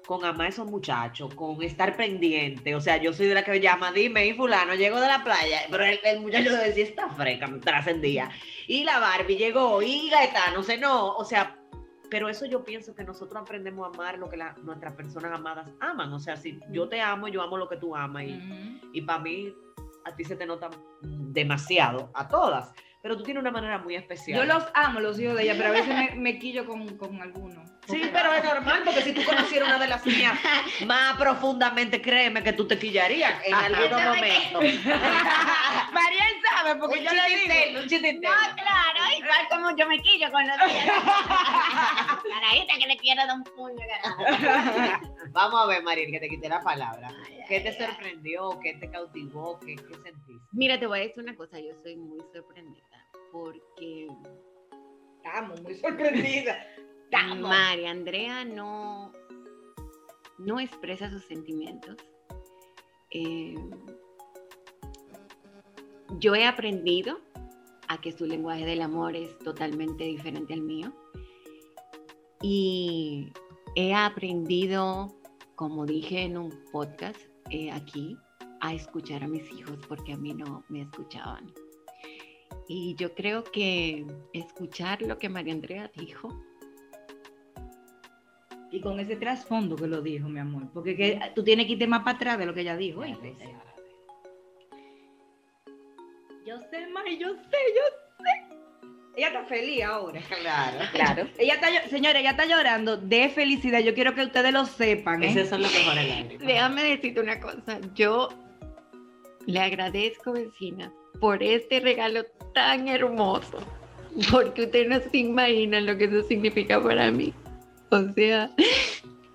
con 0.10 0.26
amar 0.26 0.48
a 0.48 0.50
esos 0.50 0.66
muchachos, 0.66 1.36
con 1.36 1.62
estar 1.62 1.96
pendiente. 1.96 2.74
O 2.74 2.82
sea, 2.82 2.98
yo 2.98 3.14
soy 3.14 3.28
de 3.28 3.36
la 3.36 3.44
que 3.44 3.60
llama, 3.60 3.92
dime, 3.92 4.26
y 4.26 4.34
fulano, 4.34 4.74
llego 4.74 5.00
de 5.00 5.06
la 5.06 5.24
playa, 5.24 5.60
pero 5.70 5.84
el, 5.86 6.00
el 6.04 6.20
muchacho 6.22 6.50
debe 6.50 6.66
decir, 6.70 6.88
está 6.88 7.08
fresca, 7.10 7.46
me 7.46 7.60
trascendía. 7.60 8.32
Y 8.68 8.86
la 8.86 8.98
Barbie 8.98 9.38
llegó, 9.38 9.84
y 9.84 10.10
Gaetano, 10.10 10.64
sé 10.64 10.80
no, 10.80 11.16
o 11.16 11.24
sea, 11.24 11.56
pero 12.10 12.28
eso 12.28 12.48
yo 12.48 12.64
pienso 12.64 12.96
que 12.96 13.04
nosotros 13.04 13.40
aprendemos 13.40 13.86
a 13.86 13.94
amar 13.94 14.18
lo 14.18 14.28
que 14.32 14.38
la- 14.38 14.56
nuestras 14.64 14.94
personas 14.96 15.32
amadas 15.32 15.70
aman. 15.80 16.12
O 16.12 16.20
sea, 16.20 16.36
si 16.38 16.60
yo 16.72 16.90
te 16.90 17.00
amo, 17.02 17.28
yo 17.28 17.44
amo 17.44 17.56
lo 17.58 17.70
que 17.70 17.78
tú 17.78 17.96
amas. 17.96 18.24
Y, 18.24 18.80
y 18.94 19.02
para 19.04 19.20
mí, 19.20 19.54
a 20.06 20.16
ti 20.16 20.24
se 20.24 20.36
te 20.36 20.48
nota 20.48 20.72
demasiado, 21.04 22.10
a 22.16 22.28
todas. 22.28 22.74
Pero 23.04 23.16
tú 23.16 23.22
tienes 23.24 23.42
una 23.42 23.52
manera 23.52 23.78
muy 23.78 23.94
especial. 23.96 24.40
Yo 24.40 24.46
los 24.54 24.66
amo, 24.74 25.00
los 25.02 25.20
hijos 25.20 25.36
de 25.36 25.44
ella, 25.44 25.54
pero 25.56 25.70
a 25.70 25.72
veces 25.74 25.88
me, 26.16 26.16
me 26.20 26.40
quillo 26.40 26.66
con, 26.66 26.98
con 26.98 27.22
algunos. 27.22 27.70
Sí, 27.90 28.10
pero 28.14 28.34
es 28.34 28.44
normal, 28.44 28.82
porque 28.86 29.02
si 29.02 29.14
tú 29.14 29.24
conocieras 29.24 29.70
una 29.70 29.80
de 29.80 29.88
las 29.88 30.06
mías 30.06 30.38
más 30.86 31.18
profundamente, 31.18 32.02
créeme 32.02 32.44
que 32.44 32.54
tú 32.54 32.68
te 32.68 32.78
quillarías 32.78 33.42
en 33.46 33.54
algunos 33.54 34.04
momentos. 34.04 34.64
Mariel 35.94 36.36
sabe, 36.56 36.76
porque 36.80 37.00
un 37.00 37.06
yo 37.06 37.12
le 37.12 37.66
digo. 37.66 37.80
un 37.82 37.88
chiste 37.88 38.14
No, 38.14 38.20
claro, 38.20 39.18
igual 39.18 39.48
como 39.50 39.76
yo 39.76 39.88
me 39.88 40.00
quillo 40.00 40.32
con 40.32 40.48
los 40.48 40.58
días. 40.58 40.86
Carajita 42.30 42.74
que 42.80 42.88
le 42.88 42.98
quiero 42.98 43.26
dar 43.26 43.36
un 43.36 43.44
puño, 43.44 43.86
carajo. 44.04 45.10
Vamos 45.32 45.62
a 45.64 45.66
ver, 45.68 45.84
Mariel, 45.84 46.12
que 46.12 46.20
te 46.20 46.30
quité 46.30 46.50
la 46.50 46.62
palabra. 46.62 47.12
¿Qué 47.48 47.60
te 47.62 47.76
sorprendió? 47.78 48.60
¿Qué 48.62 48.76
te 48.76 48.90
cautivó? 48.90 49.60
¿Qué, 49.60 49.76
qué 49.76 49.94
sentiste? 50.04 50.48
Mira, 50.52 50.80
te 50.80 50.86
voy 50.86 51.00
a 51.00 51.02
decir 51.04 51.24
una 51.24 51.36
cosa, 51.36 51.60
yo 51.60 51.74
soy 51.84 51.96
muy 51.96 52.20
sorprendida 52.34 52.86
porque 53.32 54.08
Estamos 55.24 55.62
muy 55.62 55.76
sorprendidas. 55.76 56.58
María 57.12 57.92
Andrea 57.92 58.46
no, 58.46 59.12
no 60.38 60.60
expresa 60.60 61.10
sus 61.10 61.24
sentimientos. 61.24 61.98
Eh, 63.12 63.56
yo 66.20 66.36
he 66.36 66.46
aprendido 66.46 67.20
a 67.88 68.00
que 68.00 68.12
su 68.12 68.26
lenguaje 68.26 68.66
del 68.66 68.82
amor 68.82 69.16
es 69.16 69.38
totalmente 69.40 70.04
diferente 70.04 70.54
al 70.54 70.62
mío. 70.62 70.94
Y 72.42 73.32
he 73.76 73.94
aprendido, 73.94 75.16
como 75.56 75.86
dije 75.86 76.24
en 76.24 76.38
un 76.38 76.64
podcast 76.72 77.20
eh, 77.50 77.72
aquí, 77.72 78.16
a 78.62 78.74
escuchar 78.74 79.24
a 79.24 79.28
mis 79.28 79.52
hijos 79.52 79.78
porque 79.88 80.14
a 80.14 80.18
mí 80.18 80.34
no 80.34 80.64
me 80.70 80.82
escuchaban. 80.82 81.52
Y 82.68 82.96
yo 82.96 83.16
creo 83.16 83.44
que 83.44 84.06
escuchar 84.34 85.02
lo 85.02 85.18
que 85.18 85.28
María 85.28 85.54
Andrea 85.54 85.92
dijo, 85.96 86.30
Y 88.72 88.82
con 88.82 89.00
ese 89.00 89.16
trasfondo 89.16 89.76
que 89.76 89.88
lo 89.88 90.02
dijo, 90.02 90.30
mi 90.30 90.40
amor. 90.40 90.64
Porque 90.74 90.96
que 90.96 91.20
tú 91.34 91.44
tienes 91.44 91.66
que 91.66 91.74
irte 91.74 91.88
más 91.88 92.04
para 92.04 92.18
atrás 92.18 92.38
de 92.38 92.46
lo 92.46 92.54
que 92.54 92.62
ella 92.62 92.78
dijo. 92.78 93.04
Yo 96.46 96.60
sé, 96.70 96.88
más, 96.88 97.04
yo 97.20 97.30
sé, 97.34 97.58
yo 97.76 97.84
sé. 98.24 98.60
Ella 99.16 99.28
está 99.28 99.44
feliz 99.46 99.84
ahora. 99.84 100.22
Claro, 100.22 100.78
claro. 100.94 101.28
Ella 101.38 101.56
está, 101.56 101.68
señora, 101.90 102.20
ella 102.20 102.30
está 102.32 102.46
llorando 102.46 102.96
de 102.96 103.28
felicidad. 103.30 103.80
Yo 103.80 103.94
quiero 103.94 104.16
que 104.16 104.24
ustedes 104.24 104.54
lo 104.54 104.66
sepan. 104.66 105.24
¿eh? 105.24 105.32
Esos 105.32 105.50
son 105.50 105.62
los 105.62 105.74
mejores 105.74 106.08
lágrimas. 106.08 106.48
déjame 106.48 106.84
decirte 106.84 107.20
una 107.20 107.40
cosa. 107.40 107.80
Yo 107.96 108.30
le 109.46 109.60
agradezco, 109.60 110.32
vecina, 110.32 110.94
por 111.20 111.44
este 111.44 111.82
regalo 111.82 112.24
tan 112.54 112.88
hermoso. 112.88 113.58
Porque 114.32 114.64
ustedes 114.64 114.88
no 114.88 115.00
se 115.00 115.18
imaginan 115.18 115.86
lo 115.86 115.98
que 115.98 116.06
eso 116.06 116.24
significa 116.24 116.82
para 116.82 117.12
mí. 117.12 117.34
O 117.92 118.14
sea, 118.14 118.50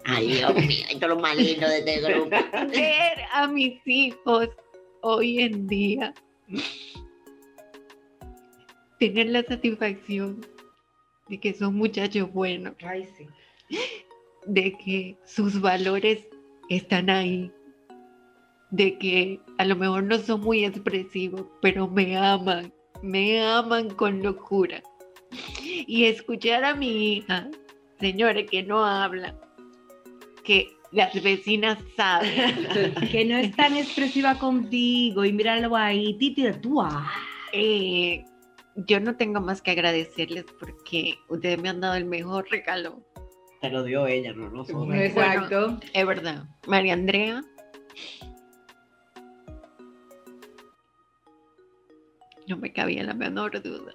Ay, 0.05 0.35
Dios 0.35 0.55
mío, 0.55 0.85
esto 0.91 1.07
es 1.07 1.09
lo 1.09 1.19
más 1.19 1.37
lindo 1.37 1.67
de 1.67 1.79
este 1.79 2.01
grupo. 2.01 2.31
ver 2.71 3.19
a 3.33 3.49
mis 3.49 3.81
hijos 3.87 4.49
hoy 5.01 5.41
en 5.41 5.67
día 5.67 6.15
tener 8.99 9.29
la 9.29 9.43
satisfacción 9.43 10.47
de 11.29 11.41
que 11.41 11.55
son 11.55 11.75
muchachos 11.75 12.33
buenos, 12.33 12.75
Ay, 12.83 13.09
sí. 13.17 13.27
de 14.47 14.73
que 14.79 15.17
sus 15.25 15.61
valores 15.61 16.27
están 16.69 17.11
ahí, 17.11 17.51
de 18.71 18.99
que 18.99 19.41
a 19.59 19.65
lo 19.65 19.77
mejor 19.77 20.05
no 20.05 20.19
son 20.19 20.43
muy 20.43 20.65
expresivos, 20.65 21.47
pero 21.63 21.89
me 21.89 22.17
aman, 22.17 22.73
me 23.03 23.43
aman 23.43 23.91
con 23.91 24.23
locura. 24.23 24.83
Y 25.87 26.05
escuchar 26.05 26.65
a 26.65 26.75
mi 26.75 27.17
hija, 27.17 27.51
señores, 28.05 28.51
que 28.51 28.63
no 28.63 28.85
habla, 28.85 29.35
que 30.45 30.77
las 30.93 31.15
vecinas 31.23 31.79
saben. 31.97 32.69
Que 33.11 33.25
no 33.25 33.39
es 33.39 33.57
tan 33.57 33.77
expresiva 33.77 34.39
contigo. 34.39 35.25
Y 35.25 35.33
míralo 35.33 35.75
ahí, 35.75 36.19
Titi, 36.19 36.53
tú. 36.61 36.83
ah. 36.83 37.11
Eh, 37.53 38.25
yo 38.77 39.01
no 39.01 39.17
tengo 39.17 39.41
más 39.41 39.63
que 39.63 39.71
agradecerles 39.71 40.45
porque 40.61 41.15
ustedes 41.29 41.59
me 41.63 41.71
han 41.71 41.81
dado 41.81 41.95
el 41.95 42.05
mejor 42.05 42.47
regalo. 42.51 43.03
Te 43.63 43.71
lo 43.71 43.83
dio 43.85 44.07
ella, 44.07 44.35
no 44.35 44.51
nosotros. 44.51 44.95
Exacto. 44.95 45.81
Es 45.95 46.07
verdad. 46.07 46.45
María 46.67 46.93
Andrea. 46.93 47.43
No 52.49 52.59
me 52.59 52.71
cabía 52.71 53.03
la 53.05 53.15
menor 53.15 53.63
duda 53.63 53.95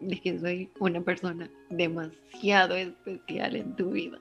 de 0.00 0.20
que 0.20 0.38
soy 0.38 0.70
una 0.78 1.00
persona 1.00 1.48
demasiado 1.70 2.74
especial 2.76 3.56
en 3.56 3.74
tu 3.76 3.90
vida. 3.90 4.18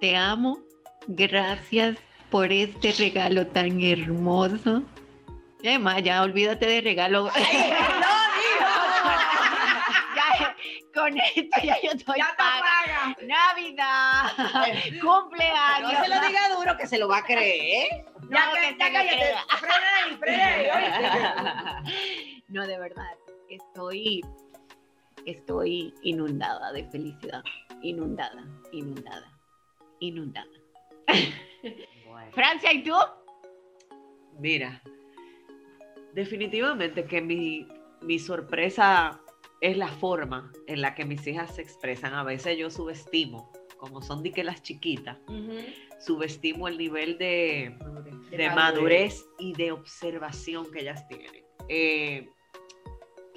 Te 0.00 0.16
amo. 0.16 0.58
Gracias 1.08 1.96
por 2.30 2.52
este 2.52 2.92
regalo 2.92 3.46
tan 3.46 3.82
hermoso. 3.82 4.82
Además, 5.60 6.02
ya 6.02 6.22
olvídate 6.22 6.66
de 6.66 6.80
regalo. 6.82 7.30
Ya, 10.14 10.54
con 10.94 11.16
esto 11.18 11.60
ya 11.62 11.76
yo 11.82 11.90
estoy 11.92 12.16
Ya 12.18 12.34
paga. 12.36 12.60
paga. 12.60 13.16
Navidad, 13.22 14.32
cumpleaños. 15.02 15.92
No 15.92 16.02
se 16.02 16.08
lo 16.08 16.20
diga 16.26 16.48
duro 16.56 16.76
que 16.76 16.86
se 16.86 16.98
lo 16.98 17.08
va 17.08 17.18
a 17.18 17.24
creer. 17.24 17.88
Ya, 18.30 18.46
No, 18.46 18.52
que- 18.54 18.60
que 18.60 18.78
ya 18.78 18.92
cállate. 18.92 19.34
Frena 19.58 19.88
ahí, 20.04 20.16
frena 20.16 20.46
ahí. 21.84 22.42
No, 22.48 22.66
de 22.66 22.78
verdad, 22.78 23.04
estoy, 23.58 24.22
estoy 25.26 25.94
inundada 26.02 26.72
de 26.72 26.84
felicidad. 26.84 27.42
Inundada, 27.82 28.44
inundada, 28.72 29.32
inundada. 30.00 30.50
Francia, 32.32 32.72
¿y 32.72 32.82
tú? 32.82 32.94
Mira, 34.38 34.82
definitivamente 36.12 37.04
que 37.04 37.20
mi, 37.20 37.66
mi 38.02 38.18
sorpresa 38.18 39.20
es 39.60 39.76
la 39.76 39.88
forma 39.88 40.52
en 40.66 40.80
la 40.80 40.94
que 40.94 41.04
mis 41.04 41.26
hijas 41.26 41.56
se 41.56 41.62
expresan. 41.62 42.14
A 42.14 42.22
veces 42.22 42.56
yo 42.58 42.70
subestimo, 42.70 43.50
como 43.78 44.02
son 44.02 44.22
de 44.22 44.32
que 44.32 44.44
las 44.44 44.62
chiquitas, 44.62 45.18
subestimo 46.00 46.68
el 46.68 46.78
nivel 46.78 47.18
de, 47.18 47.76
De 48.30 48.36
de 48.36 48.50
madurez 48.50 49.24
y 49.38 49.52
de 49.54 49.72
observación 49.72 50.70
que 50.70 50.80
ellas 50.80 51.06
tienen. 51.08 51.44
Eh, 51.68 52.28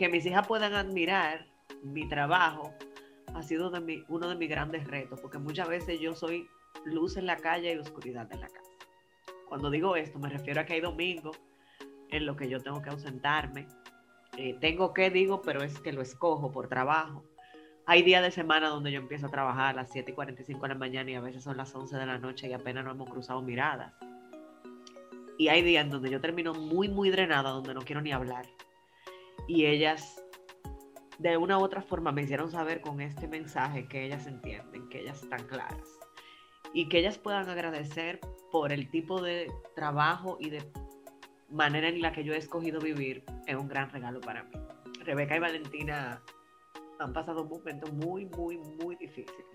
que 0.01 0.09
mis 0.09 0.25
hijas 0.25 0.47
puedan 0.47 0.73
admirar 0.73 1.45
mi 1.83 2.09
trabajo 2.09 2.73
ha 3.35 3.43
sido 3.43 3.69
uno 4.07 4.29
de 4.29 4.35
mis 4.35 4.49
grandes 4.49 4.87
retos, 4.87 5.21
porque 5.21 5.37
muchas 5.37 5.69
veces 5.69 5.99
yo 5.99 6.15
soy 6.15 6.49
luz 6.85 7.17
en 7.17 7.27
la 7.27 7.37
calle 7.37 7.71
y 7.71 7.77
oscuridad 7.77 8.27
en 8.31 8.41
la 8.41 8.47
casa. 8.47 8.71
Cuando 9.47 9.69
digo 9.69 9.95
esto, 9.95 10.17
me 10.17 10.29
refiero 10.29 10.59
a 10.59 10.65
que 10.65 10.73
hay 10.73 10.81
domingos 10.81 11.39
en 12.09 12.25
los 12.25 12.35
que 12.35 12.49
yo 12.49 12.59
tengo 12.59 12.81
que 12.81 12.89
ausentarme. 12.89 13.67
Eh, 14.37 14.57
tengo 14.59 14.91
que, 14.91 15.11
digo, 15.11 15.43
pero 15.43 15.61
es 15.61 15.77
que 15.77 15.93
lo 15.93 16.01
escojo 16.01 16.51
por 16.51 16.67
trabajo. 16.67 17.23
Hay 17.85 18.01
días 18.01 18.23
de 18.23 18.31
semana 18.31 18.69
donde 18.69 18.91
yo 18.91 18.99
empiezo 18.99 19.27
a 19.27 19.29
trabajar 19.29 19.75
a 19.77 19.83
las 19.83 19.91
7 19.91 20.09
y 20.09 20.15
45 20.15 20.63
de 20.63 20.67
la 20.67 20.79
mañana 20.79 21.11
y 21.11 21.13
a 21.13 21.21
veces 21.21 21.43
son 21.43 21.57
las 21.57 21.75
11 21.75 21.95
de 21.95 22.05
la 22.07 22.17
noche 22.17 22.49
y 22.49 22.53
apenas 22.53 22.83
no 22.83 22.89
hemos 22.89 23.07
cruzado 23.07 23.43
miradas. 23.43 23.93
Y 25.37 25.49
hay 25.49 25.61
días 25.61 25.85
en 25.85 25.91
donde 25.91 26.09
yo 26.09 26.19
termino 26.19 26.55
muy, 26.55 26.89
muy 26.89 27.11
drenada, 27.11 27.51
donde 27.51 27.75
no 27.75 27.81
quiero 27.81 28.01
ni 28.01 28.11
hablar. 28.11 28.47
Y 29.47 29.65
ellas, 29.65 30.23
de 31.19 31.37
una 31.37 31.57
u 31.57 31.61
otra 31.61 31.81
forma, 31.81 32.11
me 32.11 32.23
hicieron 32.23 32.51
saber 32.51 32.81
con 32.81 33.01
este 33.01 33.27
mensaje 33.27 33.87
que 33.87 34.05
ellas 34.05 34.27
entienden, 34.27 34.87
que 34.89 35.01
ellas 35.01 35.21
están 35.23 35.45
claras. 35.47 35.99
Y 36.73 36.87
que 36.87 36.99
ellas 36.99 37.17
puedan 37.17 37.49
agradecer 37.49 38.19
por 38.51 38.71
el 38.71 38.89
tipo 38.89 39.21
de 39.21 39.51
trabajo 39.75 40.37
y 40.39 40.49
de 40.49 40.63
manera 41.49 41.89
en 41.89 42.01
la 42.01 42.11
que 42.13 42.23
yo 42.23 42.33
he 42.33 42.37
escogido 42.37 42.79
vivir, 42.79 43.23
es 43.45 43.55
un 43.55 43.67
gran 43.67 43.89
regalo 43.89 44.21
para 44.21 44.43
mí. 44.43 44.55
Rebeca 45.03 45.35
y 45.35 45.39
Valentina 45.39 46.21
han 46.99 47.13
pasado 47.13 47.43
momentos 47.43 47.91
muy, 47.91 48.25
muy, 48.25 48.57
muy 48.57 48.95
difíciles. 48.95 49.45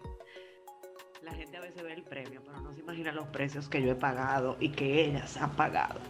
La 1.23 1.33
gente 1.33 1.57
a 1.57 1.61
veces 1.61 1.83
ve 1.83 1.93
el 1.93 2.03
premio, 2.03 2.43
pero 2.45 2.61
no 2.61 2.73
se 2.73 2.81
imagina 2.81 3.13
los 3.13 3.27
precios 3.29 3.69
que 3.69 3.83
yo 3.83 3.93
he 3.93 3.95
pagado 3.95 4.57
y 4.61 4.71
que 4.71 5.07
ellas 5.07 5.37
han 5.37 5.51
pagado. 5.53 6.01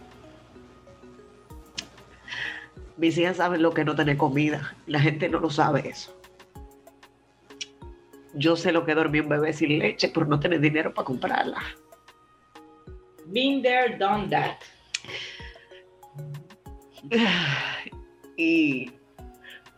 Mis 2.97 3.17
hijas 3.17 3.37
saben 3.37 3.61
lo 3.61 3.71
que 3.71 3.85
no 3.85 3.95
tener 3.95 4.17
comida. 4.17 4.75
La 4.87 4.99
gente 4.99 5.29
no 5.29 5.39
lo 5.39 5.49
sabe 5.49 5.87
eso. 5.87 6.15
Yo 8.33 8.55
sé 8.55 8.71
lo 8.71 8.85
que 8.85 8.95
dormir 8.95 9.23
un 9.23 9.29
bebé 9.29 9.53
sin 9.53 9.79
leche 9.79 10.09
por 10.09 10.27
no 10.27 10.39
tener 10.39 10.59
dinero 10.59 10.93
para 10.93 11.05
comprarla. 11.05 11.61
Been 13.27 13.61
there, 13.61 13.97
done 13.97 14.29
that. 14.29 14.57
Y 18.39 18.91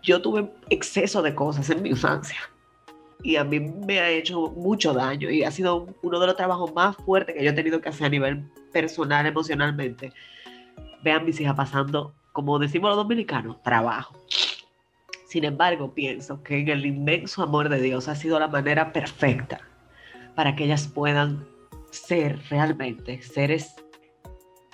yo 0.02 0.22
tuve 0.22 0.52
exceso 0.70 1.22
de 1.22 1.34
cosas 1.34 1.70
en 1.70 1.82
mi 1.82 1.90
infancia. 1.90 2.38
Y 3.24 3.38
a 3.38 3.46
mí 3.46 3.60
me 3.60 4.00
ha 4.00 4.10
hecho 4.10 4.50
mucho 4.50 4.94
daño 4.94 5.30
y 5.30 5.44
ha 5.44 5.52
sido 5.52 5.88
uno 6.02 6.20
de 6.20 6.28
los 6.28 6.36
trabajos 6.36 6.74
más 6.74 6.98
fuertes 6.98 7.36
que 7.36 7.44
yo 7.44 7.52
he 7.52 7.54
tenido 7.54 7.80
que 7.80 7.88
hacer 7.88 8.08
a 8.08 8.10
nivel 8.10 8.44
personal, 8.74 9.26
emocionalmente. 9.26 10.12
Vean 11.04 11.26
mis 11.26 11.40
hijas 11.40 11.56
pasando, 11.56 12.14
como 12.40 12.58
decimos 12.58 12.88
los 12.92 12.96
dominicanos, 12.98 13.62
trabajo. 13.64 14.16
Sin 15.28 15.44
embargo, 15.44 15.94
pienso 15.94 16.42
que 16.42 16.60
en 16.60 16.70
el 16.70 16.86
inmenso 16.86 17.44
amor 17.44 17.68
de 17.68 17.82
Dios 17.82 18.08
ha 18.08 18.16
sido 18.16 18.40
la 18.40 18.48
manera 18.48 18.94
perfecta 18.94 19.60
para 20.36 20.56
que 20.56 20.64
ellas 20.64 20.88
puedan 20.88 21.46
ser 21.92 22.40
realmente 22.50 23.22
seres 23.22 23.76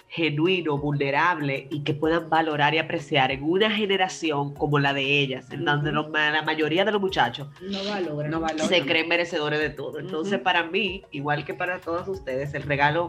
genuino, 0.09 0.77
vulnerable 0.77 1.67
y 1.71 1.83
que 1.83 1.95
puedan 1.95 2.29
valorar 2.29 2.75
y 2.75 2.77
apreciar 2.77 3.31
en 3.31 3.41
una 3.43 3.71
generación 3.71 4.53
como 4.53 4.77
la 4.77 4.93
de 4.93 5.01
ellas, 5.21 5.51
en 5.51 5.65
donde 5.65 5.91
los- 5.91 6.09
la 6.11 6.43
mayoría 6.43 6.85
de 6.85 6.91
los 6.91 7.01
muchachos 7.01 7.47
No 7.61 7.83
valora. 7.83 8.29
No 8.29 8.39
valora. 8.41 8.63
se 8.65 8.85
creen 8.85 9.09
merecedores 9.09 9.57
de 9.59 9.71
todo. 9.71 9.97
Entonces, 9.97 10.35
Ujú. 10.35 10.43
para 10.43 10.63
mí, 10.67 11.01
igual 11.11 11.43
que 11.45 11.55
para 11.55 11.79
todos 11.79 12.07
ustedes, 12.07 12.53
el 12.53 12.61
regalo 12.61 13.07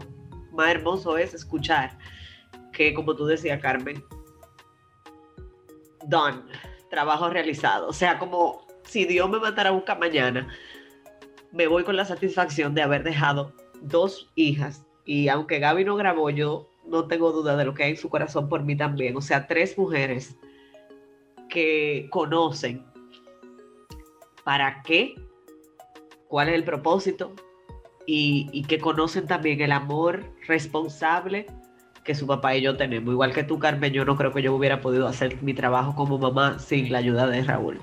más 0.51 0.69
hermoso 0.69 1.15
es 1.19 1.35
escuchar 1.35 1.95
que, 2.73 2.93
como 2.93 3.15
tú 3.15 3.25
decías, 3.25 3.61
Carmen, 3.61 4.03
done, 6.07 6.41
trabajo 6.89 7.29
realizado. 7.29 7.87
O 7.87 7.93
sea, 7.93 8.17
como 8.17 8.65
si 8.83 9.05
Dios 9.05 9.29
me 9.29 9.39
mandara 9.39 9.69
a 9.69 9.73
buscar 9.73 9.99
mañana, 9.99 10.47
me 11.51 11.67
voy 11.67 11.83
con 11.83 11.95
la 11.95 12.05
satisfacción 12.05 12.73
de 12.73 12.81
haber 12.81 13.03
dejado 13.03 13.53
dos 13.81 14.29
hijas. 14.35 14.85
Y 15.05 15.27
aunque 15.29 15.59
Gaby 15.59 15.85
no 15.85 15.95
grabó, 15.95 16.29
yo 16.29 16.69
no 16.85 17.07
tengo 17.07 17.31
duda 17.31 17.55
de 17.55 17.65
lo 17.65 17.73
que 17.73 17.83
hay 17.83 17.91
en 17.91 17.97
su 17.97 18.09
corazón 18.09 18.49
por 18.49 18.63
mí 18.63 18.75
también. 18.75 19.15
O 19.15 19.21
sea, 19.21 19.47
tres 19.47 19.77
mujeres 19.77 20.37
que 21.49 22.07
conocen 22.11 22.85
para 24.43 24.81
qué, 24.83 25.15
cuál 26.27 26.49
es 26.49 26.55
el 26.55 26.63
propósito 26.63 27.33
y, 28.05 28.49
y 28.51 28.63
que 28.63 28.79
conocen 28.79 29.27
también 29.27 29.61
el 29.61 29.71
amor 29.71 30.23
responsable 30.47 31.45
que 32.07 32.15
su 32.15 32.25
papá 32.25 32.55
y 32.55 32.61
yo 32.61 32.77
tenemos. 32.77 33.11
Igual 33.11 33.33
que 33.33 33.43
tú, 33.43 33.59
Carmen, 33.59 33.91
yo 33.91 34.05
no 34.05 34.15
creo 34.15 34.33
que 34.33 34.41
yo 34.41 34.55
hubiera 34.55 34.79
podido 34.79 35.07
hacer 35.07 35.43
mi 35.43 35.53
trabajo 35.53 35.93
como 35.93 36.17
mamá 36.17 36.57
sin 36.57 36.89
la 36.89 36.99
ayuda 36.99 37.27
de 37.27 37.43
Raúl. 37.43 37.81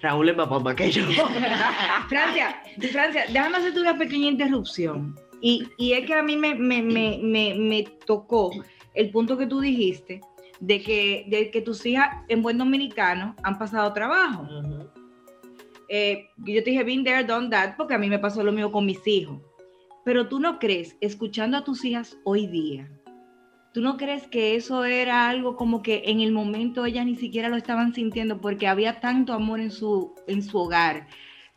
Raúl 0.00 0.30
es 0.30 0.36
más 0.36 0.48
mamá 0.48 0.74
que 0.74 0.90
yo. 0.90 1.04
Francia, 2.08 2.62
Francia, 2.90 3.24
déjame 3.28 3.58
hacerte 3.58 3.78
una 3.78 3.98
pequeña 3.98 4.28
interrupción. 4.28 5.14
Y, 5.42 5.68
y 5.76 5.92
es 5.92 6.06
que 6.06 6.14
a 6.14 6.22
mí 6.22 6.38
me, 6.38 6.54
me, 6.54 6.82
me, 6.82 7.54
me, 7.54 7.82
tocó 8.06 8.50
el 8.94 9.10
punto 9.10 9.36
que 9.36 9.46
tú 9.46 9.60
dijiste 9.60 10.22
de 10.58 10.82
que, 10.82 11.26
de 11.28 11.50
que 11.50 11.60
tus 11.60 11.84
hijas 11.84 12.08
en 12.28 12.42
buen 12.42 12.56
dominicano 12.56 13.36
han 13.42 13.58
pasado 13.58 13.92
trabajo. 13.92 14.48
Eh, 15.90 16.30
yo 16.38 16.64
te 16.64 16.70
dije, 16.70 16.82
been 16.82 17.04
there, 17.04 17.24
done 17.24 17.50
that, 17.50 17.76
porque 17.76 17.92
a 17.92 17.98
mí 17.98 18.08
me 18.08 18.18
pasó 18.18 18.42
lo 18.42 18.52
mismo 18.52 18.72
con 18.72 18.86
mis 18.86 19.06
hijos. 19.06 19.38
Pero 20.02 20.28
tú 20.28 20.40
no 20.40 20.58
crees, 20.58 20.96
escuchando 21.02 21.58
a 21.58 21.64
tus 21.64 21.84
hijas 21.84 22.16
hoy 22.24 22.46
día, 22.46 22.88
tú 23.76 23.82
no 23.82 23.98
crees 23.98 24.26
que 24.26 24.56
eso 24.56 24.86
era 24.86 25.28
algo 25.28 25.54
como 25.54 25.82
que 25.82 26.04
en 26.06 26.22
el 26.22 26.32
momento 26.32 26.86
ellas 26.86 27.04
ni 27.04 27.14
siquiera 27.14 27.50
lo 27.50 27.56
estaban 27.56 27.92
sintiendo 27.92 28.40
porque 28.40 28.68
había 28.68 29.00
tanto 29.00 29.34
amor 29.34 29.60
en 29.60 29.70
su, 29.70 30.14
en 30.26 30.42
su 30.42 30.56
hogar, 30.56 31.06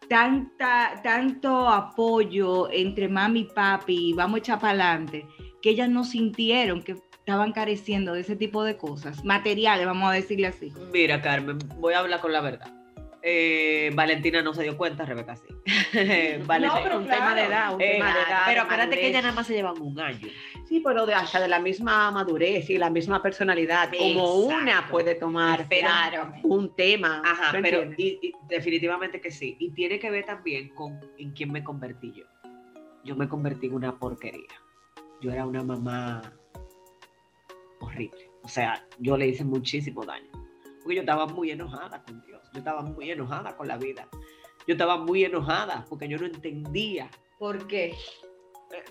tanta, 0.10 1.00
tanto 1.02 1.70
apoyo 1.70 2.70
entre 2.74 3.08
mami 3.08 3.40
y 3.40 3.44
papi, 3.46 4.12
vamos 4.12 4.36
a 4.36 4.40
echar 4.40 4.60
para 4.60 4.72
adelante, 4.72 5.26
que 5.62 5.70
ellas 5.70 5.88
no 5.88 6.04
sintieron 6.04 6.84
que 6.84 6.98
estaban 7.20 7.54
careciendo 7.54 8.12
de 8.12 8.20
ese 8.20 8.36
tipo 8.36 8.66
de 8.66 8.76
cosas, 8.76 9.24
materiales, 9.24 9.86
vamos 9.86 10.10
a 10.10 10.16
decirle 10.16 10.48
así. 10.48 10.74
Mira, 10.92 11.22
Carmen, 11.22 11.58
voy 11.78 11.94
a 11.94 12.00
hablar 12.00 12.20
con 12.20 12.34
la 12.34 12.42
verdad. 12.42 12.79
Eh, 13.22 13.92
Valentina 13.96 14.42
no 14.42 14.54
se 14.54 14.64
dio 14.64 14.78
cuenta, 14.78 15.04
Rebeca 15.06 15.36
sí. 15.36 15.48
Valentina, 16.46 16.80
pero 16.84 16.98
un 17.00 17.04
claro. 17.06 17.20
tema 17.22 17.36
de 17.36 17.42
edad, 17.44 17.74
un 17.76 17.82
Eh, 17.82 17.92
tema 17.94 18.14
de 18.14 18.22
edad. 18.22 18.42
Pero 18.46 18.56
de 18.56 18.60
acuérdate 18.62 18.96
que 18.98 19.08
ellas 19.08 19.24
nada 19.24 19.36
más 19.36 19.48
se 19.48 19.54
llevan 19.56 19.82
un 19.82 20.00
año. 20.00 20.28
Sí, 20.68 20.80
pero 20.80 21.06
de, 21.06 21.14
hasta 21.16 21.40
de 21.42 21.48
la 21.50 21.60
misma 21.60 22.12
madurez 22.12 22.70
y 22.70 22.78
la 22.78 22.90
misma 22.90 23.22
personalidad, 23.22 23.90
como 23.98 24.36
una 24.36 24.88
puede 24.90 25.16
tomar 25.16 25.68
claro, 25.68 26.32
un 26.44 26.74
tema. 26.76 27.22
Ajá, 27.26 27.52
¿tú 27.52 27.58
pero 27.62 27.82
entiendes? 27.82 28.20
y- 28.22 28.28
y 28.28 28.34
definitivamente 28.48 29.20
que 29.20 29.32
sí. 29.32 29.58
Y 29.60 29.72
tiene 29.72 30.00
que 30.00 30.10
ver 30.12 30.26
también 30.26 30.70
con 30.70 31.00
en 31.18 31.32
quién 31.32 31.52
me 31.52 31.64
convertí 31.64 32.14
yo. 32.14 32.24
Yo 33.04 33.16
me 33.18 33.28
convertí 33.28 33.66
en 33.68 33.74
una 33.74 33.98
porquería. 34.00 34.48
Yo 35.22 35.32
era 35.34 35.46
una 35.46 35.64
mamá 35.64 36.22
horrible. 37.82 38.30
O 38.44 38.48
sea, 38.48 38.86
yo 39.00 39.18
le 39.18 39.28
hice 39.28 39.44
muchísimo 39.44 40.06
daño. 40.06 40.30
Porque 40.82 40.96
yo 40.96 41.02
estaba 41.02 41.26
muy 41.28 41.52
enojada 41.52 42.02
con 42.04 42.24
Dios. 42.26 42.39
Yo 42.54 42.60
estaba 42.60 42.82
muy 42.82 43.12
enojada 43.12 43.56
con 43.56 43.68
la 43.68 43.78
vida. 43.78 44.08
Yo 44.68 44.74
estaba 44.74 44.98
muy 44.98 45.24
enojada 45.24 45.86
porque 45.90 46.08
yo 46.08 46.18
no 46.18 46.26
entendía. 46.26 47.10
¿Por 47.38 47.68
qué? 47.68 47.86
Eh, 47.92 47.96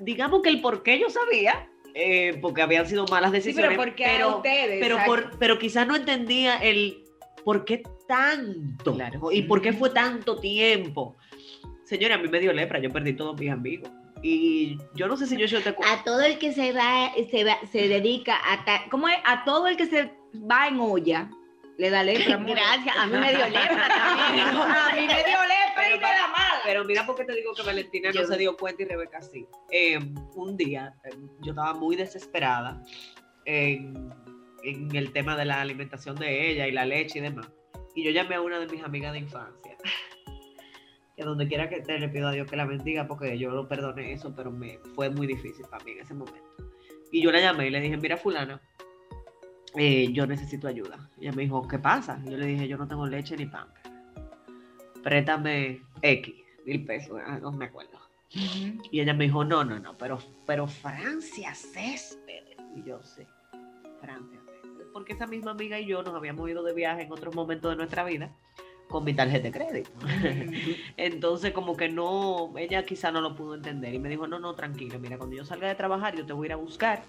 Digamos 0.00 0.42
que 0.42 0.48
el 0.48 0.60
por 0.60 0.82
qué 0.82 0.98
yo 0.98 1.08
sabía, 1.10 1.68
eh, 1.94 2.38
porque 2.40 2.62
habían 2.62 2.86
sido 2.86 3.06
malas 3.06 3.30
Sí, 3.30 3.36
decisiones. 3.36 3.70
pero 3.70 3.82
porque 3.82 4.04
a 4.06 4.16
pero- 4.16 4.36
ustedes. 4.36 4.78
pero, 4.80 4.98
por, 5.06 5.38
pero 5.38 5.58
quizás 5.58 5.86
no 5.86 5.96
entendía 5.96 6.56
el 6.58 7.04
por 7.44 7.64
qué 7.64 7.82
tanto 8.06 8.94
Claro. 8.94 9.30
y 9.32 9.42
por 9.42 9.60
qué 9.62 9.72
fue 9.72 9.90
tanto 9.90 10.38
tiempo. 10.38 11.16
Señora, 11.84 12.16
a 12.16 12.18
mí 12.18 12.28
me 12.28 12.40
dio 12.40 12.52
lepra, 12.52 12.78
yo 12.80 12.90
perdí 12.90 13.14
todos 13.14 13.38
mis 13.38 13.50
amigos. 13.50 13.90
Y 14.22 14.76
yo 14.94 15.06
no 15.06 15.16
sé 15.16 15.26
si 15.26 15.36
yo, 15.36 15.46
yo 15.46 15.62
te 15.62 15.68
a 15.70 16.02
todo 16.04 16.20
el 16.22 16.38
que 16.38 16.52
se 16.52 16.72
va, 16.72 17.12
se 17.30 17.44
va- 17.44 17.60
se 17.70 17.86
dedica 17.86 18.36
a 18.52 18.64
ta- 18.64 18.84
¿cómo 18.90 19.08
es? 19.08 19.16
A 19.24 19.44
todo 19.44 19.68
el 19.68 19.76
que 19.76 19.86
se 19.86 20.10
va 20.50 20.66
en 20.66 20.80
olla, 20.80 21.30
le 21.78 21.90
da 21.90 22.02
lepra. 22.02 22.34
amor. 22.34 22.50
Gracias, 22.50 22.96
a 22.96 23.06
mí 23.06 23.12
me 23.18 23.30
dio 23.34 23.46
lepra 23.46 23.88
también. 23.88 24.48
a 24.56 24.90
mí 24.94 25.06
me 25.06 25.24
dio 25.24 25.38
lepra 25.42 25.90
y 25.90 25.94
me 25.94 26.00
da 26.00 26.28
mala. 26.28 26.60
Pero 26.64 26.84
mira 26.84 27.06
por 27.06 27.16
qué 27.16 27.24
te 27.24 27.34
digo 27.34 27.54
que 27.54 27.62
Valentina 27.62 28.10
no 28.12 28.24
se 28.24 28.36
dio 28.36 28.56
cuenta 28.56 28.82
y 28.82 28.86
Rebeca 28.86 29.22
sí. 29.22 29.46
Eh, 29.70 29.98
un 30.34 30.56
día 30.56 30.94
eh, 31.04 31.10
yo 31.40 31.52
estaba 31.52 31.72
muy 31.74 31.96
desesperada 31.96 32.82
en, 33.46 34.12
en 34.64 34.94
el 34.94 35.12
tema 35.12 35.36
de 35.36 35.46
la 35.46 35.62
alimentación 35.62 36.16
de 36.16 36.50
ella 36.50 36.66
y 36.66 36.72
la 36.72 36.84
leche 36.84 37.20
y 37.20 37.22
demás. 37.22 37.48
Y 37.94 38.04
yo 38.04 38.10
llamé 38.10 38.34
a 38.34 38.40
una 38.40 38.58
de 38.58 38.66
mis 38.66 38.82
amigas 38.82 39.12
de 39.12 39.20
infancia. 39.20 39.76
Que 41.16 41.24
donde 41.24 41.48
quiera 41.48 41.68
que 41.68 41.78
esté, 41.78 41.98
le 41.98 42.08
pido 42.08 42.28
a 42.28 42.30
Dios 42.30 42.48
que 42.48 42.54
la 42.54 42.64
bendiga 42.64 43.08
porque 43.08 43.36
yo 43.36 43.50
lo 43.50 43.66
perdoné 43.66 44.12
eso, 44.12 44.32
pero 44.36 44.52
me 44.52 44.78
fue 44.94 45.10
muy 45.10 45.26
difícil 45.26 45.66
para 45.68 45.84
mí 45.84 45.90
en 45.90 45.98
ese 46.02 46.14
momento. 46.14 46.38
Y 47.10 47.20
yo 47.20 47.32
la 47.32 47.40
llamé 47.40 47.66
y 47.66 47.70
le 47.70 47.80
dije, 47.80 47.96
mira 47.96 48.16
fulana, 48.16 48.62
eh, 49.76 50.12
yo 50.12 50.26
necesito 50.26 50.68
ayuda. 50.68 50.98
Ella 51.20 51.32
me 51.32 51.42
dijo, 51.42 51.66
¿qué 51.66 51.78
pasa? 51.78 52.20
Yo 52.24 52.36
le 52.36 52.46
dije, 52.46 52.68
yo 52.68 52.76
no 52.76 52.86
tengo 52.86 53.06
leche 53.06 53.36
ni 53.36 53.46
pan. 53.46 53.68
Préstame 55.02 55.82
X, 56.02 56.34
mil 56.66 56.84
pesos, 56.84 57.20
ah, 57.24 57.38
no 57.40 57.52
me 57.52 57.66
acuerdo. 57.66 57.98
Y 58.30 59.00
ella 59.00 59.14
me 59.14 59.24
dijo, 59.24 59.44
no, 59.44 59.64
no, 59.64 59.78
no, 59.78 59.96
pero, 59.96 60.18
pero 60.46 60.66
Francia 60.66 61.54
Céspedes. 61.54 62.56
Y 62.76 62.82
yo 62.82 63.02
sí, 63.02 63.22
Francia 64.00 64.40
Céspedes. 64.44 64.88
Porque 64.92 65.14
esa 65.14 65.26
misma 65.26 65.52
amiga 65.52 65.78
y 65.78 65.86
yo 65.86 66.02
nos 66.02 66.14
habíamos 66.14 66.48
ido 66.50 66.62
de 66.62 66.74
viaje 66.74 67.02
en 67.02 67.12
otros 67.12 67.34
momentos 67.34 67.70
de 67.70 67.76
nuestra 67.76 68.04
vida 68.04 68.34
con 68.88 69.04
mi 69.04 69.14
tarjeta 69.14 69.44
de 69.44 69.52
crédito. 69.52 69.90
Entonces, 70.96 71.52
como 71.52 71.76
que 71.76 71.88
no, 71.88 72.52
ella 72.56 72.84
quizá 72.84 73.12
no 73.12 73.20
lo 73.20 73.34
pudo 73.34 73.54
entender 73.54 73.94
y 73.94 73.98
me 73.98 74.08
dijo, 74.08 74.26
no, 74.26 74.38
no, 74.38 74.54
tranquila, 74.54 74.98
mira, 74.98 75.18
cuando 75.18 75.36
yo 75.36 75.44
salga 75.44 75.68
de 75.68 75.74
trabajar, 75.74 76.16
yo 76.16 76.26
te 76.26 76.32
voy 76.32 76.46
a 76.46 76.48
ir 76.48 76.52
a 76.54 76.56
buscar, 76.56 77.02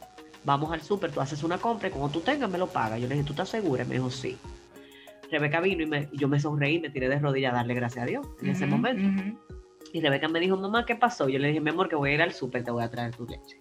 vamos 0.43 0.71
al 0.71 0.81
súper, 0.81 1.11
tú 1.11 1.21
haces 1.21 1.43
una 1.43 1.57
compra 1.57 1.87
y 1.89 1.91
cuando 1.91 2.09
tú 2.09 2.21
tengas 2.21 2.49
me 2.49 2.57
lo 2.57 2.67
pagas. 2.67 2.99
Yo 3.01 3.07
le 3.07 3.15
dije, 3.15 3.25
¿tú 3.25 3.33
estás 3.33 3.49
segura? 3.49 3.83
Y 3.83 3.87
me 3.87 3.95
dijo, 3.95 4.09
sí. 4.09 4.37
Rebeca 5.31 5.59
vino 5.61 5.83
y, 5.83 5.85
me- 5.85 6.09
yo 6.13 6.27
me 6.27 6.39
sonreí, 6.39 6.79
me 6.79 6.89
tiré 6.89 7.07
de 7.07 7.19
rodillas 7.19 7.53
a 7.53 7.57
darle 7.57 7.73
gracias 7.75 8.03
a 8.03 8.07
Dios 8.07 8.27
en 8.41 8.49
ese 8.49 8.65
momento. 8.65 9.01
Y 9.93 10.01
Rebeca 10.01 10.27
me 10.27 10.39
dijo, 10.39 10.57
mamá, 10.57 10.85
¿qué 10.85 10.95
pasó? 10.95 11.29
Yo 11.29 11.39
le 11.39 11.47
dije, 11.49 11.61
mi 11.61 11.69
amor, 11.69 11.87
que 11.89 11.95
voy 11.95 12.11
a 12.11 12.13
ir 12.15 12.21
al 12.21 12.33
súper, 12.33 12.63
te 12.63 12.71
voy 12.71 12.83
a 12.83 12.89
traer 12.89 13.15
tu 13.15 13.25
leche. 13.25 13.57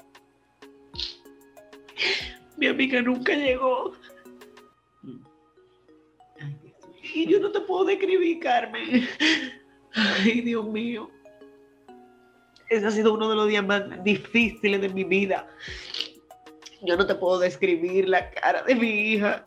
Mi 2.57 2.67
amiga 2.67 3.01
nunca 3.03 3.35
llegó. 3.35 3.93
Ay, 6.41 6.57
mío. 6.63 6.75
Y 7.15 7.27
yo 7.31 7.41
no 7.41 7.51
te 7.53 7.61
puedo 7.61 7.85
describir, 7.85 8.41
Carmen. 8.41 9.09
Ay, 9.95 10.41
Dios 10.43 10.67
mío. 10.67 11.11
Ese 12.69 12.87
ha 12.87 12.91
sido 12.91 13.15
uno 13.15 13.31
de 13.31 13.37
los 13.37 13.49
días 13.49 13.65
más 13.67 13.83
difíciles 14.05 14.81
de 14.81 14.89
mi 14.91 15.05
vida. 15.05 15.49
Yo 16.83 16.97
no 16.97 17.07
te 17.07 17.15
puedo 17.15 17.39
describir 17.39 18.09
la 18.09 18.31
cara 18.31 18.63
de 18.63 18.75
mi 18.75 18.89
hija. 18.89 19.45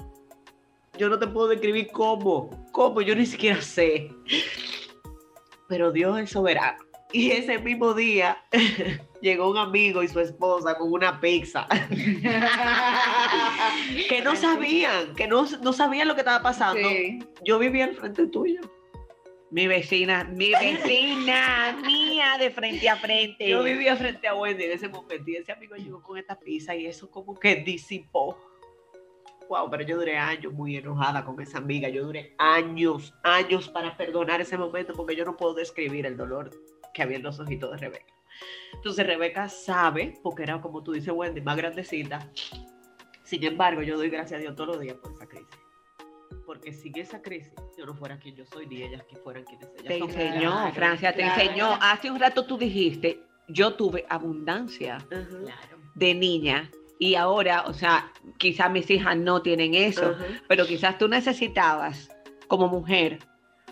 Yo 0.97 1.09
no 1.09 1.17
te 1.17 1.27
puedo 1.27 1.47
describir 1.47 1.89
cómo. 1.91 2.49
¿Cómo? 2.71 3.01
Yo 3.01 3.15
ni 3.15 3.25
siquiera 3.25 3.61
sé. 3.61 4.11
Pero 5.69 5.91
Dios 5.91 6.19
es 6.19 6.31
soberano. 6.31 6.83
Y 7.13 7.31
ese 7.31 7.59
mismo 7.59 7.93
día 7.93 8.37
llegó 9.21 9.49
un 9.49 9.57
amigo 9.57 10.03
y 10.03 10.07
su 10.07 10.19
esposa 10.19 10.77
con 10.77 10.91
una 10.91 11.19
pizza. 11.19 11.67
que 14.09 14.21
no 14.23 14.35
sabían, 14.35 15.15
que 15.15 15.27
no, 15.27 15.45
no 15.61 15.73
sabían 15.73 16.07
lo 16.07 16.15
que 16.15 16.21
estaba 16.21 16.41
pasando. 16.41 16.87
Sí. 16.87 17.19
Yo 17.43 17.59
vivía 17.59 17.85
al 17.85 17.95
frente 17.95 18.27
tuyo. 18.27 18.61
Mi 19.51 19.67
vecina, 19.67 20.23
mi 20.23 20.51
vecina 20.59 21.77
mía 21.85 22.37
de 22.39 22.51
frente 22.51 22.87
a 22.87 22.95
frente. 22.95 23.49
Yo 23.49 23.61
vivía 23.61 23.97
frente 23.97 24.27
a 24.27 24.33
Wendy 24.33 24.63
en 24.63 24.71
ese 24.71 24.87
momento 24.87 25.29
y 25.29 25.35
ese 25.35 25.51
amigo 25.51 25.75
llegó 25.75 26.01
con 26.01 26.17
esta 26.17 26.39
pizza 26.39 26.73
y 26.73 26.85
eso 26.87 27.11
como 27.11 27.37
que 27.37 27.57
disipó. 27.57 28.37
Wow, 29.49 29.69
pero 29.69 29.83
yo 29.83 29.97
duré 29.97 30.17
años 30.17 30.53
muy 30.53 30.77
enojada 30.77 31.25
con 31.25 31.39
esa 31.41 31.57
amiga. 31.57 31.89
Yo 31.89 32.05
duré 32.05 32.33
años, 32.37 33.13
años 33.23 33.67
para 33.67 33.97
perdonar 33.97 34.39
ese 34.39 34.57
momento 34.57 34.93
porque 34.93 35.17
yo 35.17 35.25
no 35.25 35.35
puedo 35.35 35.53
describir 35.53 36.05
el 36.05 36.15
dolor 36.15 36.51
que 36.93 37.01
había 37.01 37.17
en 37.17 37.23
los 37.23 37.37
ojitos 37.41 37.71
de 37.71 37.77
Rebeca. 37.77 38.13
Entonces 38.73 39.05
Rebeca 39.05 39.49
sabe, 39.49 40.17
porque 40.23 40.43
era 40.43 40.61
como 40.61 40.81
tú 40.81 40.93
dices, 40.93 41.13
Wendy, 41.13 41.41
más 41.41 41.57
grandecita. 41.57 42.31
Sin 43.23 43.43
embargo, 43.43 43.81
yo 43.81 43.97
doy 43.97 44.09
gracias 44.09 44.39
a 44.39 44.41
Dios 44.41 44.55
todos 44.55 44.69
los 44.69 44.79
días 44.79 44.95
por 44.95 45.11
esa 45.11 45.27
crisis. 45.27 45.60
Porque 46.45 46.73
sin 46.73 46.97
esa 46.97 47.21
crisis, 47.21 47.53
yo 47.77 47.85
no 47.85 47.93
fuera 47.93 48.17
quien 48.19 48.35
yo 48.35 48.45
soy, 48.45 48.67
ni 48.67 48.81
ellas 48.83 49.03
que 49.09 49.15
fueran 49.17 49.43
quienes 49.43 49.67
ellas 49.79 49.87
Te 49.87 49.99
son. 49.99 50.09
enseñó, 50.09 50.51
Claro, 50.51 50.73
Francia, 50.73 51.11
te 51.15 51.21
claro. 51.23 51.41
enseñó. 51.41 51.73
Hace 51.81 52.11
un 52.11 52.19
rato 52.19 52.45
tú 52.45 52.57
dijiste, 52.57 53.23
yo 53.47 53.73
tuve 53.75 54.05
abundancia 54.09 54.97
de 55.95 56.13
niña 56.15 56.69
y 56.99 57.15
ahora, 57.15 57.63
o 57.67 57.73
sea, 57.73 58.11
quizás 58.37 58.71
mis 58.71 58.89
hijas 58.89 59.17
no 59.17 59.41
tienen 59.41 59.73
eso, 59.73 60.11
ujú. 60.11 60.23
pero 60.47 60.65
quizás 60.65 60.97
tú 60.97 61.07
necesitabas 61.07 62.09
como 62.47 62.67
mujer 62.67 63.19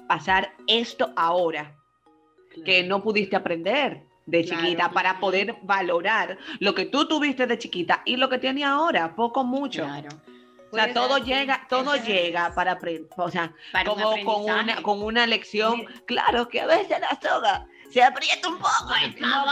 pasar 0.08 0.54
esto 0.68 1.12
ahora 1.16 1.76
que 2.66 2.84
no 2.84 3.02
pudiste 3.04 3.36
aprender 3.36 4.04
de 4.26 4.44
Claro. 4.44 4.64
chiquita 4.64 4.92
para 4.92 5.20
poder 5.20 5.56
valorar 5.64 6.38
lo 6.60 6.74
que 6.76 6.86
tú 6.86 7.08
tuviste 7.08 7.46
de 7.48 7.58
chiquita 7.58 8.02
y 8.06 8.16
lo 8.18 8.30
que 8.30 8.38
tienes 8.38 8.64
ahora, 8.66 9.16
poco 9.16 9.44
mucho. 9.44 9.86
O 10.72 10.76
sea, 10.76 10.94
todo 10.94 11.18
llega, 11.18 11.66
todo 11.70 11.96
llega 11.96 12.54
para 12.54 12.74
aprender, 12.74 13.10
o 13.18 13.30
sea, 13.32 13.54
Para 13.72 13.92
un 13.92 14.02
como 14.02 14.24
con 14.24 14.44
una, 14.44 14.82
con 14.82 15.02
una 15.04 15.26
lección, 15.28 15.86
claro 16.06 16.48
que 16.48 16.62
a 16.62 16.68
veces 16.68 17.00
la 17.00 17.20
soga 17.22 17.66
se 17.90 18.04
aprieta 18.04 18.48
un 18.50 18.58
poco, 18.60 18.94
y 19.04 19.20
No, 19.20 19.46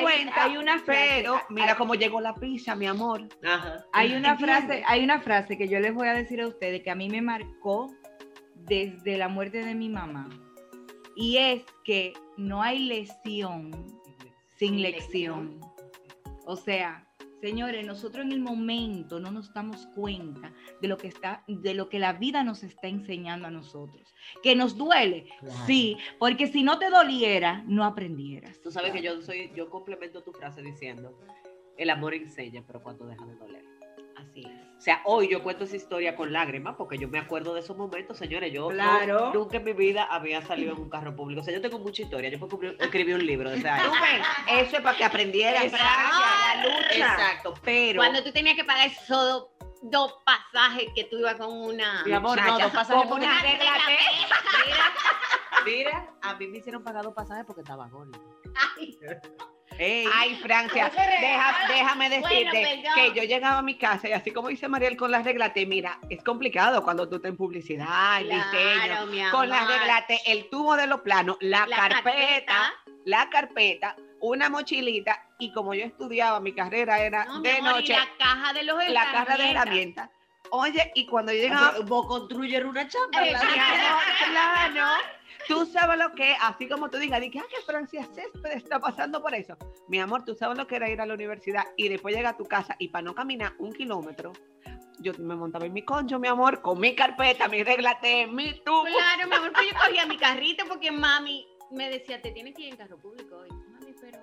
cuenta, 0.00 0.44
hay 0.44 0.56
una 0.56 0.78
frase- 0.78 0.84
pero 1.22 1.40
mira 1.48 1.72
hay- 1.72 1.74
cómo 1.76 1.94
llegó 1.96 2.20
la 2.20 2.32
pizza, 2.34 2.76
mi 2.76 2.86
amor. 2.86 3.26
Ajá. 3.44 3.84
Hay 3.92 4.14
una 4.14 4.30
¿Entiendes? 4.32 4.58
frase, 4.66 4.84
hay 4.86 5.02
una 5.02 5.20
frase 5.20 5.58
que 5.58 5.66
yo 5.68 5.80
les 5.80 5.92
voy 5.92 6.06
a 6.06 6.14
decir 6.14 6.40
a 6.40 6.46
ustedes 6.46 6.82
que 6.84 6.90
a 6.92 6.94
mí 6.94 7.08
me 7.08 7.20
marcó 7.22 7.92
desde 8.54 9.16
la 9.18 9.26
muerte 9.28 9.64
de 9.64 9.74
mi 9.74 9.88
mamá. 9.88 10.28
Y 11.16 11.38
es 11.38 11.62
que 11.84 12.12
no 12.36 12.62
hay 12.62 12.78
lesión 12.80 13.70
sin 14.58 14.80
lección. 14.82 15.58
O 16.46 16.54
sea, 16.56 17.05
Señores, 17.40 17.86
nosotros 17.86 18.24
en 18.24 18.32
el 18.32 18.40
momento 18.40 19.20
no 19.20 19.30
nos 19.30 19.52
damos 19.52 19.86
cuenta 19.94 20.52
de 20.80 20.88
lo 20.88 20.96
que 20.96 21.08
está, 21.08 21.44
de 21.46 21.74
lo 21.74 21.88
que 21.88 21.98
la 21.98 22.14
vida 22.14 22.42
nos 22.42 22.62
está 22.62 22.88
enseñando 22.88 23.46
a 23.46 23.50
nosotros. 23.50 24.14
Que 24.42 24.56
nos 24.56 24.76
duele, 24.76 25.28
Claro. 25.40 25.66
sí, 25.66 25.96
porque 26.18 26.46
si 26.46 26.62
no 26.62 26.78
te 26.78 26.88
doliera, 26.90 27.62
no 27.66 27.84
aprendieras. 27.84 28.60
Tú 28.60 28.70
sabes 28.70 28.92
que 28.92 29.02
yo 29.02 29.20
soy, 29.20 29.52
yo 29.54 29.68
complemento 29.70 30.22
tu 30.22 30.32
frase 30.32 30.62
diciendo, 30.62 31.18
el 31.76 31.90
amor 31.90 32.14
enseña, 32.14 32.64
pero 32.66 32.82
cuando 32.82 33.06
deja 33.06 33.24
de 33.26 33.36
doler. 33.36 33.64
Así 34.16 34.40
es. 34.40 34.65
O 34.76 34.80
sea, 34.80 35.00
hoy 35.04 35.28
yo 35.28 35.42
cuento 35.42 35.64
esa 35.64 35.74
historia 35.76 36.14
con 36.14 36.32
lágrimas 36.32 36.74
porque 36.76 36.98
yo 36.98 37.08
me 37.08 37.18
acuerdo 37.18 37.54
de 37.54 37.60
esos 37.60 37.76
momentos, 37.76 38.18
señores. 38.18 38.52
Yo 38.52 38.68
no- 38.70 39.32
nunca 39.32 39.56
en 39.56 39.64
mi 39.64 39.72
vida 39.72 40.04
había 40.04 40.42
salido 40.42 40.74
en 40.74 40.80
un 40.82 40.90
carro 40.90 41.16
público. 41.16 41.40
O 41.40 41.44
sea, 41.44 41.54
yo 41.54 41.60
tengo 41.62 41.78
mucha 41.78 42.02
historia. 42.02 42.28
Yo 42.28 42.38
puedo 42.38 42.56
escribir- 42.56 42.76
escribí 42.80 43.12
un 43.14 43.26
libro 43.26 43.50
de 43.50 43.56
ese 43.56 43.68
año. 43.68 43.90
Eso 44.48 44.76
es 44.76 44.82
para 44.82 44.96
que 44.96 45.04
aprendieras, 45.04 45.72
la 45.72 46.62
lucha. 46.62 46.94
Exacto, 46.94 47.54
pero 47.64 48.00
Cuando 48.00 48.22
tú 48.22 48.30
tenías 48.32 48.54
que 48.54 48.64
pagar 48.64 48.86
esos 48.86 49.46
dos, 49.82 50.14
pasajes 50.24 50.88
que 50.94 51.04
tú 51.04 51.18
ibas 51.18 51.36
con 51.36 51.52
una. 51.56 52.02
mi 52.04 52.12
amor, 52.12 52.38
no, 52.42 52.58
dos 52.58 52.70
pasajes 52.72 53.06
porque 53.08 53.24
una 53.24 53.40
regla 53.42 53.72
mira, 55.64 55.64
mira, 55.64 56.14
a 56.22 56.34
mí 56.34 56.48
me 56.48 56.58
hicieron 56.58 56.82
pagar 56.84 57.02
dos 57.04 57.14
pasajes 57.14 57.44
porque 57.46 57.62
estaba 57.62 57.88
gorda. 57.88 58.18
Ey, 59.78 60.06
Ay, 60.12 60.36
Francia, 60.36 60.90
deja- 60.90 61.58
déjame 61.68 62.08
decirte 62.08 62.82
que 62.94 63.12
yo 63.14 63.22
llegaba 63.24 63.58
a 63.58 63.62
mi 63.62 63.74
casa 63.76 64.08
y 64.08 64.12
así 64.12 64.30
como 64.30 64.48
dice 64.48 64.68
Mariel 64.68 64.96
con 64.96 65.10
las 65.10 65.24
reglas, 65.24 65.52
te 65.52 65.66
mira, 65.66 65.98
es 66.08 66.22
complicado 66.22 66.82
cuando 66.82 67.08
tú 67.08 67.16
estás 67.16 67.30
en 67.30 67.36
publicidad, 67.36 68.20
en 68.20 68.28
diseño, 68.30 69.06
Claro, 69.06 69.30
con 69.30 69.48
las 69.48 69.68
reglas, 69.68 70.04
el 70.26 70.48
tubo 70.48 70.76
de 70.76 70.86
los 70.86 71.00
planos, 71.02 71.36
la, 71.40 71.66
La 71.66 71.76
carpeta, 71.88 72.72
la 73.04 73.28
carpeta, 73.28 73.96
una 74.20 74.48
mochilita 74.48 75.22
y 75.38 75.52
como 75.52 75.74
yo 75.74 75.84
estudiaba, 75.84 76.40
mi 76.40 76.52
carrera 76.54 76.98
era 77.00 77.24
No, 77.26 77.40
de 77.40 77.52
amor, 77.58 77.70
y 77.70 77.74
noche, 77.74 77.92
la 77.92 78.08
caja 78.18 78.52
de 78.54 78.62
los 78.62 78.88
la 78.88 79.12
caja 79.12 79.36
de 79.36 79.50
herramientas. 79.50 80.10
Oye, 80.50 80.92
y 80.94 81.06
cuando 81.06 81.32
yo 81.32 81.38
llegaba, 81.40 81.74
vos 81.84 82.06
construyer 82.06 82.64
una 82.64 82.88
chamba. 82.88 83.26
Eh, 83.26 83.32
¿verdad? 83.32 83.42
Claro, 84.30 84.72
claro. 84.72 85.02
Tú 85.48 85.64
sabes 85.66 85.98
lo 85.98 86.12
que 86.14 86.34
así 86.40 86.68
como 86.68 86.88
tú 86.90 86.98
digas, 86.98 87.20
dije, 87.20 87.38
ah, 87.38 87.46
que 87.48 87.62
Francia 87.64 88.04
Césped 88.14 88.52
está 88.52 88.78
pasando 88.80 89.22
por 89.22 89.34
eso. 89.34 89.56
Mi 89.88 90.00
amor, 90.00 90.24
tú 90.24 90.34
sabes 90.34 90.56
lo 90.58 90.66
que 90.66 90.76
era 90.76 90.88
ir 90.90 91.00
a 91.00 91.06
la 91.06 91.14
universidad 91.14 91.64
y 91.76 91.88
después 91.88 92.14
llegar 92.14 92.34
a 92.34 92.36
tu 92.36 92.44
casa 92.44 92.74
y 92.78 92.88
para 92.88 93.02
no 93.02 93.14
caminar 93.14 93.52
un 93.58 93.72
kilómetro, 93.72 94.32
yo 94.98 95.12
me 95.18 95.36
montaba 95.36 95.66
en 95.66 95.72
mi 95.72 95.82
concho, 95.82 96.18
mi 96.18 96.28
amor, 96.28 96.62
con 96.62 96.80
mi 96.80 96.94
carpeta, 96.94 97.48
mi 97.48 97.62
reglate, 97.62 98.26
mi 98.26 98.54
tubo. 98.64 98.84
Claro, 98.84 99.28
mi 99.28 99.34
amor, 99.36 99.52
pues 99.52 99.66
yo 99.70 99.78
cogía 99.78 100.06
mi 100.06 100.16
carrito 100.16 100.64
porque 100.66 100.90
mami 100.90 101.46
me 101.70 101.90
decía, 101.90 102.20
te 102.22 102.30
tienes 102.32 102.54
que 102.54 102.62
ir 102.62 102.68
en 102.70 102.76
carro 102.76 102.96
público 102.98 103.36
hoy. 103.36 103.48
Mami, 103.50 103.94
pero. 104.00 104.20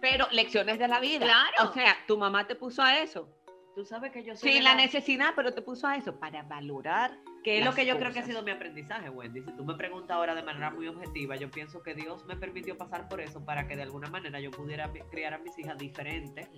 Pero 0.00 0.26
lecciones 0.32 0.78
de 0.78 0.88
la 0.88 1.00
vida. 1.00 1.24
Claro. 1.24 1.70
O 1.70 1.72
sea, 1.72 1.96
tu 2.06 2.18
mamá 2.18 2.46
te 2.46 2.54
puso 2.54 2.82
a 2.82 2.98
eso. 2.98 3.28
Tú 3.74 3.84
sabes 3.84 4.12
que 4.12 4.22
yo 4.22 4.36
soy 4.36 4.54
la 4.60 4.70
la- 4.70 4.74
necesidad, 4.76 5.30
pero 5.34 5.52
te 5.54 5.62
puso 5.62 5.86
a 5.86 5.96
eso 5.96 6.18
para 6.18 6.42
valorar. 6.42 7.18
Que 7.44 7.58
es 7.58 7.64
lo 7.64 7.74
que 7.74 7.84
yo 7.84 7.98
creo 7.98 8.10
que 8.12 8.18
ha 8.18 8.22
cosas. 8.22 8.26
sido 8.26 8.42
mi 8.42 8.50
aprendizaje, 8.50 9.10
Wendy. 9.10 9.42
Si 9.42 9.52
tú 9.54 9.64
me 9.66 9.74
preguntas 9.74 10.16
ahora 10.16 10.34
de 10.34 10.42
manera 10.42 10.70
muy 10.70 10.88
objetiva, 10.88 11.36
yo 11.36 11.50
pienso 11.50 11.82
que 11.82 11.94
Dios 11.94 12.24
me 12.24 12.36
permitió 12.36 12.78
pasar 12.78 13.06
por 13.08 13.20
eso 13.20 13.44
para 13.44 13.68
que 13.68 13.76
de 13.76 13.82
alguna 13.82 14.08
manera 14.08 14.40
yo 14.40 14.50
pudiera 14.50 14.90
criar 15.10 15.34
a 15.34 15.38
mis 15.38 15.56
hijas 15.58 15.76
diferentes. 15.76 16.48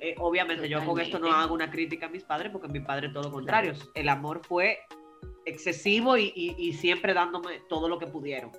Eh, 0.00 0.14
obviamente 0.18 0.68
yo 0.68 0.78
con 0.84 0.98
esto 0.98 1.18
no 1.18 1.26
Totalmente. 1.26 1.44
hago 1.44 1.54
una 1.54 1.70
crítica 1.70 2.06
a 2.06 2.08
mis 2.08 2.24
padres 2.24 2.50
porque 2.50 2.68
mi 2.68 2.80
padre 2.80 3.10
todo 3.10 3.24
lo 3.24 3.30
contrario. 3.32 3.74
El 3.94 4.08
amor 4.08 4.40
fue 4.48 4.78
excesivo 5.44 6.16
y, 6.16 6.32
y- 6.34 6.54
y 6.58 6.72
siempre 6.72 7.12
dándome 7.14 7.60
todo 7.68 7.88
lo 7.88 7.98
que 7.98 8.06
pudieron. 8.06 8.50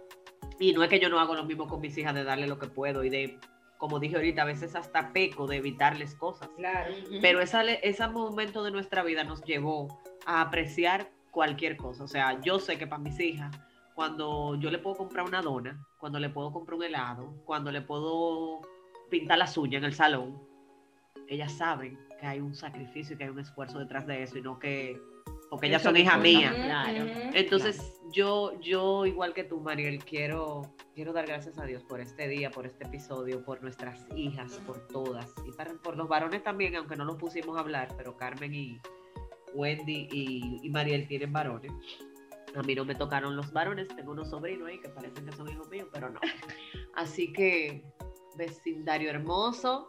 Y 0.59 0.71
no 0.73 0.83
es 0.83 0.89
que 0.89 0.99
yo 0.99 1.09
no 1.09 1.19
hago 1.19 1.35
lo 1.35 1.43
mismo 1.45 1.67
con 1.67 1.81
mis 1.81 1.97
hijas 1.97 2.13
de 2.13 2.23
darle 2.23 2.47
lo 2.47 2.59
que 2.59 2.67
puedo 2.67 3.03
y 3.03 3.09
de, 3.09 3.39
como 3.77 3.99
dije 3.99 4.15
ahorita, 4.15 4.43
a 4.43 4.45
veces 4.45 4.75
hasta 4.75 5.11
peco 5.11 5.47
de 5.47 5.57
evitarles 5.57 6.15
cosas. 6.15 6.47
Claro. 6.55 6.93
Pero 7.21 7.41
esa, 7.41 7.63
ese 7.63 8.07
momento 8.07 8.63
de 8.63 8.71
nuestra 8.71 9.03
vida 9.03 9.23
nos 9.23 9.43
llevó 9.43 9.99
a 10.25 10.41
apreciar 10.41 11.09
cualquier 11.35 11.75
cosa. 11.75 12.05
O 12.05 12.07
sea, 12.07 12.39
yo 12.41 12.59
sé 12.59 12.77
que 12.77 12.87
para 12.87 13.03
mis 13.03 13.19
hijas, 13.19 13.53
cuando 13.93 14.55
yo 14.55 14.71
le 14.71 14.79
puedo 14.79 14.95
comprar 14.95 15.25
una 15.25 15.41
dona, 15.41 15.85
cuando 15.97 16.17
le 16.17 16.29
puedo 16.29 16.53
comprar 16.53 16.77
un 16.77 16.83
helado, 16.85 17.33
cuando 17.43 17.73
le 17.73 17.81
puedo 17.81 18.61
pintar 19.09 19.37
las 19.37 19.57
uñas 19.57 19.79
en 19.79 19.83
el 19.83 19.93
salón, 19.93 20.41
ellas 21.27 21.51
saben 21.51 21.99
que 22.17 22.25
hay 22.25 22.39
un 22.39 22.55
sacrificio 22.55 23.15
y 23.15 23.17
que 23.17 23.25
hay 23.25 23.29
un 23.31 23.39
esfuerzo 23.39 23.79
detrás 23.79 24.07
de 24.07 24.23
eso 24.23 24.37
y 24.37 24.41
no 24.41 24.57
que... 24.57 24.97
Porque 25.49 25.67
ellas 25.67 25.81
Eso 25.81 25.89
son 25.89 25.97
importa. 25.97 26.19
mías. 26.19 26.55
Claro. 26.55 27.05
Entonces, 27.33 27.99
yo, 28.13 28.59
yo, 28.61 29.05
igual 29.05 29.33
que 29.33 29.43
tú, 29.43 29.59
Mariel, 29.59 30.03
quiero, 30.03 30.73
quiero 30.95 31.11
dar 31.11 31.27
gracias 31.27 31.59
a 31.59 31.65
Dios 31.65 31.83
por 31.83 31.99
este 31.99 32.27
día, 32.29 32.49
por 32.49 32.65
este 32.65 32.85
episodio, 32.85 33.43
por 33.43 33.61
nuestras 33.61 34.07
hijas, 34.15 34.53
por 34.65 34.87
todas. 34.87 35.33
Y 35.45 35.51
para, 35.51 35.73
por 35.73 35.97
los 35.97 36.07
varones 36.07 36.43
también, 36.43 36.75
aunque 36.77 36.95
no 36.95 37.03
los 37.05 37.17
pusimos 37.17 37.57
a 37.57 37.59
hablar, 37.59 37.89
pero 37.97 38.17
Carmen 38.17 38.55
y 38.55 38.79
Wendy 39.55 40.07
y, 40.11 40.59
y 40.61 40.69
Mariel 40.69 41.07
tienen 41.07 41.33
varones. 41.33 41.71
A 42.55 42.61
mí 42.61 42.75
no 42.75 42.85
me 42.85 42.95
tocaron 42.95 43.35
los 43.35 43.51
varones, 43.51 43.87
tengo 43.89 44.11
unos 44.11 44.29
sobrinos 44.29 44.67
ahí 44.67 44.79
que 44.79 44.89
parecen 44.89 45.25
que 45.25 45.31
son 45.33 45.49
hijos 45.49 45.69
míos, 45.69 45.89
pero 45.91 46.09
no. 46.09 46.19
Así 46.95 47.33
que, 47.33 47.83
vecindario 48.37 49.09
hermoso. 49.09 49.87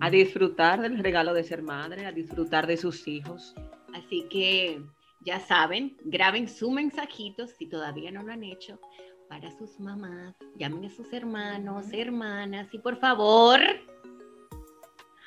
A 0.00 0.10
disfrutar 0.10 0.80
del 0.80 0.98
regalo 0.98 1.34
de 1.34 1.44
ser 1.44 1.62
madre, 1.62 2.06
a 2.06 2.12
disfrutar 2.12 2.66
de 2.66 2.76
sus 2.76 3.06
hijos. 3.06 3.54
Así 3.94 4.26
que 4.30 4.82
ya 5.20 5.40
saben, 5.40 5.96
graben 6.04 6.48
su 6.48 6.70
mensajito 6.70 7.46
si 7.46 7.66
todavía 7.66 8.10
no 8.10 8.22
lo 8.22 8.32
han 8.32 8.44
hecho 8.44 8.80
para 9.28 9.50
sus 9.52 9.78
mamás, 9.78 10.34
llamen 10.56 10.86
a 10.86 10.90
sus 10.90 11.12
hermanos, 11.12 11.92
hermanas 11.92 12.66
y 12.72 12.78
por 12.78 12.96
favor, 12.96 13.60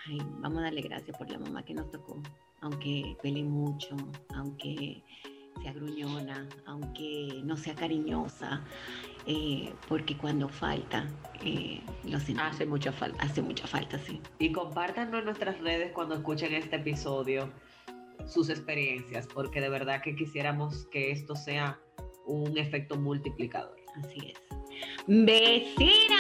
ay, 0.07 0.17
vamos 0.39 0.59
a 0.59 0.63
darle 0.63 0.81
gracias 0.81 1.17
por 1.17 1.29
la 1.29 1.39
mamá 1.39 1.63
que 1.63 1.73
nos 1.73 1.89
tocó, 1.89 2.21
aunque 2.63 3.15
pele 3.21 3.43
mucho, 3.43 3.95
aunque 4.35 5.03
sea 5.61 5.73
gruñona, 5.73 6.47
aunque 6.65 7.41
no 7.43 7.55
sea 7.57 7.75
cariñosa, 7.75 8.63
eh, 9.25 9.71
porque 9.87 10.17
cuando 10.17 10.49
falta, 10.49 11.07
eh, 11.43 11.81
lo 12.05 12.17
sentimos. 12.19 12.53
Hace 12.53 12.65
mucha 12.65 12.91
falta. 12.91 13.23
hace 13.23 13.41
mucha 13.41 13.67
falta, 13.67 13.99
sí. 13.99 14.19
Y 14.39 14.51
compártanos 14.51 15.19
en 15.19 15.25
nuestras 15.25 15.59
redes 15.59 15.91
cuando 15.93 16.15
escuchen 16.15 16.53
este 16.53 16.77
episodio 16.77 17.51
sus 18.25 18.49
experiencias, 18.49 19.27
porque 19.27 19.59
de 19.59 19.69
verdad 19.69 20.01
que 20.01 20.15
quisiéramos 20.15 20.87
que 20.87 21.11
esto 21.11 21.35
sea 21.35 21.79
un 22.25 22.57
efecto 22.57 22.95
multiplicador. 22.95 23.75
Así 23.95 24.31
es. 24.31 24.39
Vecina. 25.07 26.15